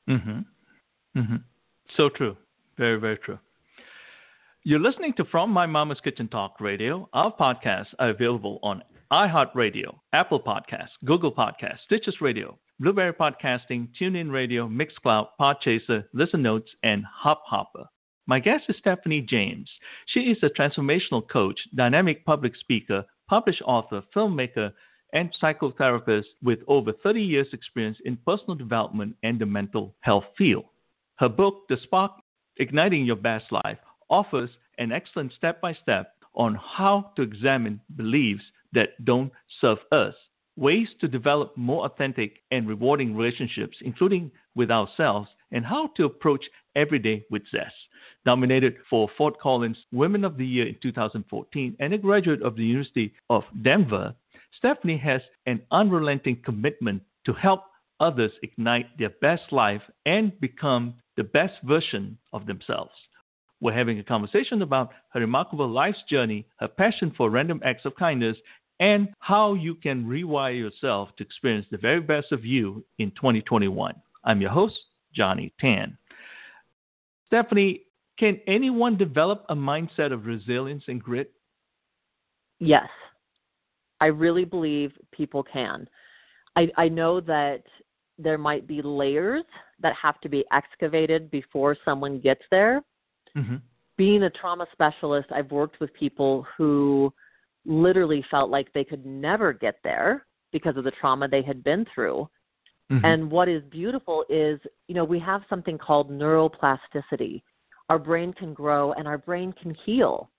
Mhm. 0.07 0.45
Mhm. 1.15 1.43
So 1.95 2.09
true. 2.09 2.37
Very 2.77 2.99
very 2.99 3.17
true. 3.17 3.39
You're 4.63 4.79
listening 4.79 5.13
to 5.13 5.25
From 5.25 5.49
My 5.51 5.65
Mama's 5.65 6.01
Kitchen 6.01 6.27
Talk 6.27 6.59
Radio. 6.59 7.09
Our 7.13 7.31
podcasts 7.33 7.93
are 7.99 8.09
available 8.09 8.59
on 8.63 8.83
iHeartRadio, 9.11 9.97
Apple 10.11 10.41
Podcasts, 10.41 10.97
Google 11.05 11.31
Podcasts, 11.31 11.79
Stitcher 11.85 12.11
Radio, 12.19 12.59
Blubrry 12.79 13.13
Podcasting, 13.13 13.87
TuneIn 13.97 14.29
Radio, 14.29 14.67
Mixcloud, 14.67 15.29
Podchaser, 15.39 16.03
Listen 16.13 16.41
Notes, 16.41 16.69
and 16.83 17.05
Hubhopper. 17.23 17.85
My 18.27 18.39
guest 18.39 18.65
is 18.67 18.75
Stephanie 18.77 19.21
James. 19.21 19.71
She 20.07 20.29
is 20.31 20.43
a 20.43 20.49
transformational 20.49 21.25
coach, 21.29 21.59
dynamic 21.75 22.25
public 22.25 22.53
speaker, 22.57 23.05
published 23.29 23.61
author, 23.65 24.01
filmmaker, 24.13 24.73
and 25.13 25.35
psychotherapist 25.41 26.25
with 26.43 26.59
over 26.67 26.91
30 26.91 27.21
years' 27.21 27.47
experience 27.53 27.97
in 28.05 28.17
personal 28.25 28.55
development 28.55 29.15
and 29.23 29.39
the 29.39 29.45
mental 29.45 29.95
health 30.01 30.25
field. 30.37 30.65
Her 31.15 31.29
book, 31.29 31.67
The 31.69 31.77
Spark 31.83 32.11
Igniting 32.57 33.05
Your 33.05 33.15
Best 33.15 33.51
Life, 33.51 33.77
offers 34.09 34.49
an 34.77 34.91
excellent 34.91 35.33
step 35.33 35.61
by 35.61 35.73
step 35.73 36.13
on 36.35 36.55
how 36.55 37.11
to 37.15 37.21
examine 37.21 37.79
beliefs 37.95 38.43
that 38.73 39.03
don't 39.05 39.31
serve 39.59 39.79
us, 39.91 40.13
ways 40.55 40.87
to 41.01 41.07
develop 41.07 41.55
more 41.57 41.85
authentic 41.85 42.43
and 42.51 42.67
rewarding 42.67 43.15
relationships, 43.15 43.77
including 43.81 44.31
with 44.55 44.69
ourselves, 44.69 45.29
and 45.51 45.65
how 45.65 45.87
to 45.95 46.05
approach 46.05 46.43
every 46.75 46.99
day 46.99 47.25
with 47.31 47.41
zest 47.49 47.73
nominated 48.27 48.75
for 48.89 49.09
Fort 49.17 49.39
Collins 49.39 49.77
Women 49.93 50.25
of 50.25 50.37
the 50.37 50.45
Year 50.45 50.67
in 50.67 50.75
2014 50.83 51.77
and 51.79 51.93
a 51.93 51.97
graduate 51.97 52.41
of 52.41 52.57
the 52.57 52.63
University 52.63 53.13
of 53.29 53.43
Denver, 53.63 54.13
Stephanie 54.55 54.97
has 54.97 55.21
an 55.45 55.61
unrelenting 55.71 56.41
commitment 56.43 57.01
to 57.25 57.33
help 57.33 57.63
others 57.99 58.31
ignite 58.43 58.97
their 58.97 59.11
best 59.21 59.51
life 59.51 59.81
and 60.05 60.39
become 60.39 60.93
the 61.15 61.23
best 61.23 61.53
version 61.63 62.17
of 62.33 62.45
themselves. 62.45 62.91
We're 63.59 63.73
having 63.73 63.99
a 63.99 64.03
conversation 64.03 64.61
about 64.61 64.91
her 65.09 65.19
remarkable 65.19 65.67
life's 65.67 66.03
journey, 66.09 66.45
her 66.59 66.67
passion 66.67 67.11
for 67.17 67.29
random 67.29 67.59
acts 67.65 67.85
of 67.85 67.95
kindness, 67.95 68.37
and 68.79 69.09
how 69.19 69.55
you 69.55 69.73
can 69.73 70.05
rewire 70.05 70.55
yourself 70.55 71.09
to 71.17 71.23
experience 71.23 71.65
the 71.71 71.77
very 71.77 71.99
best 71.99 72.31
of 72.31 72.45
you 72.45 72.85
in 72.99 73.09
2021. 73.11 73.95
I'm 74.23 74.41
your 74.41 74.51
host, 74.51 74.77
Johnny 75.15 75.51
Tan. 75.59 75.97
Stephanie, 77.25 77.81
can 78.19 78.39
anyone 78.47 78.97
develop 78.97 79.45
a 79.49 79.55
mindset 79.55 80.13
of 80.13 80.25
resilience 80.25 80.83
and 80.87 81.01
grit? 81.01 81.31
Yes. 82.59 82.87
I 84.01 84.07
really 84.07 84.45
believe 84.45 84.91
people 85.11 85.43
can. 85.43 85.87
I, 86.55 86.69
I 86.77 86.89
know 86.89 87.19
that 87.21 87.63
there 88.17 88.37
might 88.37 88.67
be 88.67 88.81
layers 88.81 89.43
that 89.79 89.95
have 90.01 90.19
to 90.21 90.29
be 90.29 90.43
excavated 90.51 91.29
before 91.29 91.75
someone 91.85 92.19
gets 92.19 92.41
there. 92.49 92.81
Mm-hmm. 93.35 93.57
Being 93.97 94.23
a 94.23 94.29
trauma 94.29 94.65
specialist, 94.71 95.29
I've 95.31 95.51
worked 95.51 95.79
with 95.79 95.93
people 95.93 96.45
who 96.57 97.13
literally 97.65 98.25
felt 98.31 98.49
like 98.49 98.71
they 98.73 98.83
could 98.83 99.05
never 99.05 99.53
get 99.53 99.75
there 99.83 100.25
because 100.51 100.77
of 100.77 100.83
the 100.83 100.91
trauma 100.91 101.27
they 101.27 101.41
had 101.41 101.63
been 101.63 101.85
through. 101.93 102.27
Mm-hmm. 102.91 103.05
And 103.05 103.29
what 103.29 103.49
is 103.49 103.61
beautiful 103.69 104.23
is, 104.29 104.59
you 104.87 104.95
know, 104.95 105.03
we 105.03 105.19
have 105.19 105.41
something 105.49 105.77
called 105.77 106.09
neuroplasticity 106.09 107.41
our 107.89 107.99
brain 107.99 108.33
can 108.33 108.53
grow 108.53 108.93
and 108.93 109.07
our 109.07 109.17
brain 109.17 109.53
can 109.61 109.75
heal 109.85 110.29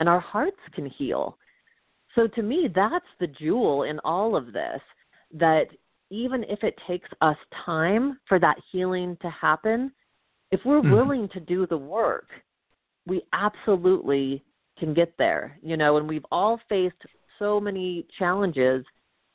and 0.00 0.08
our 0.08 0.20
hearts 0.20 0.60
can 0.74 0.86
heal. 0.86 1.38
So 2.14 2.26
to 2.26 2.42
me, 2.42 2.68
that's 2.74 3.04
the 3.18 3.26
jewel 3.26 3.84
in 3.84 3.98
all 4.00 4.36
of 4.36 4.52
this 4.52 4.80
that 5.32 5.66
even 6.10 6.44
if 6.44 6.64
it 6.64 6.74
takes 6.86 7.08
us 7.20 7.36
time 7.64 8.18
for 8.26 8.38
that 8.40 8.56
healing 8.72 9.16
to 9.22 9.30
happen, 9.30 9.92
if 10.50 10.60
we're 10.64 10.80
mm-hmm. 10.80 10.92
willing 10.92 11.28
to 11.28 11.40
do 11.40 11.66
the 11.66 11.78
work, 11.78 12.28
we 13.06 13.22
absolutely 13.32 14.42
can 14.78 14.92
get 14.92 15.14
there. 15.18 15.58
You 15.62 15.76
know, 15.76 15.98
and 15.98 16.08
we've 16.08 16.26
all 16.32 16.60
faced 16.68 16.96
so 17.38 17.60
many 17.60 18.06
challenges 18.18 18.84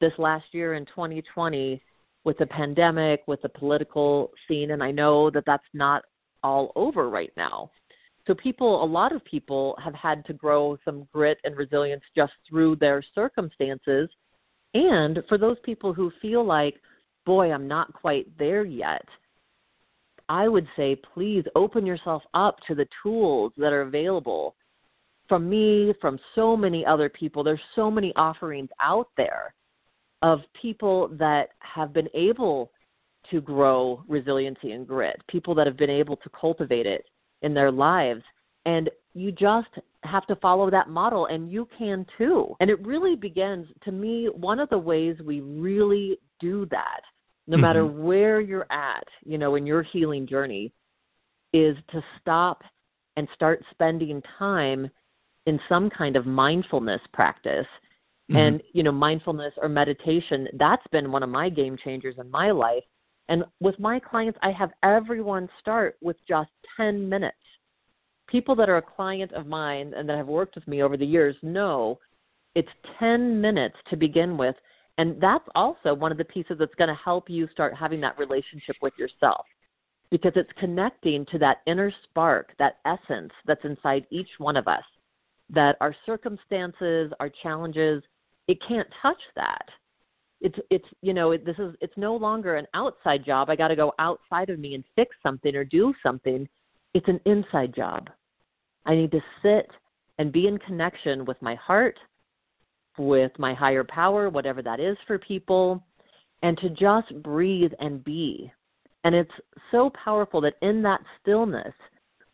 this 0.02 0.14
last 0.18 0.46
year 0.52 0.74
in 0.74 0.86
2020 0.86 1.82
with 2.26 2.38
the 2.38 2.46
pandemic, 2.48 3.24
with 3.28 3.42
the 3.42 3.50
political 3.50 4.32
scene, 4.48 4.72
and 4.72 4.84
I 4.84 4.92
know 4.92 5.30
that 5.30 5.46
that's 5.46 5.64
not 5.74 6.04
all 6.44 6.72
over 6.76 7.10
right 7.10 7.32
now. 7.38 7.72
So 8.28 8.34
people, 8.34 8.84
a 8.84 8.86
lot 8.86 9.12
of 9.12 9.24
people 9.24 9.78
have 9.84 9.94
had 9.94 10.26
to 10.26 10.34
grow 10.34 10.78
some 10.84 11.08
grit 11.14 11.38
and 11.44 11.56
resilience 11.56 12.04
just 12.16 12.34
through 12.50 12.78
their 12.78 13.04
circumstances. 13.14 14.10
And 14.74 15.20
for 15.30 15.38
those 15.38 15.58
people 15.64 15.94
who 15.94 16.12
feel 16.22 16.44
like, 16.44 16.76
boy, 17.26 17.52
I'm 17.52 17.68
not 17.68 17.94
quite 17.94 18.26
there 18.38 18.66
yet, 18.66 19.06
I 20.28 20.48
would 20.48 20.68
say 20.76 20.96
please 21.14 21.44
open 21.56 21.86
yourself 21.86 22.24
up 22.34 22.58
to 22.68 22.74
the 22.74 22.88
tools 23.04 23.54
that 23.58 23.72
are 23.72 23.84
available 23.84 24.56
from 25.30 25.48
me, 25.50 25.94
from 26.02 26.20
so 26.34 26.58
many 26.58 26.86
other 26.86 27.10
people. 27.10 27.44
There's 27.44 27.60
so 27.76 27.92
many 27.92 28.12
offerings 28.16 28.70
out 28.82 29.10
there 29.18 29.54
of 30.22 30.42
people 30.60 31.10
that 31.20 31.50
have 31.60 31.94
been 31.94 32.10
able 32.16 32.72
to 33.30 33.42
grow 33.42 34.04
resiliency 34.08 34.72
and 34.72 34.88
grit, 34.88 35.22
people 35.28 35.54
that 35.56 35.68
have 35.68 35.78
been 35.78 35.90
able 35.90 36.16
to 36.18 36.30
cultivate 36.30 36.86
it 36.86 37.06
in 37.46 37.54
their 37.54 37.72
lives. 37.72 38.24
And 38.66 38.90
you 39.14 39.32
just 39.32 39.70
have 40.04 40.28
to 40.28 40.36
follow 40.38 40.70
that 40.70 40.90
model, 40.90 41.28
and 41.28 41.50
you 41.50 41.68
can 41.78 42.06
too. 42.18 42.56
And 42.60 42.70
it 42.70 42.86
really 42.86 43.16
begins, 43.16 43.68
to 43.86 43.92
me, 43.92 44.28
one 44.34 44.60
of 44.60 44.70
the 44.70 44.78
ways 44.78 45.16
we 45.24 45.40
really 45.40 46.18
do 46.40 46.66
that, 46.72 47.02
no 47.48 47.56
mm-hmm. 47.56 47.62
matter 47.62 47.86
where 47.86 48.42
you're 48.42 48.72
at, 48.72 49.08
you 49.24 49.38
know, 49.38 49.56
in 49.56 49.66
your 49.66 49.84
healing 49.84 50.28
journey, 50.28 50.74
is 51.54 51.78
to 51.92 52.04
stop 52.20 52.64
and 53.16 53.28
start 53.34 53.64
spending 53.72 54.22
time 54.38 54.90
in 55.46 55.60
some 55.70 55.90
kind 55.90 56.18
of 56.18 56.26
mindfulness 56.26 57.02
practice. 57.14 57.68
Mm-hmm. 58.30 58.38
And, 58.38 58.64
you 58.74 58.82
know, 58.82 58.92
mindfulness 58.92 59.54
or 59.62 59.70
meditation, 59.70 60.48
that's 60.54 60.86
been 60.92 61.12
one 61.12 61.22
of 61.22 61.30
my 61.30 61.48
game 61.48 61.78
changers 61.82 62.16
in 62.20 62.30
my 62.32 62.50
life 62.50 62.84
and 63.28 63.44
with 63.60 63.80
my 63.80 64.00
clients, 64.00 64.38
I 64.44 64.52
have 64.52 64.72
everyone 64.84 65.50
start 65.60 65.98
with 66.02 66.18
just 66.28 66.52
10 66.78 67.10
minutes. 67.10 67.38
People 68.28 68.56
that 68.56 68.70
are 68.70 68.78
a 68.78 68.82
client 68.82 69.32
of 69.34 69.48
mine 69.48 69.94
and 69.96 70.08
that 70.10 70.18
have 70.18 70.28
worked 70.28 70.56
with 70.56 70.68
me 70.68 70.84
over 70.84 70.98
the 70.98 71.06
years 71.06 71.36
know 71.42 72.00
it's 72.56 72.70
10 73.00 73.42
minutes 73.42 73.76
to 73.90 73.98
begin 73.98 74.38
with. 74.38 74.56
And 74.98 75.20
that's 75.22 75.44
also 75.56 75.94
one 75.94 76.12
of 76.12 76.18
the 76.18 76.24
pieces 76.26 76.58
that's 76.58 76.74
going 76.76 76.88
to 76.88 76.96
help 77.04 77.30
you 77.30 77.48
start 77.52 77.74
having 77.76 78.00
that 78.02 78.18
relationship 78.18 78.78
with 78.82 78.94
yourself. 78.98 79.46
because 80.12 80.34
it's 80.36 80.52
connecting 80.60 81.26
to 81.32 81.40
that 81.40 81.58
inner 81.66 81.92
spark, 82.04 82.54
that 82.60 82.78
essence 82.86 83.32
that's 83.46 83.66
inside 83.66 84.06
each 84.12 84.30
one 84.38 84.56
of 84.56 84.68
us. 84.68 84.84
That 85.50 85.78
our 85.82 85.96
circumstances, 86.06 87.12
our 87.20 87.30
challenges, 87.44 88.04
it 88.48 88.58
can't 88.68 88.88
touch 89.02 89.22
that. 89.36 89.68
It's 90.42 90.58
it's 90.70 90.86
you 91.02 91.14
know 91.14 91.32
it, 91.32 91.46
this 91.46 91.58
is 91.58 91.76
it's 91.82 91.98
no 91.98 92.16
longer 92.16 92.56
an 92.56 92.68
outside 92.74 93.26
job. 93.26 93.50
I 93.50 93.56
got 93.56 93.70
to 93.70 93.76
go 93.76 93.94
outside 94.00 94.50
of 94.50 94.60
me 94.60 94.76
and 94.76 94.84
fix 94.96 95.16
something 95.24 95.56
or 95.56 95.64
do 95.64 95.94
something. 96.04 96.48
It's 96.94 97.08
an 97.08 97.20
inside 97.26 97.74
job. 97.76 98.10
I 98.86 98.96
need 98.96 99.12
to 99.12 99.22
sit 99.42 99.70
and 100.18 100.32
be 100.32 100.48
in 100.48 100.58
connection 100.60 101.26
with 101.26 101.42
my 101.42 101.56
heart, 101.56 101.98
with 102.98 103.32
my 103.38 103.54
higher 103.54 103.84
power, 103.84 104.30
whatever 104.30 104.62
that 104.62 104.80
is 104.80 104.98
for 105.08 105.18
people, 105.18 105.84
and 106.44 106.58
to 106.60 106.70
just 106.70 107.22
breathe 107.24 107.72
and 107.80 108.04
be. 108.04 108.52
And 109.04 109.14
it's 109.14 109.32
so 109.72 109.92
powerful 110.04 110.42
that 110.42 110.56
in 110.62 110.82
that 110.84 111.02
stillness, 111.22 111.74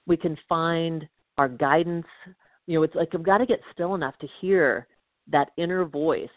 we 0.05 0.17
can 0.17 0.37
find 0.47 1.07
our 1.37 1.49
guidance. 1.49 2.05
You 2.67 2.79
know, 2.79 2.83
it's 2.83 2.95
like 2.95 3.09
I've 3.13 3.23
got 3.23 3.39
to 3.39 3.45
get 3.45 3.61
still 3.73 3.95
enough 3.95 4.17
to 4.19 4.27
hear 4.39 4.87
that 5.31 5.51
inner 5.57 5.85
voice 5.85 6.29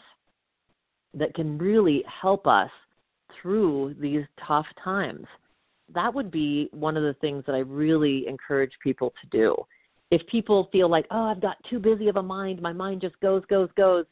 that 1.15 1.35
can 1.35 1.59
really 1.59 2.05
help 2.23 2.47
us 2.47 2.71
through 3.41 3.95
these 4.01 4.25
tough 4.47 4.67
times. 4.83 5.27
That 5.95 6.12
would 6.15 6.31
be 6.31 6.69
one 6.73 6.97
of 6.97 7.03
the 7.03 7.15
things 7.15 7.45
that 7.47 7.55
I 7.55 7.59
really 7.59 8.27
encourage 8.27 8.73
people 8.83 9.12
to 9.23 9.29
do 9.29 9.57
if 10.15 10.25
people 10.29 10.69
feel 10.71 10.89
like, 10.89 11.07
oh, 11.11 11.25
I've 11.25 11.41
got 11.41 11.57
too 11.69 11.81
busy 11.81 12.09
of 12.09 12.17
a 12.17 12.23
mind, 12.23 12.62
my 12.62 12.73
mind 12.73 13.01
just 13.01 13.19
goes, 13.21 13.43
goes, 13.49 13.69
goes, 13.77 14.05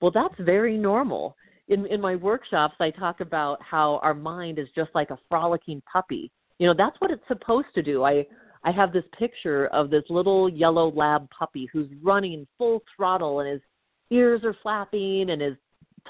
well, 0.00 0.10
that's 0.10 0.34
very 0.40 0.76
normal. 0.76 1.34
In 1.68 1.86
in 1.86 2.00
my 2.00 2.14
workshops, 2.14 2.74
I 2.78 2.90
talk 2.90 3.20
about 3.20 3.60
how 3.62 3.98
our 4.02 4.14
mind 4.14 4.58
is 4.58 4.68
just 4.74 4.90
like 4.94 5.10
a 5.10 5.18
frolicking 5.28 5.82
puppy. 5.90 6.30
You 6.58 6.66
know, 6.66 6.74
that's 6.76 7.00
what 7.00 7.10
it's 7.10 7.26
supposed 7.26 7.68
to 7.74 7.82
do. 7.82 8.04
I 8.04 8.26
I 8.64 8.70
have 8.70 8.92
this 8.92 9.04
picture 9.18 9.68
of 9.68 9.90
this 9.90 10.04
little 10.10 10.48
yellow 10.48 10.92
lab 10.92 11.28
puppy 11.30 11.68
who's 11.72 11.88
running 12.02 12.46
full 12.58 12.82
throttle 12.94 13.40
and 13.40 13.50
his 13.50 13.62
ears 14.10 14.44
are 14.44 14.56
flapping 14.62 15.30
and 15.30 15.40
his 15.40 15.56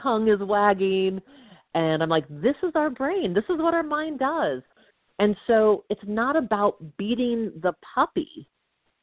tongue 0.03 0.28
is 0.28 0.40
wagging 0.40 1.20
and 1.74 2.03
I'm 2.03 2.09
like 2.09 2.26
this 2.28 2.57
is 2.62 2.72
our 2.74 2.90
brain. 2.90 3.34
This 3.34 3.44
is 3.44 3.59
what 3.59 3.74
our 3.74 3.82
mind 3.82 4.18
does. 4.18 4.62
And 5.18 5.36
so 5.47 5.84
it's 5.88 6.01
not 6.07 6.36
about 6.36 6.76
beating 6.97 7.53
the 7.62 7.72
puppy. 7.94 8.49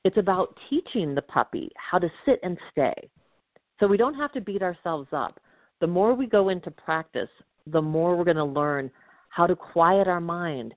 It's 0.03 0.17
about 0.17 0.57
teaching 0.69 1.15
the 1.15 1.21
puppy 1.21 1.71
how 1.75 1.97
to 1.99 2.09
sit 2.25 2.39
and 2.43 2.57
stay. 2.71 2.93
So 3.79 3.87
we 3.87 3.97
don't 3.97 4.13
have 4.15 4.31
to 4.33 4.41
beat 4.41 4.61
ourselves 4.61 5.07
up. 5.11 5.39
The 5.81 5.87
more 5.87 6.13
we 6.13 6.27
go 6.27 6.49
into 6.49 6.71
practice, 6.71 7.29
the 7.67 7.81
more 7.81 8.15
we're 8.15 8.23
going 8.23 8.37
to 8.37 8.43
learn 8.43 8.91
how 9.29 9.47
to 9.47 9.55
quiet 9.55 10.07
our 10.07 10.21
mind. 10.21 10.73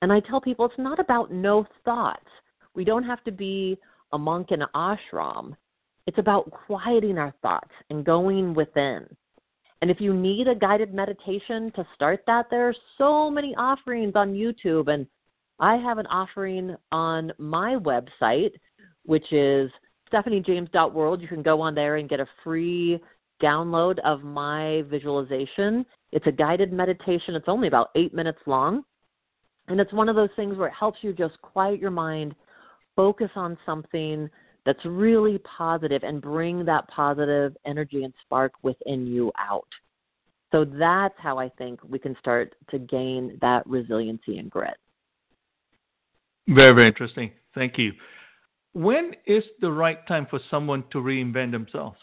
And 0.00 0.12
I 0.12 0.20
tell 0.20 0.40
people 0.40 0.66
it's 0.66 0.78
not 0.78 0.98
about 0.98 1.32
no 1.32 1.66
thoughts. 1.84 2.28
We 2.74 2.84
don't 2.84 3.04
have 3.04 3.22
to 3.24 3.32
be 3.32 3.78
a 4.12 4.18
monk 4.18 4.48
in 4.50 4.62
an 4.62 4.68
ashram. 4.74 5.54
It's 6.06 6.18
about 6.18 6.50
quieting 6.50 7.18
our 7.18 7.34
thoughts 7.42 7.70
and 7.90 8.04
going 8.04 8.54
within. 8.54 9.06
And 9.80 9.90
if 9.90 10.00
you 10.00 10.12
need 10.12 10.48
a 10.48 10.54
guided 10.54 10.92
meditation 10.92 11.70
to 11.76 11.86
start 11.94 12.24
that, 12.26 12.46
there 12.50 12.68
are 12.68 12.74
so 12.96 13.30
many 13.30 13.54
offerings 13.56 14.12
on 14.16 14.34
YouTube. 14.34 14.92
And 14.92 15.06
I 15.60 15.76
have 15.76 15.98
an 15.98 16.06
offering 16.06 16.76
on 16.90 17.32
my 17.38 17.76
website 17.76 18.52
which 19.08 19.32
is 19.32 19.70
stephaniejames.world. 20.12 21.22
You 21.22 21.28
can 21.28 21.42
go 21.42 21.62
on 21.62 21.74
there 21.74 21.96
and 21.96 22.10
get 22.10 22.20
a 22.20 22.26
free 22.44 23.00
download 23.42 23.98
of 24.00 24.22
my 24.22 24.82
visualization. 24.90 25.86
It's 26.12 26.26
a 26.26 26.32
guided 26.32 26.74
meditation. 26.74 27.34
It's 27.34 27.48
only 27.48 27.68
about 27.68 27.88
eight 27.94 28.12
minutes 28.12 28.40
long. 28.44 28.82
And 29.68 29.80
it's 29.80 29.94
one 29.94 30.10
of 30.10 30.14
those 30.14 30.28
things 30.36 30.58
where 30.58 30.68
it 30.68 30.74
helps 30.78 30.98
you 31.00 31.14
just 31.14 31.40
quiet 31.40 31.80
your 31.80 31.90
mind, 31.90 32.34
focus 32.96 33.30
on 33.34 33.56
something 33.64 34.28
that's 34.68 34.84
really 34.84 35.38
positive, 35.38 36.02
and 36.02 36.20
bring 36.20 36.64
that 36.66 36.86
positive 36.88 37.56
energy 37.64 38.04
and 38.04 38.12
spark 38.20 38.52
within 38.62 39.06
you 39.06 39.32
out. 39.38 39.68
So 40.52 40.64
that's 40.64 41.14
how 41.16 41.38
I 41.38 41.48
think 41.48 41.80
we 41.82 41.98
can 41.98 42.14
start 42.18 42.54
to 42.70 42.78
gain 42.78 43.38
that 43.40 43.66
resiliency 43.66 44.38
and 44.38 44.50
grit. 44.50 44.76
Very, 46.46 46.74
very 46.74 46.86
interesting. 46.86 47.32
Thank 47.54 47.78
you 47.78 47.92
when 48.78 49.12
is 49.26 49.42
the 49.60 49.70
right 49.70 50.06
time 50.06 50.26
for 50.30 50.40
someone 50.50 50.84
to 50.92 50.98
reinvent 50.98 51.50
themselves? 51.50 51.96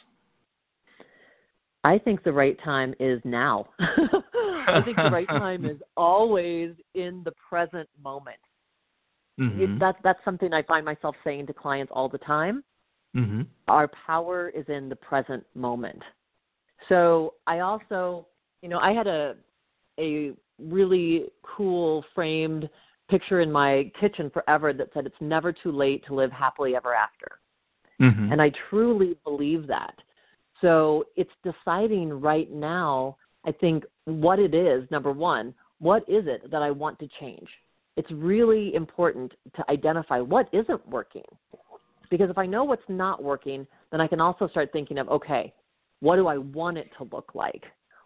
I 1.84 1.99
think 1.99 2.24
the 2.24 2.34
right 2.34 2.57
time 2.63 2.93
is 2.99 3.22
now. 3.24 3.68
I 3.80 4.82
think 4.84 4.97
the 4.97 5.11
right 5.11 5.28
time 5.30 5.66
is 5.66 5.78
always 5.95 6.72
in 6.95 7.22
the 7.24 7.32
present 7.47 7.88
moment. 8.03 8.38
Mm-hmm. 9.39 9.79
That, 9.79 9.95
that's 10.03 10.19
something 10.23 10.53
I 10.53 10.63
find 10.63 10.86
myself 10.86 11.15
saying 11.23 11.47
to 11.47 11.53
clients 11.53 11.91
all 11.93 12.07
the 12.07 12.17
time. 12.19 12.63
Mm-hmm. 13.15 13.41
Our 13.67 13.89
power 14.05 14.49
is 14.49 14.65
in 14.67 14.89
the 14.89 14.95
present 14.95 15.45
moment. 15.55 16.01
So 16.89 17.33
I 17.47 17.59
also, 17.59 18.27
you 18.61 18.69
know, 18.69 18.79
I 18.79 18.91
had 18.91 19.07
a 19.07 19.36
a 19.99 20.33
really 20.59 21.25
cool 21.41 22.03
framed 22.13 22.69
picture 23.09 23.41
in 23.41 23.51
my 23.51 23.91
kitchen 23.99 24.29
forever 24.29 24.73
that 24.73 24.89
said 24.93 25.05
it's 25.05 25.15
never 25.21 25.53
too 25.53 25.71
late 25.71 26.05
to 26.07 26.15
live 26.15 26.31
happily 26.31 26.75
ever 26.75 26.93
after. 26.93 27.39
Mm-hmm. 28.01 28.31
And 28.31 28.41
I 28.41 28.51
truly 28.69 29.15
believe 29.23 29.67
that. 29.67 29.95
So 30.61 31.05
it's 31.15 31.31
deciding 31.43 32.09
right 32.09 32.51
now, 32.51 33.17
I 33.45 33.51
think, 33.51 33.83
what 34.05 34.39
it 34.39 34.53
is, 34.53 34.89
number 34.91 35.11
one, 35.11 35.53
what 35.79 36.03
is 36.09 36.25
it 36.27 36.49
that 36.51 36.61
I 36.61 36.71
want 36.71 36.99
to 36.99 37.07
change? 37.19 37.47
It's 37.97 38.11
really 38.11 38.73
important 38.75 39.33
to 39.55 39.71
identify 39.71 40.19
what 40.19 40.49
isn't 40.51 40.87
working. 40.87 41.23
Because 42.09 42.29
if 42.29 42.37
I 42.37 42.45
know 42.45 42.63
what's 42.63 42.83
not 42.87 43.23
working, 43.23 43.65
then 43.91 44.01
I 44.01 44.07
can 44.07 44.21
also 44.21 44.47
start 44.47 44.71
thinking 44.71 44.97
of, 44.97 45.09
okay, 45.09 45.53
what 46.01 46.17
do 46.17 46.27
I 46.27 46.37
want 46.37 46.77
it 46.77 46.89
to 46.97 47.07
look 47.11 47.31
like? 47.33 47.63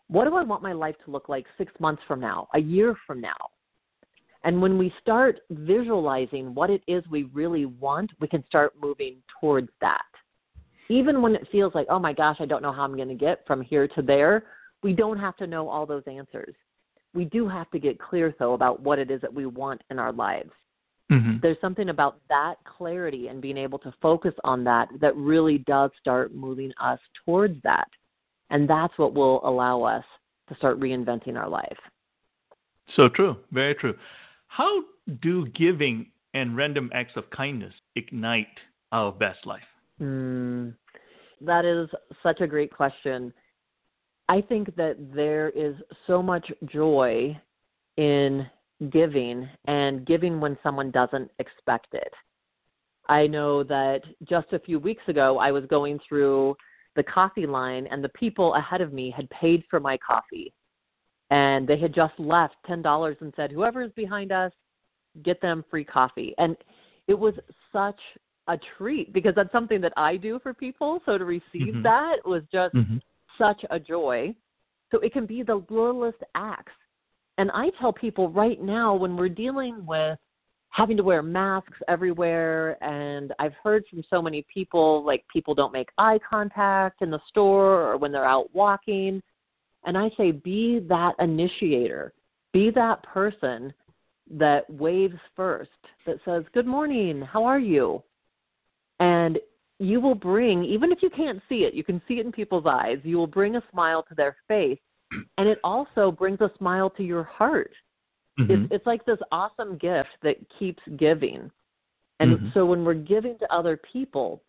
What 0.07 0.25
do 0.25 0.35
I 0.35 0.43
want 0.43 0.63
my 0.63 0.73
life 0.73 0.95
to 1.05 1.11
look 1.11 1.29
like 1.29 1.45
six 1.57 1.71
months 1.79 2.01
from 2.07 2.19
now, 2.19 2.47
a 2.53 2.59
year 2.59 2.95
from 3.05 3.19
now? 3.21 3.35
And 4.43 4.61
when 4.61 4.77
we 4.77 4.93
start 5.01 5.41
visualizing 5.49 6.55
what 6.55 6.69
it 6.69 6.81
is 6.87 7.03
we 7.09 7.23
really 7.23 7.65
want, 7.65 8.11
we 8.21 8.27
can 8.27 8.45
start 8.47 8.73
moving 8.81 9.17
towards 9.39 9.69
that. 9.81 10.01
Even 10.89 11.21
when 11.21 11.35
it 11.35 11.47
feels 11.51 11.75
like, 11.75 11.87
oh 11.89 11.99
my 11.99 12.13
gosh, 12.13 12.37
I 12.39 12.45
don't 12.45 12.63
know 12.63 12.71
how 12.71 12.83
I'm 12.83 12.95
going 12.95 13.09
to 13.09 13.15
get 13.15 13.45
from 13.45 13.61
here 13.61 13.87
to 13.89 14.01
there, 14.01 14.45
we 14.81 14.93
don't 14.93 15.19
have 15.19 15.35
to 15.37 15.47
know 15.47 15.67
all 15.67 15.85
those 15.85 16.03
answers. 16.07 16.55
We 17.13 17.25
do 17.25 17.47
have 17.47 17.69
to 17.71 17.79
get 17.79 17.99
clear, 17.99 18.33
though, 18.37 18.53
about 18.53 18.81
what 18.81 18.99
it 18.99 19.09
is 19.09 19.21
that 19.21 19.33
we 19.33 19.45
want 19.45 19.81
in 19.89 19.99
our 19.99 20.11
lives. 20.11 20.51
Mm-hmm. 21.11 21.37
There's 21.41 21.57
something 21.59 21.89
about 21.89 22.19
that 22.29 22.55
clarity 22.65 23.27
and 23.27 23.41
being 23.41 23.57
able 23.57 23.79
to 23.79 23.93
focus 24.01 24.33
on 24.43 24.63
that 24.65 24.89
that 25.01 25.15
really 25.15 25.59
does 25.59 25.89
start 25.99 26.35
moving 26.35 26.71
us 26.79 26.99
towards 27.25 27.59
that. 27.63 27.87
And 28.51 28.69
that's 28.69 28.95
what 28.97 29.13
will 29.15 29.41
allow 29.43 29.81
us 29.83 30.03
to 30.49 30.55
start 30.55 30.79
reinventing 30.79 31.35
our 31.35 31.49
life. 31.49 31.77
So 32.95 33.09
true, 33.09 33.37
very 33.51 33.75
true. 33.75 33.95
How 34.47 34.83
do 35.21 35.47
giving 35.47 36.07
and 36.33 36.55
random 36.55 36.91
acts 36.93 37.13
of 37.15 37.29
kindness 37.31 37.73
ignite 37.95 38.47
our 38.91 39.11
best 39.11 39.45
life? 39.45 39.61
Mm, 40.01 40.75
that 41.41 41.65
is 41.65 41.89
such 42.21 42.41
a 42.41 42.47
great 42.47 42.71
question. 42.71 43.33
I 44.29 44.41
think 44.41 44.73
that 44.77 44.95
there 45.13 45.49
is 45.49 45.75
so 46.07 46.21
much 46.21 46.49
joy 46.65 47.37
in 47.97 48.47
giving 48.91 49.49
and 49.65 50.05
giving 50.05 50.39
when 50.39 50.57
someone 50.63 50.91
doesn't 50.91 51.29
expect 51.39 51.87
it. 51.93 52.13
I 53.09 53.27
know 53.27 53.63
that 53.63 54.01
just 54.23 54.53
a 54.53 54.59
few 54.59 54.79
weeks 54.79 55.03
ago, 55.07 55.39
I 55.39 55.51
was 55.51 55.65
going 55.65 55.99
through 56.07 56.55
the 56.95 57.03
coffee 57.03 57.47
line, 57.47 57.87
and 57.91 58.03
the 58.03 58.09
people 58.09 58.55
ahead 58.55 58.81
of 58.81 58.93
me 58.93 59.11
had 59.15 59.29
paid 59.31 59.63
for 59.69 59.79
my 59.79 59.97
coffee 59.97 60.53
and 61.31 61.67
they 61.67 61.77
had 61.77 61.93
just 61.93 62.13
left 62.17 62.55
ten 62.65 62.81
dollars 62.81 63.17
and 63.21 63.33
said, 63.35 63.51
"Whoever 63.51 63.81
is 63.81 63.91
behind 63.93 64.31
us, 64.31 64.51
get 65.23 65.41
them 65.41 65.63
free 65.69 65.83
coffee." 65.83 66.33
And 66.37 66.55
it 67.07 67.17
was 67.17 67.33
such 67.71 67.99
a 68.47 68.57
treat 68.77 69.13
because 69.13 69.35
that's 69.35 69.51
something 69.51 69.81
that 69.81 69.93
I 69.95 70.17
do 70.17 70.39
for 70.39 70.53
people. 70.53 71.01
So 71.05 71.17
to 71.17 71.25
receive 71.25 71.73
mm-hmm. 71.73 71.83
that 71.83 72.17
was 72.25 72.43
just 72.51 72.73
mm-hmm. 72.75 72.97
Such 73.39 73.65
a 73.71 73.79
joy. 73.79 74.35
So 74.91 74.99
it 74.99 75.13
can 75.13 75.25
be 75.25 75.41
the 75.41 75.63
littlest 75.69 76.19
acts. 76.35 76.73
And 77.39 77.49
I 77.51 77.69
tell 77.79 77.93
people 77.93 78.29
right 78.29 78.61
now 78.61 78.93
when 78.93 79.15
we're 79.15 79.29
dealing 79.29 79.85
with 79.85 80.19
having 80.71 80.97
to 80.97 81.03
wear 81.03 81.23
masks 81.23 81.77
everywhere 81.87 82.77
and 82.83 83.33
I've 83.39 83.55
heard 83.63 83.85
from 83.89 84.03
so 84.07 84.21
many 84.21 84.45
people 84.53 85.03
like 85.03 85.25
people 85.31 85.55
don't 85.55 85.73
make 85.73 85.89
eye 85.97 86.19
contact 86.29 87.01
in 87.01 87.09
the 87.09 87.19
store 87.27 87.91
or 87.91 87.97
when 87.97 88.11
they're 88.11 88.27
out 88.27 88.53
walking 88.53 89.21
and 89.85 89.97
I 89.97 90.11
say, 90.17 90.31
be 90.31 90.79
that 90.89 91.13
initiator, 91.19 92.13
be 92.51 92.69
that 92.71 93.01
person 93.03 93.73
that 94.29 94.69
waves 94.69 95.17
first, 95.35 95.69
that 96.05 96.17
says, 96.25 96.43
Good 96.53 96.67
morning, 96.67 97.21
how 97.21 97.43
are 97.45 97.59
you? 97.59 98.03
And 98.99 99.39
you 99.79 100.01
will 100.01 100.15
bring, 100.15 100.63
even 100.63 100.91
if 100.91 100.99
you 101.01 101.09
can't 101.09 101.41
see 101.47 101.63
it, 101.63 101.73
you 101.73 101.83
can 101.83 102.01
see 102.07 102.15
it 102.15 102.25
in 102.25 102.31
people's 102.31 102.65
eyes, 102.65 102.97
you 103.03 103.17
will 103.17 103.27
bring 103.27 103.55
a 103.55 103.63
smile 103.71 104.03
to 104.03 104.15
their 104.15 104.35
face. 104.47 104.79
And 105.39 105.47
it 105.49 105.57
also 105.63 106.11
brings 106.11 106.39
a 106.41 106.51
smile 106.57 106.89
to 106.91 107.03
your 107.03 107.23
heart 107.23 107.71
mm-hmm. 108.39 108.51
it's, 108.51 108.71
it's 108.71 108.85
like 108.85 109.05
this 109.05 109.17
awesome 109.31 109.77
gift 109.77 110.09
that 110.23 110.35
keeps 110.57 110.81
giving. 110.97 111.51
And 112.19 112.37
mm-hmm. 112.37 112.47
so 112.53 112.65
when 112.65 112.83
we're 112.83 112.93
giving 112.93 113.37
to 113.39 113.53
other 113.53 113.79
people, 113.91 114.41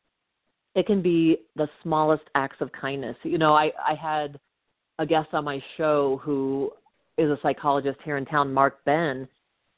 it 0.75 0.87
can 0.87 1.03
be 1.03 1.39
the 1.57 1.69
smallest 1.83 2.25
acts 2.35 2.57
of 2.61 2.71
kindness. 2.73 3.17
You 3.23 3.39
know, 3.39 3.55
I, 3.55 3.73
I 3.87 3.95
had 3.95 4.39
a 4.99 5.07
guest 5.07 5.29
on 5.33 5.45
my 5.45 5.63
show 5.77 6.21
who 6.23 6.71
is 7.19 7.31
a 7.31 7.39
psychologist 7.43 7.99
here 8.05 8.17
in 8.17 8.25
town, 8.25 8.53
Mark 8.53 8.85
Ben, 8.85 9.27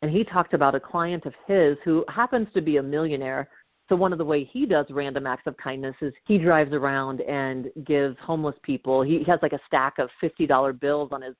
and 0.03 0.11
he 0.11 0.25
talked 0.25 0.53
about 0.53 0.75
a 0.75 0.81
client 0.81 1.25
of 1.27 1.35
his 1.47 1.77
who 1.85 2.05
happens 2.09 2.49
to 2.55 2.61
be 2.61 2.77
a 2.77 2.83
millionaire. 2.83 3.49
So 3.93 3.97
one 3.97 4.11
of 4.11 4.19
the 4.19 4.25
way 4.25 4.49
he 4.51 4.65
does 4.65 4.87
random 4.89 5.27
acts 5.27 5.47
of 5.47 5.55
kindness 5.59 5.95
is 6.01 6.15
he 6.25 6.39
drives 6.39 6.73
around 6.73 7.21
and 7.21 7.71
gives 7.85 8.17
homeless 8.23 8.55
people. 8.63 9.03
He 9.03 9.23
has 9.25 9.39
like 9.43 9.53
a 9.53 9.61
stack 9.67 9.99
of 9.99 10.09
fifty 10.19 10.47
dollar 10.47 10.73
bills 10.73 11.11
on 11.13 11.21
his 11.21 11.35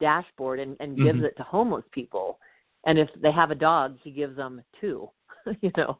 dashboard 0.00 0.58
and, 0.58 0.74
and 0.80 0.96
gives 0.96 1.18
mm-hmm. 1.18 1.26
it 1.26 1.36
to 1.36 1.42
homeless 1.42 1.84
people. 1.92 2.38
And 2.86 2.98
if 2.98 3.10
they 3.20 3.30
have 3.30 3.50
a 3.50 3.54
dog, 3.54 3.98
he 4.02 4.10
gives 4.10 4.38
them 4.38 4.62
two. 4.80 5.10
you 5.60 5.70
know, 5.76 5.98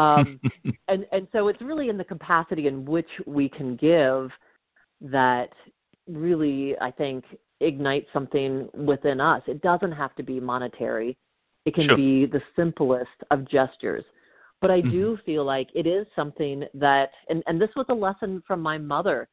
um, 0.00 0.38
and 0.86 1.06
and 1.10 1.26
so 1.32 1.48
it's 1.48 1.60
really 1.60 1.88
in 1.88 1.98
the 1.98 2.04
capacity 2.04 2.68
in 2.68 2.84
which 2.84 3.10
we 3.26 3.48
can 3.48 3.74
give 3.74 4.30
that 5.00 5.48
really 6.06 6.78
I 6.80 6.92
think 6.92 7.24
ignites 7.58 8.06
something 8.12 8.68
within 8.74 9.20
us. 9.20 9.42
It 9.48 9.60
doesn't 9.60 9.90
have 9.90 10.14
to 10.14 10.22
be 10.22 10.38
monetary. 10.38 11.16
It 11.64 11.74
can 11.74 11.88
sure. 11.88 11.96
be 11.96 12.26
the 12.26 12.42
simplest 12.54 13.10
of 13.32 13.50
gestures. 13.50 14.04
But 14.62 14.70
I 14.70 14.80
do 14.80 15.14
mm-hmm. 15.14 15.24
feel 15.24 15.44
like 15.44 15.68
it 15.74 15.86
is 15.86 16.06
something 16.16 16.64
that 16.72 17.10
and, 17.28 17.42
and 17.46 17.60
this 17.60 17.70
was 17.76 17.84
a 17.90 17.94
lesson 17.94 18.42
from 18.46 18.60
my 18.60 18.78
mother 18.78 19.28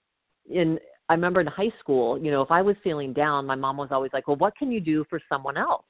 in 0.50 0.80
I 1.08 1.14
remember 1.14 1.40
in 1.42 1.48
high 1.48 1.72
school, 1.80 2.18
you 2.20 2.30
know, 2.30 2.42
if 2.42 2.52
I 2.52 2.62
was 2.62 2.76
feeling 2.84 3.14
down, 3.14 3.46
my 3.46 3.56
mom 3.56 3.78
was 3.78 3.90
always 3.92 4.12
like, 4.12 4.28
Well, 4.28 4.38
what 4.38 4.58
can 4.58 4.72
you 4.72 4.82
do 4.82 5.06
for 5.10 5.22
someone 5.30 5.56
else? 5.56 5.86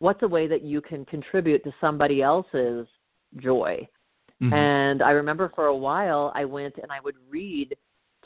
What's 0.00 0.22
a 0.22 0.28
way 0.28 0.46
that 0.46 0.62
you 0.62 0.80
can 0.80 1.04
contribute 1.04 1.62
to 1.64 1.74
somebody 1.80 2.22
else's 2.22 2.86
joy? 3.36 3.86
Mm-hmm. 4.42 4.54
And 4.54 5.02
I 5.02 5.10
remember 5.10 5.52
for 5.54 5.66
a 5.66 5.76
while 5.76 6.32
I 6.34 6.44
went 6.44 6.76
and 6.82 6.90
I 6.90 7.00
would 7.00 7.16
read 7.28 7.76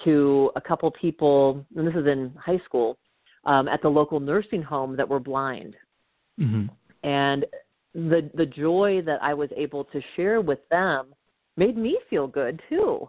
to 0.04 0.50
a 0.56 0.60
couple 0.60 0.90
people, 0.92 1.64
and 1.76 1.86
this 1.86 1.94
is 1.94 2.06
in 2.06 2.32
high 2.36 2.60
school, 2.64 2.96
um, 3.44 3.66
at 3.66 3.82
the 3.82 3.88
local 3.88 4.20
nursing 4.20 4.62
home 4.62 4.96
that 4.96 5.08
were 5.08 5.20
blind. 5.20 5.74
Mm-hmm. 6.38 6.66
And 7.08 7.46
the 7.94 8.30
the 8.34 8.46
joy 8.46 9.02
that 9.04 9.22
I 9.22 9.34
was 9.34 9.50
able 9.56 9.84
to 9.84 10.00
share 10.16 10.40
with 10.40 10.60
them 10.70 11.14
made 11.56 11.76
me 11.76 11.98
feel 12.08 12.26
good 12.26 12.60
too. 12.68 13.08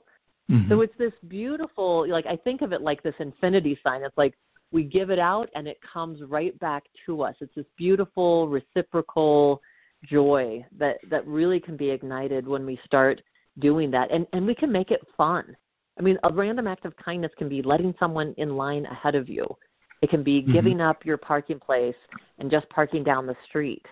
Mm-hmm. 0.51 0.69
So 0.69 0.81
it's 0.81 0.97
this 0.97 1.13
beautiful 1.27 2.09
like 2.09 2.25
I 2.25 2.35
think 2.35 2.61
of 2.61 2.73
it 2.73 2.81
like 2.81 3.01
this 3.01 3.15
infinity 3.19 3.79
sign. 3.83 4.03
It's 4.03 4.17
like 4.17 4.33
we 4.71 4.83
give 4.83 5.09
it 5.09 5.19
out 5.19 5.49
and 5.55 5.67
it 5.67 5.77
comes 5.81 6.19
right 6.27 6.57
back 6.59 6.83
to 7.05 7.21
us. 7.21 7.35
It's 7.39 7.55
this 7.55 7.65
beautiful 7.77 8.47
reciprocal 8.49 9.61
joy 10.09 10.65
that 10.77 10.97
that 11.09 11.25
really 11.25 11.59
can 11.59 11.77
be 11.77 11.89
ignited 11.89 12.47
when 12.47 12.65
we 12.65 12.77
start 12.85 13.21
doing 13.59 13.89
that 13.91 14.11
and 14.11 14.27
and 14.33 14.45
we 14.45 14.55
can 14.55 14.71
make 14.71 14.91
it 14.91 15.01
fun. 15.15 15.55
I 15.97 16.01
mean, 16.01 16.17
a 16.23 16.33
random 16.33 16.67
act 16.67 16.85
of 16.85 16.97
kindness 16.97 17.31
can 17.37 17.47
be 17.47 17.61
letting 17.61 17.93
someone 17.99 18.33
in 18.37 18.57
line 18.57 18.85
ahead 18.87 19.15
of 19.15 19.29
you. 19.29 19.45
It 20.01 20.09
can 20.09 20.23
be 20.23 20.41
mm-hmm. 20.41 20.51
giving 20.51 20.81
up 20.81 21.05
your 21.05 21.17
parking 21.17 21.59
place 21.59 21.95
and 22.39 22.51
just 22.51 22.67
parking 22.69 23.03
down 23.03 23.25
the 23.27 23.35
street. 23.47 23.85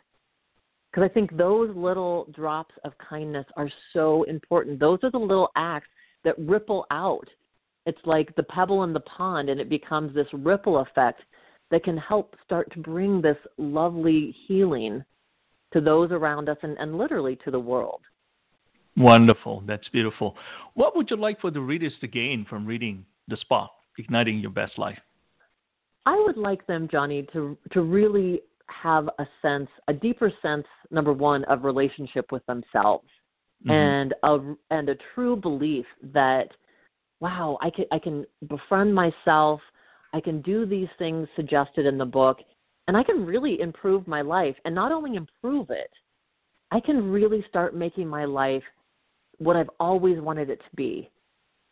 Because 0.91 1.09
I 1.09 1.13
think 1.13 1.35
those 1.37 1.73
little 1.75 2.27
drops 2.33 2.75
of 2.83 2.93
kindness 2.97 3.45
are 3.55 3.69
so 3.93 4.23
important. 4.23 4.79
Those 4.79 4.99
are 5.03 5.11
the 5.11 5.17
little 5.17 5.49
acts 5.55 5.87
that 6.23 6.37
ripple 6.37 6.85
out. 6.91 7.27
It's 7.85 8.01
like 8.05 8.35
the 8.35 8.43
pebble 8.43 8.83
in 8.83 8.93
the 8.93 8.99
pond, 9.01 9.49
and 9.49 9.59
it 9.59 9.69
becomes 9.69 10.13
this 10.13 10.27
ripple 10.33 10.79
effect 10.79 11.21
that 11.71 11.83
can 11.83 11.97
help 11.97 12.35
start 12.43 12.71
to 12.73 12.79
bring 12.79 13.21
this 13.21 13.37
lovely 13.57 14.35
healing 14.47 15.03
to 15.73 15.79
those 15.79 16.11
around 16.11 16.49
us 16.49 16.57
and, 16.61 16.77
and 16.77 16.97
literally 16.97 17.37
to 17.45 17.51
the 17.51 17.59
world. 17.59 18.01
Wonderful. 18.97 19.63
That's 19.65 19.87
beautiful. 19.89 20.35
What 20.73 20.97
would 20.97 21.09
you 21.09 21.15
like 21.15 21.39
for 21.39 21.49
the 21.49 21.61
readers 21.61 21.93
to 22.01 22.07
gain 22.07 22.45
from 22.49 22.65
reading 22.65 23.05
The 23.29 23.37
Spark, 23.37 23.71
Igniting 23.97 24.39
Your 24.39 24.51
Best 24.51 24.77
Life? 24.77 24.99
I 26.05 26.21
would 26.25 26.37
like 26.37 26.65
them, 26.67 26.89
Johnny, 26.91 27.27
to 27.31 27.57
to 27.71 27.81
really 27.81 28.41
have 28.71 29.09
a 29.19 29.27
sense, 29.41 29.69
a 29.87 29.93
deeper 29.93 30.31
sense, 30.41 30.65
number 30.89 31.13
one, 31.13 31.43
of 31.45 31.63
relationship 31.63 32.31
with 32.31 32.45
themselves, 32.45 33.07
mm-hmm. 33.65 33.71
and 33.71 34.13
a 34.23 34.55
and 34.69 34.89
a 34.89 34.95
true 35.13 35.35
belief 35.35 35.85
that, 36.13 36.49
wow, 37.19 37.57
I 37.61 37.69
can 37.69 37.85
I 37.91 37.99
can 37.99 38.25
befriend 38.47 38.93
myself, 38.93 39.61
I 40.13 40.19
can 40.21 40.41
do 40.41 40.65
these 40.65 40.89
things 40.97 41.27
suggested 41.35 41.85
in 41.85 41.97
the 41.97 42.05
book, 42.05 42.39
and 42.87 42.97
I 42.97 43.03
can 43.03 43.25
really 43.25 43.59
improve 43.61 44.07
my 44.07 44.21
life, 44.21 44.55
and 44.65 44.75
not 44.75 44.91
only 44.91 45.15
improve 45.15 45.69
it, 45.69 45.91
I 46.71 46.79
can 46.79 47.11
really 47.11 47.45
start 47.49 47.75
making 47.75 48.07
my 48.07 48.25
life 48.25 48.63
what 49.37 49.55
I've 49.55 49.69
always 49.79 50.19
wanted 50.19 50.49
it 50.49 50.59
to 50.59 50.75
be. 50.75 51.09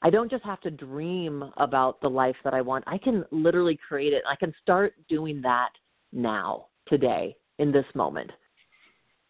I 0.01 0.09
don't 0.09 0.31
just 0.31 0.45
have 0.45 0.61
to 0.61 0.71
dream 0.71 1.51
about 1.57 1.99
the 1.99 2.09
life 2.09 2.37
that 2.43 2.53
I 2.53 2.61
want. 2.61 2.85
I 2.87 2.97
can 2.97 3.25
literally 3.31 3.77
create 3.85 4.13
it. 4.13 4.23
I 4.29 4.35
can 4.37 4.53
start 4.61 4.93
doing 5.09 5.41
that 5.41 5.69
now, 6.13 6.67
today, 6.89 7.35
in 7.59 7.71
this 7.71 7.85
moment. 7.93 8.31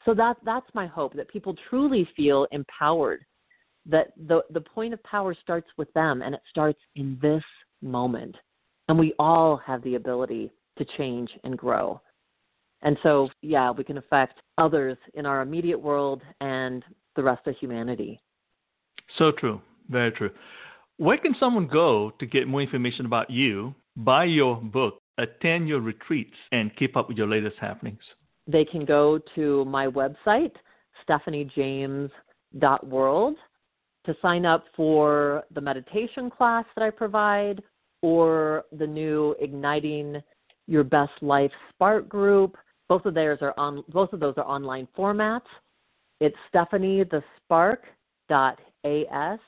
So 0.06 0.14
that 0.14 0.38
that's 0.46 0.68
my 0.74 0.88
hope 0.88 1.14
that 1.16 1.28
people 1.30 1.56
truly 1.70 2.08
feel 2.16 2.48
empowered. 2.52 3.26
That 3.86 4.14
the 4.28 4.44
the 4.52 4.62
point 4.62 4.94
of 4.94 5.04
power 5.04 5.36
starts 5.40 5.68
with 5.78 5.92
them 5.94 6.22
and 6.22 6.34
it 6.34 6.42
starts 6.50 6.80
in 6.96 7.18
this 7.22 7.44
moment. 7.82 8.36
And 8.88 8.98
we 8.98 9.14
all 9.20 9.58
have 9.58 9.84
the 9.84 9.96
ability 9.96 10.52
to 10.78 10.86
change 10.98 11.30
and 11.44 11.58
grow. 11.58 12.02
And 12.82 12.98
so, 13.04 13.30
yeah, 13.42 13.72
we 13.72 13.84
can 13.84 13.98
affect 13.98 14.40
others 14.58 14.98
in 15.14 15.26
our 15.26 15.42
immediate 15.42 15.80
world 15.80 16.22
and 16.40 16.84
the 17.16 17.24
rest 17.24 17.46
of 17.46 17.56
humanity. 17.58 18.22
So 19.18 19.32
true. 19.32 19.62
Very 19.90 20.12
true. 20.12 20.30
Where 20.98 21.18
can 21.18 21.36
someone 21.40 21.68
go 21.68 22.14
to 22.20 22.26
get 22.26 22.48
more 22.48 22.62
information 22.62 23.06
about 23.06 23.30
you, 23.30 23.74
buy 23.98 24.26
your 24.26 24.58
book, 24.58 25.02
attend 25.20 25.68
your 25.68 25.82
retreats, 25.82 26.36
and 26.52 26.76
keep 26.76 26.98
up 26.98 27.08
with 27.08 27.18
your 27.18 27.28
latest 27.28 27.58
happenings? 27.60 28.02
They 28.48 28.66
can 28.66 28.86
go 28.86 29.20
to 29.36 29.66
my 29.66 29.86
website, 29.88 30.54
stephaniejames.world, 31.08 33.36
to 34.06 34.16
sign 34.22 34.46
up 34.46 34.66
for 34.76 35.44
the 35.54 35.62
meditation 35.62 36.32
class 36.32 36.66
that 36.76 36.84
I 36.84 36.90
provide 36.90 37.62
or 38.02 38.66
the 38.72 38.88
new 38.88 39.36
Igniting 39.40 40.22
Your 40.68 40.84
Best 40.84 41.14
Life 41.22 41.52
Spark 41.70 42.10
group. 42.10 42.58
Both 42.88 43.06
of 43.06 43.14
theirs 43.14 43.40
are 43.42 43.54
on 43.58 43.84
both 43.90 44.14
of 44.14 44.20
those 44.20 44.34
are 44.38 44.48
online 44.48 44.88
formats. 44.98 45.42
It's 46.20 46.36
Stephanie 46.48 47.04
the 47.04 47.24
Spark 47.38 47.84
dot 48.30 48.60
as.me. 48.84 49.40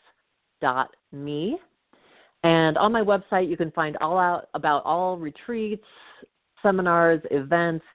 And 2.44 2.78
on 2.78 2.92
my 2.92 3.02
website, 3.02 3.50
you 3.50 3.58
can 3.58 3.72
find 3.72 3.98
all 3.98 4.18
out 4.18 4.50
about 4.54 4.84
all 4.84 5.18
retreats, 5.18 5.86
seminars, 6.64 7.22
events, 7.30 7.86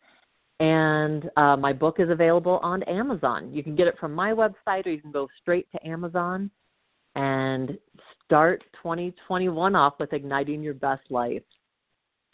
and 0.60 1.28
uh, 1.36 1.56
my 1.56 1.72
book 1.72 1.96
is 1.98 2.08
available 2.08 2.58
on 2.62 2.82
Amazon. 2.84 3.52
You 3.52 3.62
can 3.62 3.76
get 3.76 3.86
it 3.86 3.98
from 3.98 4.14
my 4.14 4.32
website, 4.32 4.86
or 4.86 4.90
you 4.90 5.00
can 5.00 5.12
go 5.12 5.28
straight 5.42 5.70
to 5.72 5.86
Amazon 5.86 6.50
and 7.14 7.76
start 8.24 8.62
2021 8.82 9.74
off 9.74 9.94
with 9.98 10.12
igniting 10.12 10.62
your 10.62 10.74
best 10.74 11.02
life. 11.10 11.42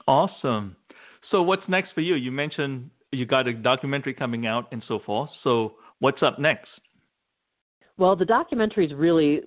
Awesome. 0.07 0.77
So, 1.31 1.43
what's 1.43 1.63
next 1.69 1.93
for 1.95 2.01
you? 2.01 2.15
You 2.15 2.31
mentioned 2.31 2.91
you 3.11 3.27
got 3.27 3.47
a 3.47 3.53
documentary 3.53 4.15
coming 4.15 4.47
out 4.47 4.69
and 4.73 4.83
so 4.87 5.01
forth. 5.05 5.31
So, 5.43 5.75
what's 6.01 6.23
up 6.23 6.39
next? 6.39 6.69
Well, 7.97 8.17
the 8.17 8.25
documentary 8.25 8.87
is 8.87 8.95
really 8.95 9.41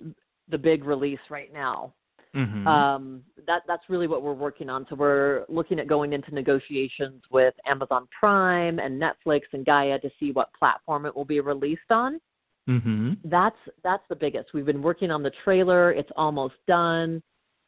the 0.48 0.58
big 0.58 0.84
release 0.84 1.18
right 1.30 1.52
now. 1.52 1.92
Mm-hmm. 2.36 2.66
Um, 2.66 3.22
that 3.46 3.62
that's 3.66 3.84
really 3.88 4.06
what 4.06 4.22
we're 4.22 4.34
working 4.34 4.68
on. 4.68 4.86
So 4.90 4.96
we're 4.96 5.44
looking 5.48 5.80
at 5.80 5.86
going 5.86 6.12
into 6.12 6.34
negotiations 6.34 7.22
with 7.30 7.54
Amazon 7.66 8.06
Prime 8.18 8.78
and 8.78 9.00
Netflix 9.00 9.42
and 9.52 9.64
Gaia 9.64 9.98
to 10.00 10.10
see 10.20 10.32
what 10.32 10.52
platform 10.52 11.06
it 11.06 11.16
will 11.16 11.24
be 11.24 11.40
released 11.40 11.90
on. 11.90 12.20
Mm-hmm. 12.68 13.14
That's 13.24 13.56
that's 13.82 14.02
the 14.10 14.16
biggest. 14.16 14.52
We've 14.52 14.66
been 14.66 14.82
working 14.82 15.10
on 15.10 15.22
the 15.22 15.32
trailer. 15.44 15.92
It's 15.92 16.10
almost 16.16 16.56
done, 16.66 17.22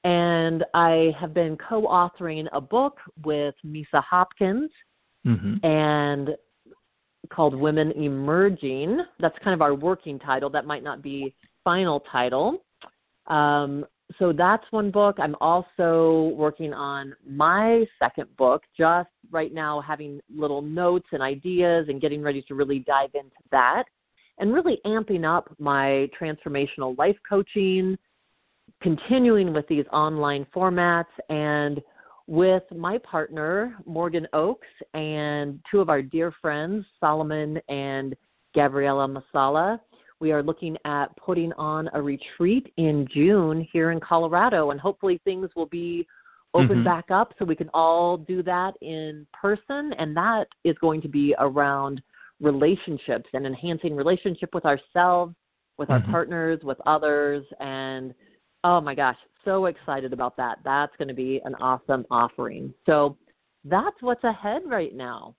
and 0.04 0.64
I 0.74 1.12
have 1.18 1.32
been 1.32 1.56
co-authoring 1.56 2.46
a 2.52 2.60
book 2.60 2.98
with 3.24 3.54
Misa 3.64 4.02
Hopkins, 4.02 4.70
mm-hmm. 5.26 5.64
and 5.64 6.30
called 7.32 7.54
Women 7.54 7.92
Emerging. 7.92 9.00
That's 9.20 9.38
kind 9.42 9.54
of 9.54 9.62
our 9.62 9.74
working 9.74 10.18
title. 10.18 10.50
That 10.50 10.66
might 10.66 10.82
not 10.82 11.00
be 11.00 11.34
final 11.64 12.00
title. 12.10 12.64
Um, 13.28 13.84
so 14.18 14.32
that's 14.32 14.64
one 14.70 14.90
book. 14.90 15.16
I'm 15.18 15.36
also 15.40 16.32
working 16.34 16.72
on 16.72 17.14
my 17.26 17.84
second 17.98 18.34
book, 18.36 18.62
just 18.76 19.11
right 19.30 19.52
now 19.52 19.80
having 19.80 20.20
little 20.34 20.62
notes 20.62 21.09
and 21.12 21.22
ideas 21.22 21.86
and 21.88 22.00
getting 22.00 22.22
ready 22.22 22.42
to 22.48 22.54
really 22.54 22.78
dive 22.80 23.11
into 23.14 23.36
that 23.50 23.84
and 24.38 24.52
really 24.52 24.80
amping 24.86 25.24
up 25.24 25.54
my 25.59 26.09
transformational 26.18 26.96
life 26.96 27.16
coaching, 27.28 27.98
continuing 28.80 29.52
with 29.52 29.66
these 29.68 29.84
online 29.92 30.46
formats 30.54 31.04
and 31.28 31.82
with 32.26 32.62
my 32.74 32.98
partner, 32.98 33.76
Morgan 33.86 34.26
Oakes, 34.32 34.68
and 34.94 35.61
two 35.70 35.80
of 35.80 35.88
our 35.88 36.02
dear 36.02 36.32
friends, 36.40 36.84
Solomon 37.00 37.59
and 37.68 38.14
Gabriella 38.54 39.09
Masala. 39.09 39.80
We 40.20 40.32
are 40.32 40.42
looking 40.42 40.76
at 40.84 41.16
putting 41.16 41.52
on 41.52 41.88
a 41.92 42.02
retreat 42.02 42.72
in 42.76 43.06
June 43.12 43.66
here 43.72 43.92
in 43.92 44.00
Colorado, 44.00 44.70
and 44.70 44.80
hopefully 44.80 45.20
things 45.24 45.48
will 45.54 45.66
be 45.66 46.06
open 46.54 46.68
mm-hmm. 46.68 46.84
back 46.84 47.10
up 47.10 47.34
so 47.38 47.44
we 47.44 47.54
can 47.54 47.70
all 47.74 48.16
do 48.16 48.42
that 48.42 48.72
in 48.80 49.26
person. 49.32 49.92
And 49.98 50.16
that 50.16 50.46
is 50.64 50.76
going 50.80 51.00
to 51.02 51.08
be 51.08 51.34
around 51.38 52.02
relationships 52.40 53.28
and 53.32 53.46
enhancing 53.46 53.94
relationship 53.94 54.54
with 54.54 54.64
ourselves, 54.64 55.34
with 55.76 55.90
our 55.90 56.00
mm-hmm. 56.00 56.10
partners, 56.10 56.60
with 56.62 56.78
others. 56.86 57.44
And 57.60 58.14
oh 58.64 58.80
my 58.80 58.94
gosh, 58.94 59.16
so 59.44 59.66
excited 59.66 60.12
about 60.12 60.36
that. 60.36 60.58
That's 60.64 60.92
going 60.98 61.08
to 61.08 61.14
be 61.14 61.40
an 61.44 61.54
awesome 61.56 62.04
offering. 62.10 62.72
So 62.86 63.16
that's 63.64 63.96
what's 64.00 64.24
ahead 64.24 64.62
right 64.66 64.94
now. 64.94 65.34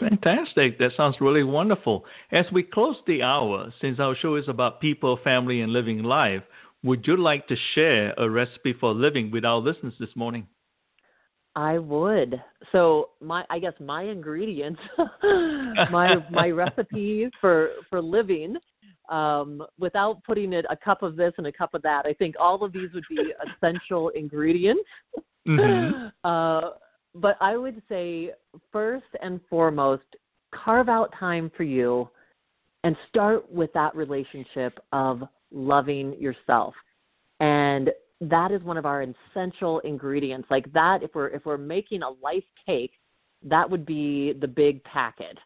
Fantastic. 0.00 0.78
That 0.78 0.92
sounds 0.96 1.16
really 1.20 1.44
wonderful. 1.44 2.04
As 2.32 2.46
we 2.52 2.62
close 2.62 2.96
the 3.06 3.22
hour, 3.22 3.72
since 3.80 4.00
our 4.00 4.16
show 4.16 4.36
is 4.36 4.48
about 4.48 4.80
people, 4.80 5.18
family, 5.22 5.60
and 5.60 5.72
living 5.72 6.02
life, 6.02 6.42
would 6.82 7.06
you 7.06 7.16
like 7.16 7.46
to 7.48 7.56
share 7.74 8.14
a 8.16 8.28
recipe 8.28 8.72
for 8.72 8.94
living 8.94 9.30
with 9.30 9.44
our 9.44 9.58
listeners 9.58 9.94
this 10.00 10.16
morning? 10.16 10.46
I 11.56 11.78
would. 11.78 12.42
So 12.72 13.10
my 13.20 13.44
I 13.50 13.58
guess 13.58 13.74
my 13.80 14.04
ingredients, 14.04 14.80
my 15.90 16.16
my 16.30 16.48
recipe 16.50 17.28
for 17.40 17.70
for 17.90 18.00
living, 18.00 18.56
um, 19.10 19.62
without 19.78 20.22
putting 20.24 20.52
it 20.52 20.64
a 20.70 20.76
cup 20.76 21.02
of 21.02 21.16
this 21.16 21.32
and 21.36 21.46
a 21.46 21.52
cup 21.52 21.74
of 21.74 21.82
that. 21.82 22.06
I 22.06 22.14
think 22.14 22.36
all 22.38 22.64
of 22.64 22.72
these 22.72 22.90
would 22.94 23.04
be 23.10 23.32
essential 23.62 24.10
ingredients. 24.10 24.88
Mm-hmm. 25.46 26.08
Uh, 26.24 26.70
but 27.14 27.36
I 27.40 27.56
would 27.56 27.82
say 27.88 28.30
first 28.72 29.06
and 29.22 29.40
foremost, 29.48 30.04
carve 30.54 30.88
out 30.88 31.12
time 31.18 31.50
for 31.56 31.62
you 31.62 32.08
and 32.84 32.96
start 33.08 33.50
with 33.50 33.72
that 33.74 33.94
relationship 33.94 34.78
of 34.92 35.22
loving 35.50 36.14
yourself. 36.20 36.74
And 37.40 37.90
that 38.20 38.52
is 38.52 38.62
one 38.62 38.76
of 38.76 38.86
our 38.86 39.02
essential 39.02 39.80
ingredients. 39.80 40.48
Like 40.50 40.72
that 40.72 41.02
if 41.02 41.10
we're 41.14 41.28
if 41.28 41.44
we're 41.44 41.58
making 41.58 42.02
a 42.02 42.10
life 42.22 42.44
cake, 42.66 42.92
that 43.42 43.68
would 43.68 43.86
be 43.86 44.34
the 44.40 44.48
big 44.48 44.82
packet. 44.84 45.38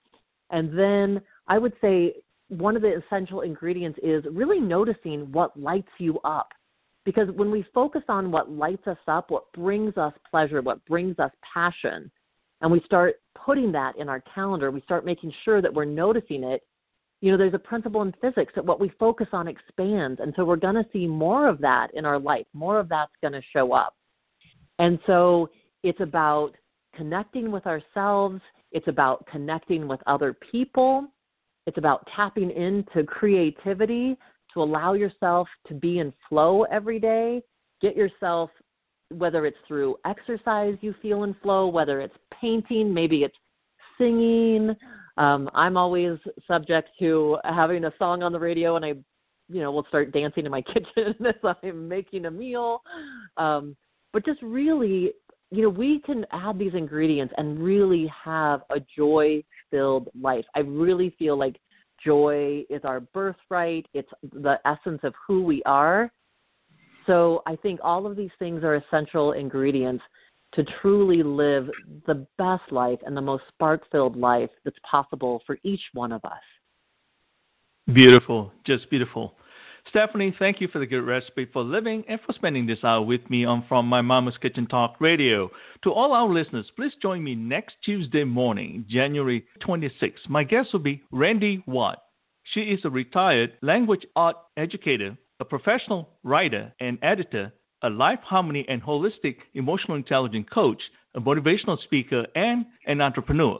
And 0.51 0.77
then 0.77 1.21
I 1.49 1.59
would 1.59 1.73
say 1.81 2.15
one 2.49 2.77
of 2.77 2.83
the 2.83 3.01
essential 3.07 3.41
ingredients 3.41 3.99
is 4.03 4.25
really 4.31 4.61
noticing 4.61 5.33
what 5.33 5.59
lights 5.59 5.89
you 5.99 6.19
up. 6.25 6.49
Because 7.05 7.29
when 7.35 7.51
we 7.51 7.65
focus 7.75 8.03
on 8.09 8.31
what 8.31 8.51
lights 8.51 8.87
us 8.87 8.99
up, 9.09 9.31
what 9.31 9.53
brings 9.53 9.97
us 9.97 10.13
pleasure, 10.31 10.63
what 10.63 10.85
brings 10.87 11.19
us 11.19 11.31
passion, 11.53 12.11
and 12.61 12.73
we 12.73 12.81
start 12.87 13.17
putting 13.35 13.71
that 13.73 13.97
in 13.99 14.09
our 14.09 14.23
calendar, 14.35 14.71
we 14.71 14.81
start 14.81 15.05
making 15.05 15.33
sure 15.45 15.61
that 15.61 15.73
we're 15.73 15.85
noticing 15.85 16.45
it. 16.45 16.63
You 17.21 17.31
know, 17.31 17.37
there's 17.37 17.55
a 17.55 17.59
principle 17.59 18.01
in 18.03 18.15
physics 18.23 18.53
that 18.55 18.65
what 18.65 18.81
we 18.81 18.91
focus 18.99 19.27
on 19.33 19.49
expands. 19.49 20.21
And 20.21 20.33
so 20.35 20.47
we're 20.47 20.57
going 20.57 20.75
to 20.77 20.87
see 20.91 21.07
more 21.07 21.47
of 21.47 21.59
that 21.61 21.89
in 21.95 22.07
our 22.07 22.19
life. 22.19 22.47
More 22.55 22.79
of 22.79 22.89
that's 22.89 23.13
going 23.21 23.35
to 23.35 23.43
show 23.53 23.75
up. 23.75 23.95
And 24.79 24.99
so 25.07 25.51
it's 25.83 26.01
about 26.01 26.53
connecting 26.97 27.51
with 27.51 27.67
ourselves, 27.67 28.41
it's 28.73 28.89
about 28.89 29.27
connecting 29.27 29.87
with 29.87 30.01
other 30.07 30.33
people, 30.33 31.07
it's 31.67 31.79
about 31.79 32.09
tapping 32.15 32.51
into 32.51 33.05
creativity 33.05 34.17
to 34.55 34.63
allow 34.63 34.95
yourself 34.95 35.49
to 35.69 35.75
be 35.75 35.99
in 35.99 36.13
flow 36.29 36.63
every 36.65 36.99
day. 36.99 37.43
Get 37.83 37.97
yourself, 37.97 38.51
whether 39.11 39.47
it's 39.47 39.59
through 39.69 39.97
exercise 40.07 40.77
you 40.81 40.95
feel 41.03 41.25
in 41.25 41.35
flow, 41.43 41.69
whether 41.69 42.01
it's 42.01 42.17
painting, 42.41 42.93
maybe 42.93 43.25
it's 43.25 43.37
singing. 43.99 44.75
Um, 45.17 45.49
I'm 45.55 45.77
always 45.77 46.19
subject 46.47 46.91
to 47.01 47.39
having 47.45 47.85
a 47.85 47.93
song 47.99 48.23
on 48.23 48.33
the 48.33 48.39
radio, 48.39 48.77
and 48.77 48.85
I, 48.85 48.95
you 49.49 49.61
know, 49.61 49.71
will 49.71 49.87
start 49.89 50.13
dancing 50.13 50.45
in 50.45 50.51
my 50.51 50.63
kitchen 50.73 51.15
as 51.27 51.55
I'm 51.63 51.89
making 51.89 52.27
a 52.27 52.31
meal. 52.31 52.83
Um, 53.37 53.77
but 54.13 54.25
just 54.25 54.41
really, 54.43 55.13
you 55.51 55.63
know, 55.63 55.69
we 55.69 56.01
can 56.01 56.25
add 56.33 56.59
these 56.59 56.75
ingredients 56.75 57.35
and 57.37 57.59
really 57.59 58.11
have 58.25 58.63
a 58.71 58.81
joy 58.97 59.43
filled 59.71 60.09
life. 60.21 60.45
I 60.55 60.61
really 60.61 61.15
feel 61.19 61.37
like 61.37 61.57
joy 62.05 62.65
is 62.71 62.83
our 62.85 63.01
birthright, 63.01 63.87
it's 63.95 64.11
the 64.33 64.59
essence 64.65 65.01
of 65.03 65.15
who 65.27 65.43
we 65.43 65.63
are. 65.65 66.11
So 67.07 67.43
I 67.47 67.57
think 67.57 67.81
all 67.83 68.07
of 68.07 68.17
these 68.17 68.31
things 68.39 68.63
are 68.65 68.77
essential 68.77 69.33
ingredients 69.33 70.03
to 70.55 70.65
truly 70.81 71.23
live 71.23 71.69
the 72.07 72.27
best 72.39 72.71
life 72.71 72.99
and 73.05 73.17
the 73.17 73.21
most 73.21 73.45
spark 73.49 73.83
filled 73.91 74.17
life 74.17 74.51
that's 74.65 74.79
possible 74.89 75.43
for 75.47 75.59
each 75.65 75.83
one 75.93 76.13
of 76.13 76.25
us. 76.25 76.33
Beautiful, 77.93 78.53
just 78.65 78.89
beautiful. 78.89 79.35
Stephanie, 79.89 80.35
thank 80.39 80.61
you 80.61 80.68
for 80.68 80.78
the 80.78 80.87
good 80.87 81.03
recipe 81.03 81.47
for 81.53 81.62
living 81.62 82.05
and 82.09 82.18
for 82.26 82.32
spending 82.32 82.66
this 82.66 82.82
hour 82.82 83.03
with 83.03 83.28
me 83.30 83.45
on 83.45 83.64
From 83.68 83.87
My 83.87 84.01
Mama's 84.01 84.37
Kitchen 84.39 84.66
Talk 84.66 84.97
Radio. 84.99 85.51
To 85.85 85.93
all 85.93 86.12
our 86.12 86.28
listeners, 86.28 86.70
please 86.74 86.93
join 87.01 87.22
me 87.22 87.35
next 87.35 87.76
Tuesday 87.85 88.24
morning, 88.24 88.87
January 88.89 89.45
26th. 89.64 90.28
My 90.28 90.43
guest 90.43 90.70
will 90.72 90.80
be 90.80 91.03
Randy 91.12 91.62
Watt. 91.66 92.03
She 92.53 92.61
is 92.61 92.80
a 92.85 92.91
retired 92.91 93.53
language 93.62 94.05
art 94.16 94.37
educator, 94.57 95.16
a 95.39 95.45
professional 95.45 96.09
writer 96.22 96.72
and 96.80 96.99
editor, 97.03 97.53
a 97.82 97.91
life 97.91 98.20
harmony 98.22 98.64
and 98.68 98.82
holistic 98.82 99.37
emotional 99.53 99.97
intelligence 99.97 100.49
coach, 100.53 100.82
a 101.14 101.20
motivational 101.20 101.80
speaker, 101.82 102.26
and 102.35 102.64
an 102.87 103.01
entrepreneur. 103.01 103.59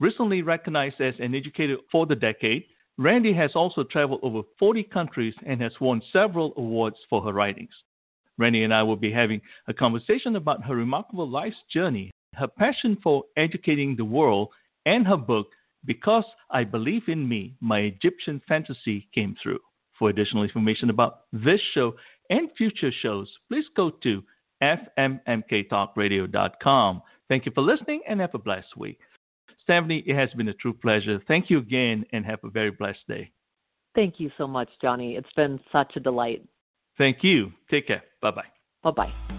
Recently 0.00 0.42
recognized 0.42 1.00
as 1.00 1.14
an 1.20 1.34
educator 1.34 1.76
for 1.92 2.06
the 2.06 2.16
decade, 2.16 2.64
Randy 2.98 3.32
has 3.32 3.52
also 3.54 3.84
traveled 3.84 4.20
over 4.22 4.42
40 4.58 4.82
countries 4.84 5.34
and 5.46 5.60
has 5.60 5.72
won 5.80 6.02
several 6.12 6.52
awards 6.56 6.96
for 7.08 7.22
her 7.22 7.32
writings. 7.32 7.72
Randy 8.38 8.64
and 8.64 8.74
I 8.74 8.82
will 8.82 8.96
be 8.96 9.12
having 9.12 9.40
a 9.66 9.74
conversation 9.74 10.36
about 10.36 10.64
her 10.64 10.76
remarkable 10.76 11.28
life's 11.28 11.56
journey, 11.72 12.10
her 12.34 12.48
passion 12.48 12.98
for 13.02 13.24
educating 13.36 13.96
the 13.96 14.04
world, 14.04 14.48
and 14.86 15.06
her 15.06 15.16
book, 15.16 15.48
Because 15.84 16.24
I 16.50 16.64
Believe 16.64 17.02
in 17.08 17.28
Me, 17.28 17.54
My 17.60 17.80
Egyptian 17.80 18.40
Fantasy 18.48 19.08
Came 19.14 19.36
Through. 19.42 19.60
For 19.98 20.08
additional 20.08 20.42
information 20.42 20.88
about 20.90 21.24
this 21.32 21.60
show 21.74 21.94
and 22.30 22.48
future 22.56 22.90
shows, 23.02 23.30
please 23.48 23.66
go 23.76 23.90
to 24.02 24.22
fmmktalkradio.com. 24.62 27.02
Thank 27.28 27.46
you 27.46 27.52
for 27.54 27.62
listening 27.62 28.02
and 28.08 28.20
have 28.20 28.34
a 28.34 28.38
blessed 28.38 28.76
week. 28.76 28.98
Stephanie, 29.62 30.02
it 30.06 30.16
has 30.16 30.30
been 30.34 30.48
a 30.48 30.54
true 30.54 30.72
pleasure. 30.72 31.20
Thank 31.28 31.50
you 31.50 31.58
again 31.58 32.04
and 32.12 32.24
have 32.24 32.40
a 32.44 32.50
very 32.50 32.70
blessed 32.70 33.06
day. 33.08 33.32
Thank 33.94 34.18
you 34.18 34.30
so 34.38 34.46
much, 34.46 34.68
Johnny. 34.80 35.16
It's 35.16 35.32
been 35.36 35.60
such 35.70 35.92
a 35.96 36.00
delight. 36.00 36.44
Thank 36.98 37.18
you. 37.22 37.52
Take 37.70 37.86
care. 37.86 38.02
Bye 38.20 38.30
bye. 38.30 38.42
Bye 38.82 38.90
bye. 38.90 39.38